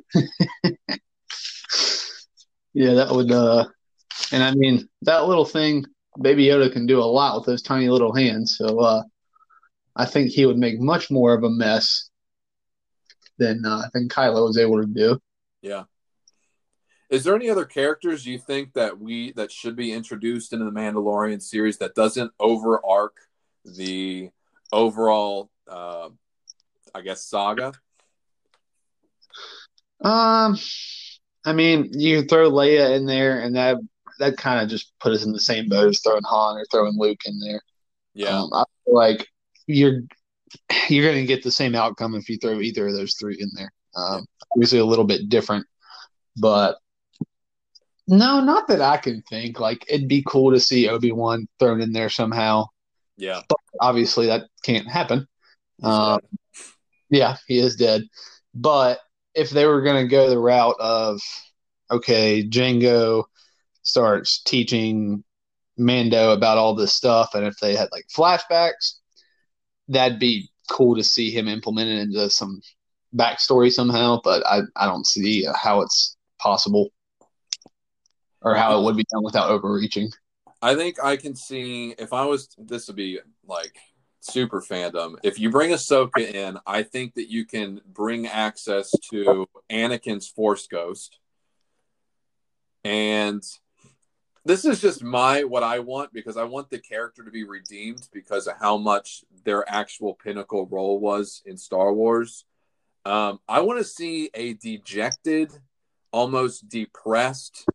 yeah, 2.74 2.94
that 2.94 3.10
would 3.10 3.32
uh 3.32 3.64
and 4.32 4.42
I 4.42 4.52
mean 4.54 4.88
that 5.02 5.26
little 5.26 5.46
thing 5.46 5.86
Baby 6.20 6.46
Yoda 6.46 6.70
can 6.70 6.86
do 6.86 7.00
a 7.00 7.04
lot 7.04 7.36
with 7.36 7.46
those 7.46 7.62
tiny 7.62 7.88
little 7.88 8.14
hands, 8.14 8.56
so 8.58 8.78
uh 8.80 9.02
I 9.96 10.06
think 10.06 10.30
he 10.30 10.46
would 10.46 10.58
make 10.58 10.78
much 10.80 11.10
more 11.10 11.34
of 11.34 11.44
a 11.44 11.50
mess 11.50 12.10
than 13.38 13.64
uh, 13.64 13.82
I 13.84 13.88
think 13.92 14.12
Kylo 14.12 14.46
was 14.46 14.58
able 14.58 14.80
to 14.80 14.86
do. 14.86 15.18
Yeah. 15.62 15.84
Is 17.10 17.24
there 17.24 17.34
any 17.34 17.50
other 17.50 17.64
characters 17.64 18.24
you 18.24 18.38
think 18.38 18.74
that 18.74 19.00
we 19.00 19.32
that 19.32 19.50
should 19.50 19.74
be 19.74 19.92
introduced 19.92 20.52
into 20.52 20.64
the 20.64 20.70
Mandalorian 20.70 21.42
series 21.42 21.78
that 21.78 21.94
doesn't 21.94 22.30
over 22.38 22.80
arc 22.86 23.16
the 23.64 24.30
overall 24.72 25.50
uh, 25.68 26.10
I 26.94 27.00
guess 27.02 27.24
saga? 27.24 27.72
Um, 30.00 30.56
I 31.44 31.52
mean, 31.52 31.90
you 31.92 32.22
throw 32.22 32.50
Leia 32.50 32.96
in 32.96 33.06
there, 33.06 33.40
and 33.40 33.56
that 33.56 33.78
that 34.18 34.36
kind 34.36 34.62
of 34.62 34.68
just 34.68 34.92
put 35.00 35.12
us 35.12 35.24
in 35.24 35.32
the 35.32 35.40
same 35.40 35.68
boat 35.68 35.88
as 35.88 36.00
throwing 36.00 36.22
Han 36.24 36.58
or 36.58 36.64
throwing 36.70 36.96
Luke 36.96 37.20
in 37.26 37.38
there. 37.40 37.60
Yeah, 38.14 38.40
um, 38.40 38.50
I 38.52 38.64
feel 38.84 38.94
like 38.94 39.26
you're 39.66 40.02
you're 40.88 41.10
going 41.10 41.22
to 41.22 41.26
get 41.26 41.42
the 41.42 41.50
same 41.50 41.74
outcome 41.74 42.14
if 42.14 42.28
you 42.28 42.38
throw 42.38 42.60
either 42.60 42.88
of 42.88 42.94
those 42.94 43.14
three 43.14 43.36
in 43.38 43.50
there. 43.54 43.72
Um. 43.96 44.26
Obviously, 44.52 44.80
a 44.80 44.84
little 44.84 45.04
bit 45.04 45.28
different, 45.28 45.66
but 46.36 46.78
no, 48.08 48.40
not 48.40 48.66
that 48.66 48.80
I 48.80 48.96
can 48.96 49.22
think. 49.22 49.60
Like 49.60 49.84
it'd 49.88 50.08
be 50.08 50.24
cool 50.26 50.50
to 50.50 50.58
see 50.58 50.88
Obi 50.88 51.12
Wan 51.12 51.46
thrown 51.60 51.80
in 51.80 51.92
there 51.92 52.08
somehow. 52.08 52.66
Yeah, 53.16 53.42
but 53.48 53.58
obviously 53.80 54.26
that 54.26 54.48
can't 54.64 54.88
happen. 54.88 55.28
Um, 55.82 56.20
yeah, 57.10 57.36
he 57.46 57.58
is 57.58 57.76
dead. 57.76 58.02
But 58.54 58.98
if 59.34 59.50
they 59.50 59.66
were 59.66 59.82
going 59.82 60.04
to 60.04 60.10
go 60.10 60.28
the 60.28 60.38
route 60.38 60.76
of, 60.80 61.20
okay, 61.90 62.46
Jango 62.48 63.24
starts 63.82 64.42
teaching 64.42 65.22
Mando 65.78 66.32
about 66.32 66.58
all 66.58 66.74
this 66.74 66.92
stuff, 66.92 67.34
and 67.34 67.46
if 67.46 67.56
they 67.58 67.76
had 67.76 67.88
like 67.92 68.06
flashbacks, 68.14 68.94
that'd 69.88 70.18
be 70.18 70.50
cool 70.68 70.96
to 70.96 71.04
see 71.04 71.30
him 71.30 71.48
implemented 71.48 72.00
into 72.00 72.28
some 72.30 72.60
backstory 73.14 73.72
somehow. 73.72 74.20
But 74.22 74.46
I, 74.46 74.60
I 74.76 74.86
don't 74.86 75.06
see 75.06 75.46
how 75.54 75.82
it's 75.82 76.16
possible 76.38 76.90
or 78.42 78.54
how 78.54 78.78
it 78.78 78.84
would 78.84 78.96
be 78.96 79.04
done 79.12 79.22
without 79.22 79.50
overreaching. 79.50 80.10
I 80.62 80.74
think 80.74 81.02
I 81.02 81.16
can 81.16 81.34
see 81.34 81.94
if 81.98 82.12
I 82.12 82.24
was 82.24 82.48
this 82.58 82.86
would 82.86 82.96
be 82.96 83.20
like 83.46 83.76
super 84.20 84.60
fandom. 84.60 85.16
If 85.22 85.38
you 85.38 85.50
bring 85.50 85.70
Ahsoka 85.70 86.20
in, 86.20 86.58
I 86.66 86.82
think 86.82 87.14
that 87.14 87.30
you 87.30 87.46
can 87.46 87.80
bring 87.86 88.26
access 88.26 88.90
to 89.10 89.46
Anakin's 89.70 90.28
Force 90.28 90.66
Ghost. 90.66 91.18
And 92.84 93.42
this 94.44 94.64
is 94.64 94.80
just 94.80 95.02
my 95.02 95.44
what 95.44 95.62
I 95.62 95.80
want 95.80 96.12
because 96.12 96.36
I 96.36 96.44
want 96.44 96.70
the 96.70 96.78
character 96.78 97.24
to 97.24 97.30
be 97.30 97.44
redeemed 97.44 98.08
because 98.12 98.46
of 98.46 98.54
how 98.58 98.76
much 98.76 99.24
their 99.44 99.68
actual 99.68 100.14
pinnacle 100.14 100.66
role 100.66 100.98
was 100.98 101.42
in 101.44 101.56
Star 101.56 101.92
Wars. 101.92 102.44
Um, 103.04 103.40
I 103.48 103.60
want 103.60 103.78
to 103.78 103.84
see 103.84 104.30
a 104.34 104.54
dejected, 104.54 105.52
almost 106.12 106.68
depressed 106.68 107.66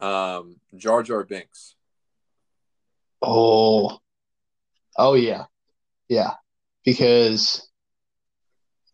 um, 0.00 0.56
Jar 0.76 1.02
Jar 1.02 1.24
Binks. 1.24 1.74
Oh, 3.22 3.98
oh 4.96 5.14
yeah, 5.14 5.44
yeah, 6.08 6.32
because 6.84 7.70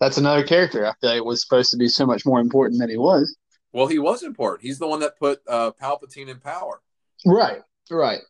that's 0.01 0.19
another 0.19 0.45
character. 0.45 0.87
I 0.87 0.93
feel 1.01 1.11
like 1.11 1.25
was 1.25 1.43
supposed 1.43 1.71
to 1.73 1.77
be 1.77 1.89
so 1.89 2.07
much 2.07 2.25
more 2.25 2.41
important 2.41 2.81
than 2.81 2.91
he 2.91 2.97
was. 2.97 3.37
Well, 3.73 3.87
he 3.87 3.99
was 3.99 4.23
important. 4.23 4.67
He's 4.67 4.79
the 4.79 4.89
one 4.89 5.01
that 5.01 5.19
put 5.19 5.41
uh, 5.47 5.73
Palpatine 5.81 6.29
in 6.29 6.41
power. 6.41 6.81
Right, 7.25 7.61
right. 7.91 8.21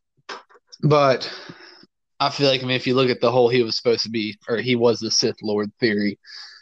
But 0.82 1.30
I 2.18 2.30
feel 2.30 2.49
like 2.49 2.62
I 2.62 2.66
mean, 2.66 2.76
if 2.76 2.86
you 2.86 2.95
look 2.95 3.11
at 3.11 3.20
the 3.20 3.30
whole, 3.30 3.49
he 3.49 3.62
was 3.62 3.76
supposed 3.76 4.03
to 4.03 4.11
be, 4.11 4.38
or 4.49 4.59
he 4.59 4.76
was 4.76 5.01
the 5.01 5.11
Sith 5.11 5.36
Lord 5.43 5.70
theory. 5.80 6.18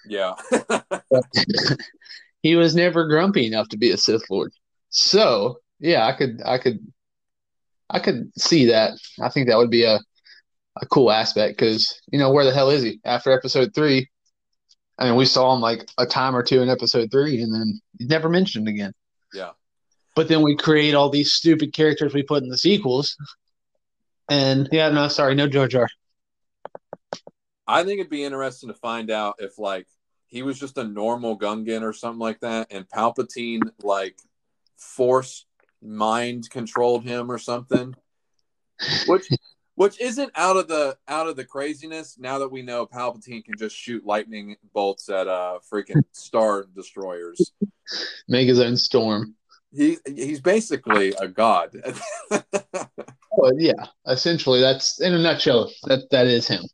Yeah. 0.09 0.35
he 2.43 2.57
was 2.57 2.75
never 2.75 3.07
grumpy 3.07 3.47
enough 3.47 3.69
to 3.71 3.79
be 3.79 3.91
a 3.91 3.97
Sith 3.97 4.29
Lord. 4.31 4.53
So 4.91 5.61
yeah, 5.81 6.07
I 6.07 6.13
could, 6.13 6.41
I 6.45 6.59
could, 6.59 6.79
I 7.91 7.99
could 8.01 8.31
see 8.39 8.67
that. 8.67 8.93
I 9.23 9.29
think 9.29 9.49
that 9.49 9.59
would 9.59 9.71
be 9.71 9.85
a 9.85 9.99
a 10.81 10.87
cool 10.87 11.11
aspect 11.11 11.59
because 11.59 12.01
you 12.11 12.19
know 12.19 12.31
where 12.33 12.45
the 12.45 12.53
hell 12.53 12.71
is 12.71 12.83
he 12.83 13.01
after 13.05 13.33
episode 13.33 13.75
three? 13.75 14.09
I 14.99 15.05
mean, 15.05 15.17
we 15.17 15.27
saw 15.27 15.55
him 15.55 15.61
like 15.61 15.89
a 15.99 16.07
time 16.07 16.35
or 16.35 16.43
two 16.43 16.61
in 16.61 16.69
episode 16.69 17.11
three, 17.11 17.41
and 17.43 17.55
then 17.55 17.81
he's 17.99 18.09
never 18.09 18.29
mentioned 18.29 18.69
again. 18.69 18.93
Yeah. 19.33 19.51
But 20.17 20.29
then 20.29 20.43
we 20.43 20.57
create 20.57 20.95
all 20.95 21.11
these 21.11 21.33
stupid 21.33 21.73
characters 21.73 22.13
we 22.13 22.25
put 22.25 22.43
in 22.43 22.49
the 22.49 22.59
sequels, 22.59 23.17
and 24.29 24.69
yeah, 24.73 24.89
no, 24.91 25.09
sorry, 25.09 25.35
no 25.35 25.47
Jar 25.47 25.69
Jar. 25.69 25.89
I 27.67 27.85
think 27.85 28.01
it'd 28.01 28.11
be 28.11 28.25
interesting 28.25 28.71
to 28.71 28.75
find 28.75 29.11
out 29.11 29.37
if 29.39 29.59
like 29.59 29.87
he 30.29 30.43
was 30.43 30.61
just 30.61 30.79
a 30.79 30.85
normal 30.85 31.39
Gungan 31.39 31.83
or 31.83 31.93
something 31.93 32.20
like 32.20 32.41
that, 32.41 32.68
and 32.70 32.89
Palpatine 32.89 33.62
like 33.83 34.18
force 34.76 35.47
mind 35.83 36.49
controlled 36.51 37.05
him 37.05 37.33
or 37.33 37.39
something. 37.39 37.95
Which 39.07 39.29
which 39.74 40.01
isn't 40.01 40.33
out 40.35 40.57
of 40.57 40.68
the 40.68 40.99
out 41.09 41.29
of 41.29 41.37
the 41.37 41.45
craziness 41.45 42.18
now 42.18 42.39
that 42.41 42.53
we 42.53 42.62
know 42.62 42.87
Palpatine 42.87 43.45
can 43.45 43.55
just 43.59 43.74
shoot 43.74 44.05
lightning 44.05 44.57
bolts 44.74 45.09
at 45.09 45.26
uh 45.26 45.59
freaking 45.72 46.03
star 46.12 46.66
destroyers. 46.74 47.53
Make 48.29 48.49
his 48.49 48.61
own 48.61 48.76
storm. 48.76 49.35
He 49.72 49.97
he's 50.07 50.41
basically 50.41 51.14
a 51.14 51.26
god. 51.26 51.74
well, 52.31 53.53
yeah, 53.57 53.87
essentially 54.07 54.61
that's 54.61 55.01
in 55.01 55.14
a 55.14 55.18
nutshell 55.18 55.70
that 55.85 56.11
that 56.11 56.26
is 56.26 56.47
him. 56.47 56.64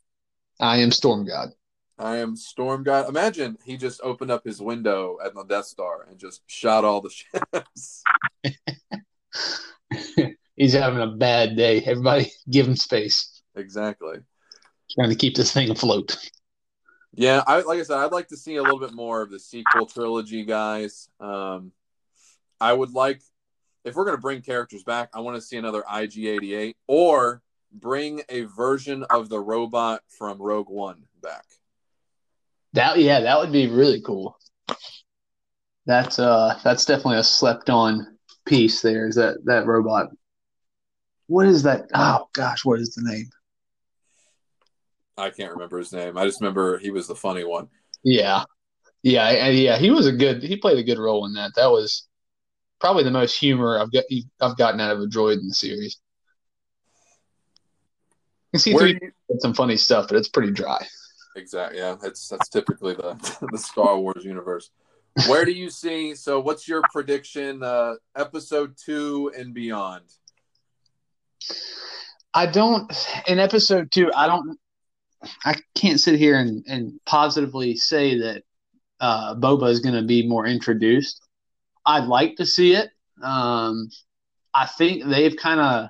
I 0.60 0.78
am 0.78 0.90
Storm 0.90 1.26
God. 1.26 1.50
I 1.98 2.16
am 2.16 2.36
Storm 2.36 2.82
God. 2.82 3.08
Imagine 3.08 3.56
he 3.64 3.76
just 3.76 4.00
opened 4.02 4.30
up 4.30 4.44
his 4.44 4.60
window 4.60 5.18
at 5.24 5.34
the 5.34 5.44
Death 5.44 5.66
Star 5.66 6.06
and 6.08 6.18
just 6.18 6.42
shot 6.46 6.84
all 6.84 7.00
the 7.00 7.10
ships. 7.10 8.02
he's 10.56 10.72
having 10.72 11.00
a 11.00 11.16
bad 11.16 11.56
day. 11.56 11.80
Everybody 11.82 12.32
give 12.50 12.66
him 12.66 12.76
space. 12.76 13.42
Exactly. 13.54 14.18
Trying 14.90 15.10
to 15.10 15.16
keep 15.16 15.36
this 15.36 15.52
thing 15.52 15.70
afloat. 15.70 16.16
Yeah, 17.16 17.44
I 17.46 17.60
like 17.60 17.78
I 17.78 17.84
said, 17.84 17.98
I'd 17.98 18.12
like 18.12 18.28
to 18.28 18.36
see 18.36 18.56
a 18.56 18.62
little 18.62 18.80
bit 18.80 18.92
more 18.92 19.22
of 19.22 19.30
the 19.30 19.38
sequel 19.38 19.86
trilogy, 19.86 20.44
guys. 20.44 21.08
Um, 21.20 21.70
I 22.60 22.72
would 22.72 22.90
like 22.90 23.22
if 23.84 23.94
we're 23.94 24.04
gonna 24.04 24.18
bring 24.18 24.42
characters 24.42 24.82
back, 24.82 25.10
I 25.14 25.20
want 25.20 25.36
to 25.36 25.40
see 25.40 25.56
another 25.56 25.82
IG88 25.82 26.74
or 26.88 27.42
bring 27.72 28.22
a 28.28 28.42
version 28.42 29.04
of 29.10 29.28
the 29.28 29.38
robot 29.38 30.02
from 30.08 30.42
Rogue 30.42 30.68
One 30.68 31.04
back. 31.22 31.44
That 32.74 32.98
yeah, 32.98 33.20
that 33.20 33.38
would 33.38 33.52
be 33.52 33.66
really 33.66 34.00
cool. 34.02 34.36
That's 35.86 36.18
uh 36.18 36.58
that's 36.62 36.84
definitely 36.84 37.18
a 37.18 37.24
slept 37.24 37.70
on 37.70 38.18
piece 38.46 38.82
there 38.82 39.08
is 39.08 39.14
that 39.14 39.38
that 39.46 39.66
robot 39.66 40.08
what 41.26 41.46
is 41.46 41.62
that? 41.62 41.88
Oh 41.94 42.28
gosh, 42.32 42.64
what 42.64 42.80
is 42.80 42.94
the 42.94 43.10
name? 43.10 43.30
I 45.16 45.30
can't 45.30 45.52
remember 45.52 45.78
his 45.78 45.92
name. 45.92 46.18
I 46.18 46.24
just 46.24 46.40
remember 46.40 46.78
he 46.78 46.90
was 46.90 47.06
the 47.06 47.14
funny 47.14 47.44
one. 47.44 47.68
Yeah, 48.02 48.44
yeah, 49.02 49.28
and 49.28 49.56
yeah. 49.56 49.78
He 49.78 49.90
was 49.90 50.06
a 50.06 50.12
good. 50.12 50.42
He 50.42 50.56
played 50.56 50.78
a 50.78 50.82
good 50.82 50.98
role 50.98 51.24
in 51.26 51.32
that. 51.34 51.52
That 51.56 51.70
was 51.70 52.06
probably 52.80 53.04
the 53.04 53.10
most 53.10 53.38
humor 53.38 53.78
I've 53.78 53.92
got. 53.92 54.04
I've 54.40 54.56
gotten 54.56 54.80
out 54.80 54.92
of 54.92 55.00
a 55.00 55.06
droid 55.06 55.40
in 55.40 55.48
the 55.48 55.54
series. 55.54 55.98
You 58.52 58.58
see 58.58 58.76
three 58.76 58.98
you... 59.00 59.38
some 59.38 59.54
funny 59.54 59.76
stuff, 59.76 60.08
but 60.08 60.16
it's 60.16 60.28
pretty 60.28 60.52
dry. 60.52 60.84
Exactly. 61.36 61.78
Yeah, 61.78 61.96
that's 62.00 62.28
that's 62.28 62.48
typically 62.48 62.94
the 62.94 63.14
the 63.52 63.58
Star 63.58 63.98
Wars 63.98 64.24
universe. 64.24 64.70
Where 65.28 65.44
do 65.44 65.52
you 65.52 65.70
see? 65.82 66.14
So, 66.14 66.40
what's 66.40 66.68
your 66.68 66.82
prediction? 66.92 67.62
Uh, 67.62 67.94
episode 68.16 68.76
two 68.76 69.32
and 69.36 69.54
beyond. 69.54 70.04
I 72.32 72.46
don't 72.46 72.92
in 73.26 73.38
episode 73.38 73.90
two. 73.90 74.10
I 74.14 74.26
don't. 74.26 74.58
I 75.44 75.54
can't 75.74 76.00
sit 76.00 76.18
here 76.18 76.38
and, 76.38 76.64
and 76.68 77.00
positively 77.06 77.76
say 77.76 78.18
that 78.18 78.42
uh, 79.00 79.34
Boba 79.34 79.70
is 79.70 79.80
going 79.80 79.94
to 79.94 80.02
be 80.02 80.28
more 80.28 80.46
introduced. 80.46 81.26
I'd 81.86 82.04
like 82.04 82.36
to 82.36 82.44
see 82.44 82.74
it. 82.74 82.90
Um, 83.22 83.88
I 84.52 84.66
think 84.66 85.04
they've 85.06 85.36
kind 85.36 85.60
of. 85.60 85.88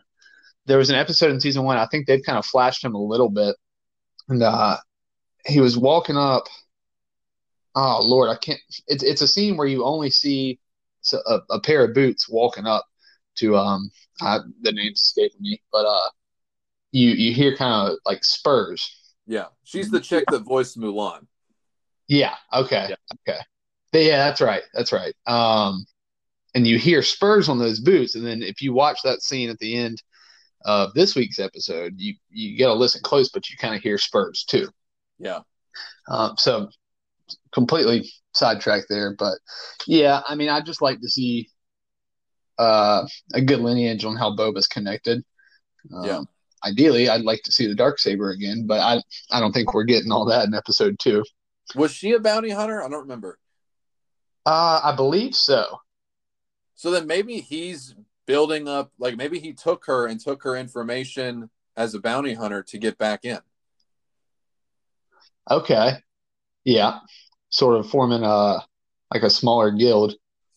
There 0.67 0.79
was 0.79 0.89
an 0.89 0.97
episode 0.97 1.31
in 1.31 1.41
season 1.41 1.65
one. 1.65 1.77
I 1.77 1.87
think 1.87 2.07
they've 2.07 2.23
kind 2.25 2.39
of 2.39 2.47
flashed 2.47 2.85
him 2.85 2.95
a 2.95 3.03
little 3.03 3.29
bit, 3.29 3.57
and 4.29 4.43
uh, 4.43 4.79
he 5.47 5.61
was 5.61 5.77
walking 5.79 6.17
up. 6.17 6.45
Oh 7.75 8.01
Lord, 8.03 8.31
I 8.31 8.37
can't. 8.37 8.61
It's 8.87 9.03
it's 9.03 9.23
a 9.23 9.29
scene 9.29 9.57
where 9.57 9.67
you 9.67 9.85
only 9.85 10.11
see 10.11 10.59
a, 11.13 11.39
a 11.51 11.61
pair 11.61 11.85
of 11.85 11.95
boots 11.95 12.29
walking 12.29 12.67
up 12.67 12.87
to 13.37 13.57
um 13.57 13.91
I, 14.21 14.39
the 14.63 14.73
name's 14.73 15.01
escaping 15.01 15.41
me, 15.41 15.61
but 15.73 15.87
uh, 15.87 16.09
you 16.93 17.11
you 17.11 17.35
hear 17.35 17.57
kind 17.57 17.91
of 17.91 17.99
like 18.05 18.25
spurs. 18.25 19.15
Yeah, 19.27 19.47
she's 19.65 19.91
the 19.91 20.01
chick 20.01 20.25
that 20.31 20.41
voiced 20.41 20.79
Mulan. 20.79 21.27
Yeah. 22.07 22.35
Okay. 22.53 22.91
Yeah. 22.91 23.17
Okay. 23.29 23.41
Yeah, 23.93 24.19
that's 24.19 24.41
right. 24.41 24.63
That's 24.73 24.93
right. 24.93 25.15
Um, 25.27 25.87
and 26.55 26.67
you 26.67 26.79
hear 26.79 27.03
spurs 27.03 27.49
on 27.49 27.59
those 27.59 27.81
boots, 27.81 28.15
and 28.15 28.25
then 28.25 28.43
if 28.43 28.61
you 28.61 28.73
watch 28.73 28.99
that 29.03 29.23
scene 29.23 29.51
at 29.51 29.59
the 29.59 29.77
end 29.77 30.03
of 30.65 30.95
this 30.95 31.15
week's 31.15 31.39
episode, 31.39 31.95
you 31.97 32.15
you 32.31 32.59
got 32.59 32.69
to 32.69 32.75
listen 32.75 33.03
close, 33.03 33.29
but 33.31 33.51
you 33.51 33.57
kind 33.57 33.75
of 33.75 33.83
hear 33.83 33.99
spurs 33.99 34.45
too. 34.45 34.69
Yeah. 35.25 35.41
Um, 36.09 36.35
so 36.37 36.69
completely 37.53 38.09
sidetracked 38.35 38.87
there, 38.89 39.17
but 39.19 39.39
yeah, 39.87 40.21
I 40.29 40.35
mean, 40.35 40.51
I 40.51 40.61
just 40.61 40.83
like 40.83 41.01
to 41.01 41.09
see 41.09 41.49
uh, 42.59 43.07
a 43.33 43.41
good 43.41 43.61
lineage 43.61 44.05
on 44.05 44.17
how 44.17 44.37
Boba's 44.37 44.69
connected. 44.69 45.25
Um, 45.93 46.05
yeah. 46.05 46.21
Ideally, 46.65 47.09
I'd 47.09 47.23
like 47.23 47.43
to 47.45 47.53
see 47.53 47.67
the 47.67 47.75
Darksaber 47.75 48.35
again, 48.35 48.67
but 48.67 48.81
I 48.81 49.03
I 49.31 49.41
don't 49.41 49.53
think 49.53 49.75
we're 49.75 49.85
getting 49.85 50.13
all 50.13 50.27
that 50.27 50.47
in 50.47 50.55
episode 50.55 50.99
two. 50.99 51.25
Was 51.75 51.93
she 51.93 52.13
a 52.13 52.21
bounty 52.21 52.51
hunter? 52.51 52.83
I 52.83 52.89
don't 52.89 53.03
remember. 53.03 53.39
Uh, 54.47 54.81
I 54.83 54.95
believe 54.95 55.35
so. 55.35 55.79
So 56.75 56.91
then 56.91 57.07
maybe 57.07 57.41
he's 57.41 57.95
building 58.27 58.69
up, 58.69 58.93
like 58.99 59.17
maybe 59.17 59.39
he 59.39 59.53
took 59.53 59.87
her 59.87 60.07
and 60.07 60.21
took 60.21 60.43
her 60.43 60.57
information 60.57 61.51
as 61.77 61.95
a 61.95 62.01
bounty 62.01 62.35
hunter 62.35 62.63
to 62.63 62.79
get 62.79 62.99
back 62.99 63.25
in. 63.25 63.41
Okay. 65.51 65.93
Yeah. 66.65 67.01
Sort 67.51 67.79
of 67.79 67.89
forming 67.89 68.23
a 68.23 68.65
like 69.13 69.23
a 69.23 69.31
smaller 69.31 69.71
guild 69.71 70.15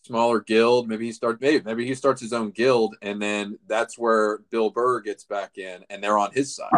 smaller 0.08 0.40
guild. 0.40 0.88
Maybe 0.88 1.06
he 1.06 1.12
starts 1.12 1.40
maybe 1.40 1.62
maybe 1.64 1.86
he 1.86 1.94
starts 1.94 2.20
his 2.20 2.32
own 2.32 2.50
guild, 2.50 2.96
and 3.02 3.22
then 3.22 3.58
that's 3.68 3.96
where 3.96 4.38
Bill 4.50 4.70
Burr 4.70 5.00
gets 5.00 5.24
back 5.24 5.58
in, 5.58 5.84
and 5.90 6.02
they're 6.02 6.18
on 6.18 6.32
his 6.32 6.56
side. 6.56 6.72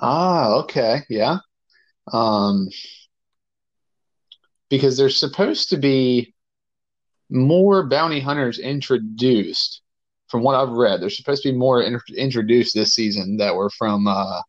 Ah, 0.00 0.54
okay, 0.62 1.02
yeah. 1.08 1.38
Um, 2.12 2.68
because 4.70 4.96
there's 4.96 5.20
supposed 5.20 5.68
to 5.68 5.76
be 5.76 6.34
more 7.30 7.86
bounty 7.86 8.18
hunters 8.18 8.58
introduced. 8.58 9.82
From 10.28 10.42
what 10.42 10.54
I've 10.54 10.70
read, 10.70 11.02
there's 11.02 11.18
supposed 11.18 11.42
to 11.42 11.52
be 11.52 11.58
more 11.58 11.82
in- 11.82 12.00
introduced 12.16 12.74
this 12.74 12.94
season 12.94 13.36
that 13.36 13.54
were 13.54 13.68
from 13.68 14.06
uh, 14.08 14.40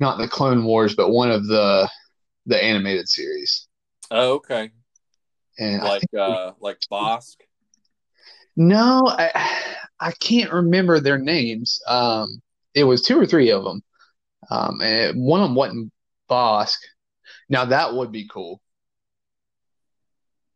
not 0.00 0.18
the 0.18 0.28
Clone 0.28 0.64
Wars, 0.64 0.94
but 0.94 1.10
one 1.10 1.30
of 1.30 1.46
the 1.46 1.88
the 2.46 2.62
animated 2.62 3.08
series. 3.08 3.68
Oh, 4.10 4.34
okay. 4.34 4.70
And 5.58 5.82
like 5.82 6.02
uh 6.16 6.52
like 6.60 6.78
Bossk. 6.90 7.36
No, 8.56 9.06
I 9.06 9.74
I 10.00 10.12
can't 10.12 10.52
remember 10.52 11.00
their 11.00 11.18
names. 11.18 11.80
Um, 11.86 12.40
it 12.74 12.84
was 12.84 13.02
two 13.02 13.18
or 13.18 13.26
three 13.26 13.50
of 13.50 13.64
them. 13.64 13.82
Um, 14.50 14.80
and 14.80 15.20
one 15.20 15.40
of 15.40 15.48
them 15.48 15.54
wasn't 15.54 15.92
Bossk. 16.30 16.78
Now 17.48 17.66
that 17.66 17.94
would 17.94 18.12
be 18.12 18.28
cool. 18.28 18.60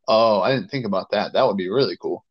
Oh, 0.09 0.41
I 0.41 0.55
didn't 0.55 0.71
think 0.71 0.87
about 0.87 1.11
that. 1.11 1.33
That 1.33 1.47
would 1.47 1.57
be 1.57 1.69
really 1.71 1.97
cool. 2.01 2.25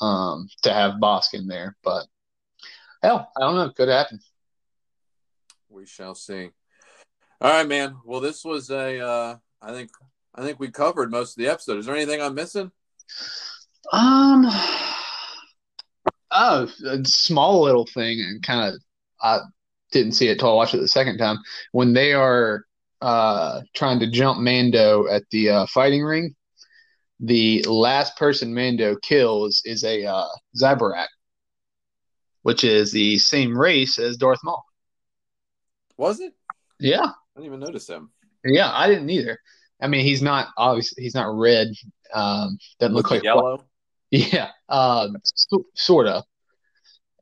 Um, 0.00 0.48
to 0.62 0.72
have 0.72 1.00
Bossk 1.00 1.34
in 1.34 1.46
there, 1.46 1.76
but 1.82 2.06
hell, 3.02 3.30
I 3.36 3.40
don't 3.40 3.54
know. 3.54 3.70
Could 3.70 3.88
happen. 3.88 4.20
We 5.76 5.84
shall 5.84 6.14
see. 6.14 6.48
All 7.38 7.50
right, 7.50 7.68
man. 7.68 7.96
Well, 8.06 8.20
this 8.20 8.46
was 8.46 8.70
a. 8.70 8.98
Uh, 8.98 9.36
I 9.60 9.72
think 9.72 9.90
I 10.34 10.40
think 10.40 10.58
we 10.58 10.70
covered 10.70 11.10
most 11.10 11.36
of 11.36 11.44
the 11.44 11.50
episode. 11.50 11.78
Is 11.78 11.84
there 11.84 11.94
anything 11.94 12.22
I'm 12.22 12.34
missing? 12.34 12.72
Um, 13.92 14.46
oh, 16.30 16.66
a 16.86 17.04
small 17.04 17.62
little 17.62 17.84
thing, 17.92 18.20
and 18.22 18.42
kind 18.42 18.72
of 18.72 18.80
I 19.20 19.40
didn't 19.92 20.12
see 20.12 20.28
it 20.28 20.38
till 20.38 20.50
I 20.50 20.54
watched 20.54 20.72
it 20.72 20.78
the 20.78 20.88
second 20.88 21.18
time. 21.18 21.36
When 21.72 21.92
they 21.92 22.14
are 22.14 22.64
uh 23.02 23.60
trying 23.74 24.00
to 24.00 24.10
jump 24.10 24.40
Mando 24.40 25.06
at 25.08 25.24
the 25.30 25.50
uh, 25.50 25.66
fighting 25.66 26.04
ring, 26.04 26.34
the 27.20 27.62
last 27.64 28.16
person 28.16 28.54
Mando 28.54 28.96
kills 29.02 29.60
is 29.66 29.84
a 29.84 30.06
uh, 30.06 30.28
Zabrak, 30.58 31.08
which 32.44 32.64
is 32.64 32.92
the 32.92 33.18
same 33.18 33.54
race 33.54 33.98
as 33.98 34.16
Darth 34.16 34.40
Maul. 34.42 34.64
Was 35.96 36.20
it? 36.20 36.34
Yeah, 36.78 37.04
I 37.04 37.12
didn't 37.36 37.46
even 37.46 37.60
notice 37.60 37.88
him. 37.88 38.10
yeah, 38.44 38.70
I 38.72 38.88
didn't 38.88 39.10
either. 39.10 39.38
I 39.80 39.88
mean, 39.88 40.04
he's 40.04 40.22
not 40.22 40.48
obviously 40.56 41.02
he's 41.02 41.14
not 41.14 41.36
red. 41.36 41.68
Um, 42.12 42.58
doesn't 42.78 42.94
look 42.94 43.10
like 43.10 43.22
yellow. 43.22 43.64
Yeah, 44.10 44.50
um, 44.68 45.16
so, 45.24 45.66
sort 45.74 46.06
of. 46.06 46.24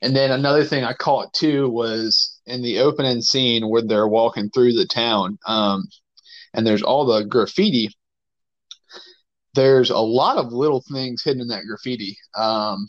And 0.03 0.15
then 0.15 0.31
another 0.31 0.65
thing 0.65 0.85
I 0.85 0.93
caught 0.93 1.33
too 1.33 1.71
was 1.71 2.41
in 2.47 2.63
the 2.63 2.81
opening 2.81 3.23
scene 3.23 3.69
where 3.71 3.83
they're 3.83 4.07
walking 4.07 4.51
through 4.51 4.75
the 4.75 4.87
town, 4.87 5.39
um, 5.47 5.85
and 6.53 6.67
there's 6.67 6.83
all 6.83 7.07
the 7.07 7.25
graffiti. 7.25 7.89
There's 9.55 9.91
a 9.91 9.99
lot 9.99 10.37
of 10.37 10.53
little 10.53 10.85
things 10.93 11.23
hidden 11.23 11.41
in 11.41 11.49
that 11.49 11.65
graffiti. 11.67 12.19
Um, 12.37 12.87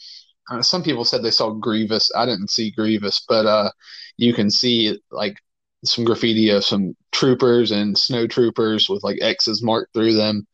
some 0.61 0.83
people 0.83 1.05
said 1.05 1.23
they 1.23 1.31
saw 1.31 1.51
Grievous. 1.51 2.11
I 2.15 2.25
didn't 2.25 2.49
see 2.49 2.71
Grievous, 2.71 3.23
but 3.27 3.45
uh, 3.45 3.71
you 4.17 4.33
can 4.33 4.51
see 4.51 4.99
like 5.11 5.37
some 5.85 6.05
graffiti 6.05 6.49
of 6.49 6.63
some 6.63 6.95
troopers 7.11 7.71
and 7.71 7.97
snow 7.97 8.27
troopers 8.27 8.89
with 8.89 9.03
like 9.03 9.17
X's 9.21 9.63
marked 9.63 9.93
through 9.93 10.13
them. 10.13 10.47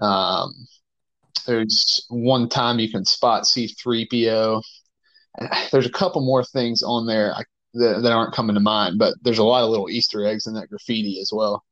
Um, 0.00 0.52
there's 1.46 2.06
one 2.08 2.48
time 2.48 2.78
you 2.78 2.90
can 2.90 3.04
spot 3.04 3.44
C3PO. 3.44 4.62
There's 5.72 5.86
a 5.86 5.92
couple 5.92 6.24
more 6.24 6.44
things 6.44 6.82
on 6.82 7.06
there 7.06 7.34
I, 7.34 7.42
that, 7.74 8.02
that 8.02 8.12
aren't 8.12 8.34
coming 8.34 8.54
to 8.54 8.60
mind, 8.60 8.98
but 8.98 9.14
there's 9.22 9.38
a 9.38 9.44
lot 9.44 9.64
of 9.64 9.70
little 9.70 9.90
Easter 9.90 10.24
eggs 10.24 10.46
in 10.46 10.54
that 10.54 10.68
graffiti 10.68 11.20
as 11.20 11.30
well. 11.32 11.64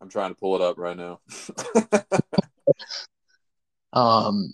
I'm 0.00 0.08
trying 0.08 0.30
to 0.30 0.36
pull 0.36 0.54
it 0.54 0.62
up 0.62 0.78
right 0.78 0.96
now. 0.96 1.20
Um, 3.92 4.52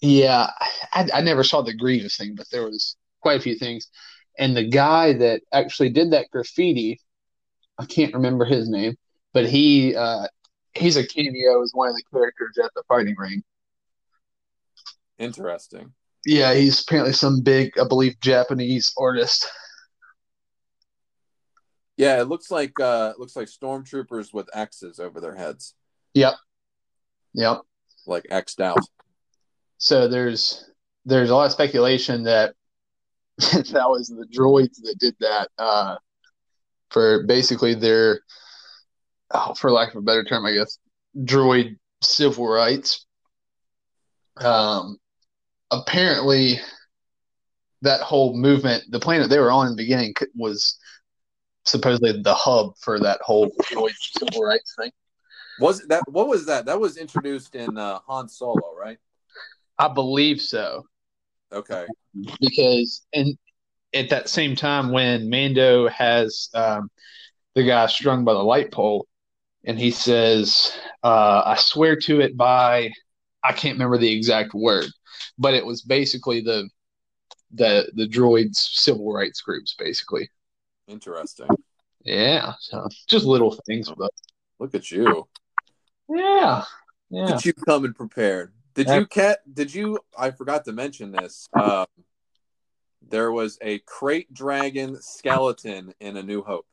yeah, 0.00 0.50
I, 0.92 1.08
I 1.14 1.20
never 1.20 1.44
saw 1.44 1.62
the 1.62 1.74
Grievous 1.74 2.16
thing, 2.16 2.34
but 2.36 2.46
there 2.50 2.64
was 2.64 2.96
quite 3.20 3.38
a 3.38 3.42
few 3.42 3.56
things. 3.56 3.88
And 4.38 4.56
the 4.56 4.68
guy 4.68 5.14
that 5.14 5.42
actually 5.52 5.90
did 5.90 6.12
that 6.12 6.30
graffiti, 6.30 7.00
I 7.78 7.86
can't 7.86 8.14
remember 8.14 8.44
his 8.44 8.68
name, 8.68 8.96
but 9.32 9.46
he 9.46 9.96
uh, 9.96 10.26
he's 10.74 10.96
a 10.96 11.06
cameo 11.06 11.62
as 11.62 11.72
one 11.74 11.88
of 11.88 11.94
the 11.96 12.02
characters 12.12 12.56
at 12.62 12.70
the 12.74 12.82
fighting 12.88 13.16
ring. 13.18 13.42
Interesting. 15.18 15.92
Yeah, 16.24 16.54
he's 16.54 16.82
apparently 16.82 17.12
some 17.12 17.42
big, 17.42 17.78
I 17.78 17.86
believe, 17.88 18.20
Japanese 18.20 18.92
artist. 18.96 19.48
Yeah, 21.96 22.20
it 22.20 22.28
looks 22.28 22.50
like 22.50 22.78
uh 22.78 23.14
looks 23.18 23.34
like 23.34 23.48
stormtroopers 23.48 24.32
with 24.32 24.48
X's 24.54 25.00
over 25.00 25.20
their 25.20 25.34
heads, 25.34 25.74
Yep. 26.14 26.34
Yep. 27.34 27.62
like 28.06 28.26
X'd 28.30 28.60
out. 28.60 28.78
So 29.78 30.06
there's 30.06 30.70
there's 31.04 31.30
a 31.30 31.34
lot 31.34 31.46
of 31.46 31.52
speculation 31.52 32.24
that 32.24 32.54
that 33.72 33.88
was 33.88 34.08
the 34.08 34.26
droids 34.26 34.82
that 34.82 34.96
did 34.98 35.14
that 35.20 35.48
uh, 35.58 35.96
for 36.90 37.24
basically 37.24 37.74
their, 37.74 38.20
oh, 39.32 39.54
for 39.54 39.70
lack 39.70 39.90
of 39.90 39.96
a 39.96 40.02
better 40.02 40.24
term, 40.24 40.44
I 40.44 40.52
guess, 40.52 40.78
droid 41.16 41.76
civil 42.02 42.48
rights. 42.48 43.06
Um, 44.38 44.98
apparently, 45.70 46.56
that 47.82 48.00
whole 48.00 48.36
movement, 48.36 48.84
the 48.90 48.98
planet 48.98 49.30
they 49.30 49.38
were 49.38 49.52
on 49.52 49.68
in 49.68 49.72
the 49.72 49.82
beginning, 49.82 50.14
was 50.34 50.76
supposedly 51.64 52.20
the 52.20 52.34
hub 52.34 52.72
for 52.80 52.98
that 52.98 53.20
whole 53.22 53.50
droid 53.70 53.94
civil 54.18 54.42
rights 54.42 54.74
thing. 54.80 54.90
Was 55.60 55.86
that 55.88 56.02
what 56.08 56.28
was 56.28 56.46
that? 56.46 56.66
That 56.66 56.80
was 56.80 56.96
introduced 56.96 57.54
in 57.54 57.78
uh, 57.78 58.00
Han 58.06 58.28
Solo, 58.28 58.74
right? 58.76 58.98
I 59.78 59.88
believe 59.88 60.40
so. 60.40 60.84
Okay. 61.52 61.86
because 62.40 63.06
and 63.12 63.36
at 63.94 64.10
that 64.10 64.28
same 64.28 64.54
time 64.54 64.92
when 64.92 65.30
Mando 65.30 65.88
has 65.88 66.50
um, 66.54 66.90
the 67.54 67.64
guy 67.64 67.86
strung 67.86 68.24
by 68.24 68.34
the 68.34 68.42
light 68.42 68.70
pole, 68.70 69.06
and 69.64 69.78
he 69.78 69.90
says, 69.90 70.76
uh, 71.02 71.42
"I 71.44 71.56
swear 71.56 71.96
to 71.96 72.20
it 72.20 72.36
by," 72.36 72.90
I 73.42 73.52
can't 73.52 73.76
remember 73.76 73.98
the 73.98 74.12
exact 74.12 74.54
word, 74.54 74.86
but 75.38 75.54
it 75.54 75.64
was 75.64 75.82
basically 75.82 76.40
the 76.40 76.68
the 77.52 77.90
the 77.94 78.06
droids 78.06 78.56
civil 78.56 79.12
rights 79.12 79.40
groups, 79.40 79.74
basically. 79.78 80.30
Interesting. 80.86 81.48
Yeah, 82.04 82.52
so 82.60 82.88
just 83.06 83.24
little 83.24 83.56
things, 83.66 83.90
but 83.96 84.10
Look 84.58 84.74
at 84.74 84.90
you. 84.90 85.28
yeah, 86.08 86.64
yeah. 87.10 87.26
Did 87.26 87.44
you 87.44 87.52
come 87.52 87.84
in 87.84 87.94
prepared? 87.94 88.52
Did 88.74 88.88
you 88.88 89.06
cat? 89.06 89.40
Did 89.52 89.74
you? 89.74 89.98
I 90.16 90.30
forgot 90.30 90.64
to 90.66 90.72
mention 90.72 91.12
this. 91.12 91.48
Um, 91.58 91.86
there 93.08 93.32
was 93.32 93.58
a 93.62 93.80
krayt 93.80 94.26
dragon 94.32 95.00
skeleton 95.00 95.94
in 96.00 96.16
A 96.16 96.22
New 96.22 96.42
Hope. 96.42 96.66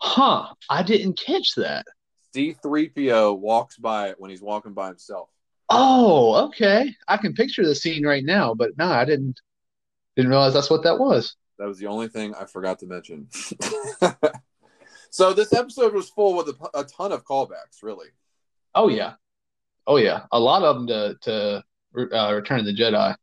Huh? 0.00 0.52
I 0.68 0.82
didn't 0.82 1.18
catch 1.18 1.54
that. 1.56 1.86
C3PO 2.34 3.38
walks 3.38 3.76
by 3.76 4.08
it 4.08 4.16
when 4.18 4.30
he's 4.30 4.42
walking 4.42 4.72
by 4.72 4.88
himself. 4.88 5.30
Oh, 5.70 6.46
okay. 6.46 6.94
I 7.08 7.16
can 7.16 7.32
picture 7.32 7.64
the 7.64 7.74
scene 7.74 8.04
right 8.04 8.24
now, 8.24 8.54
but 8.54 8.76
no, 8.76 8.86
I 8.86 9.04
didn't 9.04 9.40
didn't 10.16 10.30
realize 10.30 10.52
that's 10.52 10.70
what 10.70 10.82
that 10.82 10.98
was. 10.98 11.36
That 11.58 11.68
was 11.68 11.78
the 11.78 11.86
only 11.86 12.08
thing 12.08 12.34
I 12.34 12.44
forgot 12.44 12.80
to 12.80 12.86
mention. 12.86 13.28
so 15.10 15.32
this 15.32 15.52
episode 15.52 15.94
was 15.94 16.10
full 16.10 16.36
with 16.36 16.48
a, 16.48 16.80
a 16.80 16.84
ton 16.84 17.12
of 17.12 17.24
callbacks, 17.24 17.82
really. 17.82 18.08
Oh 18.74 18.88
yeah, 18.88 19.14
oh 19.86 19.96
yeah. 19.96 20.22
A 20.32 20.38
lot 20.38 20.62
of 20.62 20.76
them 20.76 20.86
to 20.88 21.16
to 21.22 21.64
uh, 22.12 22.34
Return 22.34 22.60
of 22.60 22.66
the 22.66 22.74
Jedi. 22.74 23.14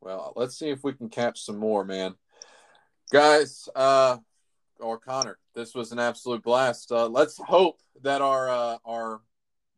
Well, 0.00 0.32
let's 0.36 0.58
see 0.58 0.68
if 0.68 0.84
we 0.84 0.92
can 0.92 1.08
catch 1.08 1.40
some 1.42 1.56
more, 1.56 1.84
man. 1.84 2.14
Guys, 3.10 3.68
uh, 3.74 4.18
or 4.80 4.98
Connor, 4.98 5.38
this 5.54 5.74
was 5.74 5.92
an 5.92 5.98
absolute 5.98 6.42
blast. 6.42 6.92
Uh, 6.92 7.06
let's 7.06 7.38
hope 7.38 7.80
that 8.02 8.20
our 8.20 8.48
uh, 8.50 8.78
our 8.84 9.20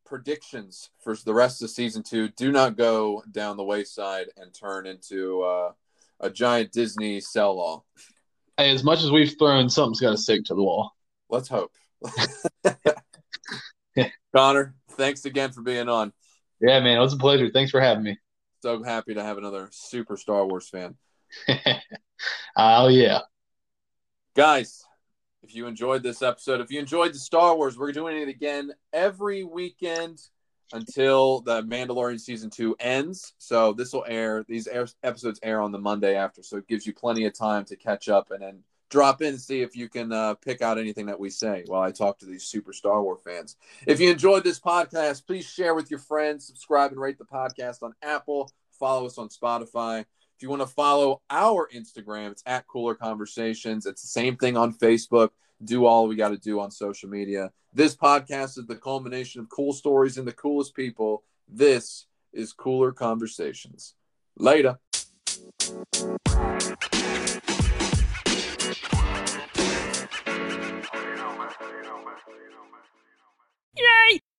predictions 0.04 0.90
for 1.02 1.14
the 1.16 1.34
rest 1.34 1.62
of 1.62 1.70
season 1.70 2.02
two 2.02 2.28
do 2.30 2.50
not 2.50 2.76
go 2.76 3.22
down 3.30 3.56
the 3.56 3.64
wayside 3.64 4.26
and 4.36 4.54
turn 4.54 4.86
into 4.86 5.42
uh, 5.42 5.72
a 6.20 6.30
giant 6.30 6.72
Disney 6.72 7.20
sell 7.20 7.58
all. 7.58 7.86
Hey, 8.56 8.70
as 8.70 8.82
much 8.82 9.02
as 9.02 9.10
we've 9.10 9.36
thrown, 9.38 9.68
something's 9.68 10.00
got 10.00 10.12
to 10.12 10.16
stick 10.16 10.44
to 10.46 10.54
the 10.54 10.62
wall. 10.62 10.92
Let's 11.28 11.48
hope. 11.48 11.72
Connor, 14.34 14.74
thanks 14.92 15.24
again 15.24 15.52
for 15.52 15.62
being 15.62 15.88
on. 15.88 16.12
Yeah, 16.60 16.80
man, 16.80 16.98
it 16.98 17.00
was 17.00 17.12
a 17.12 17.18
pleasure. 17.18 17.50
Thanks 17.50 17.70
for 17.70 17.80
having 17.80 18.04
me. 18.04 18.18
So 18.62 18.82
happy 18.82 19.14
to 19.14 19.22
have 19.22 19.38
another 19.38 19.68
super 19.72 20.16
Star 20.16 20.46
Wars 20.46 20.68
fan. 20.68 20.96
oh 22.56 22.88
yeah. 22.88 23.20
Guys, 24.34 24.84
if 25.42 25.54
you 25.54 25.66
enjoyed 25.66 26.02
this 26.02 26.22
episode, 26.22 26.60
if 26.60 26.70
you 26.70 26.80
enjoyed 26.80 27.12
the 27.12 27.18
Star 27.18 27.56
Wars, 27.56 27.78
we're 27.78 27.92
doing 27.92 28.16
it 28.16 28.28
again 28.28 28.72
every 28.92 29.44
weekend 29.44 30.20
until 30.72 31.40
the 31.42 31.62
Mandalorian 31.62 32.20
season 32.20 32.50
two 32.50 32.74
ends. 32.80 33.34
So 33.38 33.72
this 33.72 33.92
will 33.92 34.04
air; 34.08 34.44
these 34.48 34.66
air, 34.66 34.86
episodes 35.02 35.38
air 35.42 35.60
on 35.60 35.72
the 35.72 35.78
Monday 35.78 36.16
after, 36.16 36.42
so 36.42 36.56
it 36.56 36.68
gives 36.68 36.86
you 36.86 36.92
plenty 36.92 37.26
of 37.26 37.38
time 37.38 37.64
to 37.66 37.76
catch 37.76 38.08
up 38.08 38.30
and 38.30 38.42
then 38.42 38.62
drop 38.88 39.22
in 39.22 39.28
and 39.28 39.40
see 39.40 39.62
if 39.62 39.76
you 39.76 39.88
can 39.88 40.12
uh, 40.12 40.34
pick 40.34 40.62
out 40.62 40.78
anything 40.78 41.06
that 41.06 41.18
we 41.18 41.30
say 41.30 41.64
while 41.66 41.82
I 41.82 41.90
talk 41.90 42.18
to 42.18 42.26
these 42.26 42.44
super 42.44 42.72
Star 42.72 43.02
Wars 43.02 43.20
fans. 43.24 43.56
If 43.86 44.00
you 44.00 44.10
enjoyed 44.10 44.44
this 44.44 44.60
podcast, 44.60 45.26
please 45.26 45.46
share 45.46 45.74
with 45.74 45.90
your 45.90 46.00
friends, 46.00 46.46
subscribe 46.46 46.92
and 46.92 47.00
rate 47.00 47.18
the 47.18 47.24
podcast 47.24 47.82
on 47.82 47.94
Apple, 48.02 48.50
follow 48.78 49.06
us 49.06 49.18
on 49.18 49.28
Spotify. 49.28 50.00
If 50.00 50.42
you 50.42 50.50
want 50.50 50.62
to 50.62 50.68
follow 50.68 51.22
our 51.30 51.68
Instagram, 51.74 52.30
it's 52.30 52.42
at 52.44 52.66
Cooler 52.66 52.94
Conversations. 52.94 53.86
It's 53.86 54.02
the 54.02 54.08
same 54.08 54.36
thing 54.36 54.56
on 54.56 54.74
Facebook. 54.74 55.30
Do 55.64 55.86
all 55.86 56.06
we 56.06 56.16
got 56.16 56.28
to 56.28 56.36
do 56.36 56.60
on 56.60 56.70
social 56.70 57.08
media. 57.08 57.50
This 57.72 57.96
podcast 57.96 58.58
is 58.58 58.66
the 58.66 58.76
culmination 58.76 59.40
of 59.40 59.48
cool 59.48 59.72
stories 59.72 60.18
and 60.18 60.28
the 60.28 60.32
coolest 60.32 60.74
people. 60.74 61.24
This 61.48 62.06
is 62.34 62.52
Cooler 62.52 62.92
Conversations. 62.92 63.94
Later. 64.36 64.78
Yay! 73.78 74.20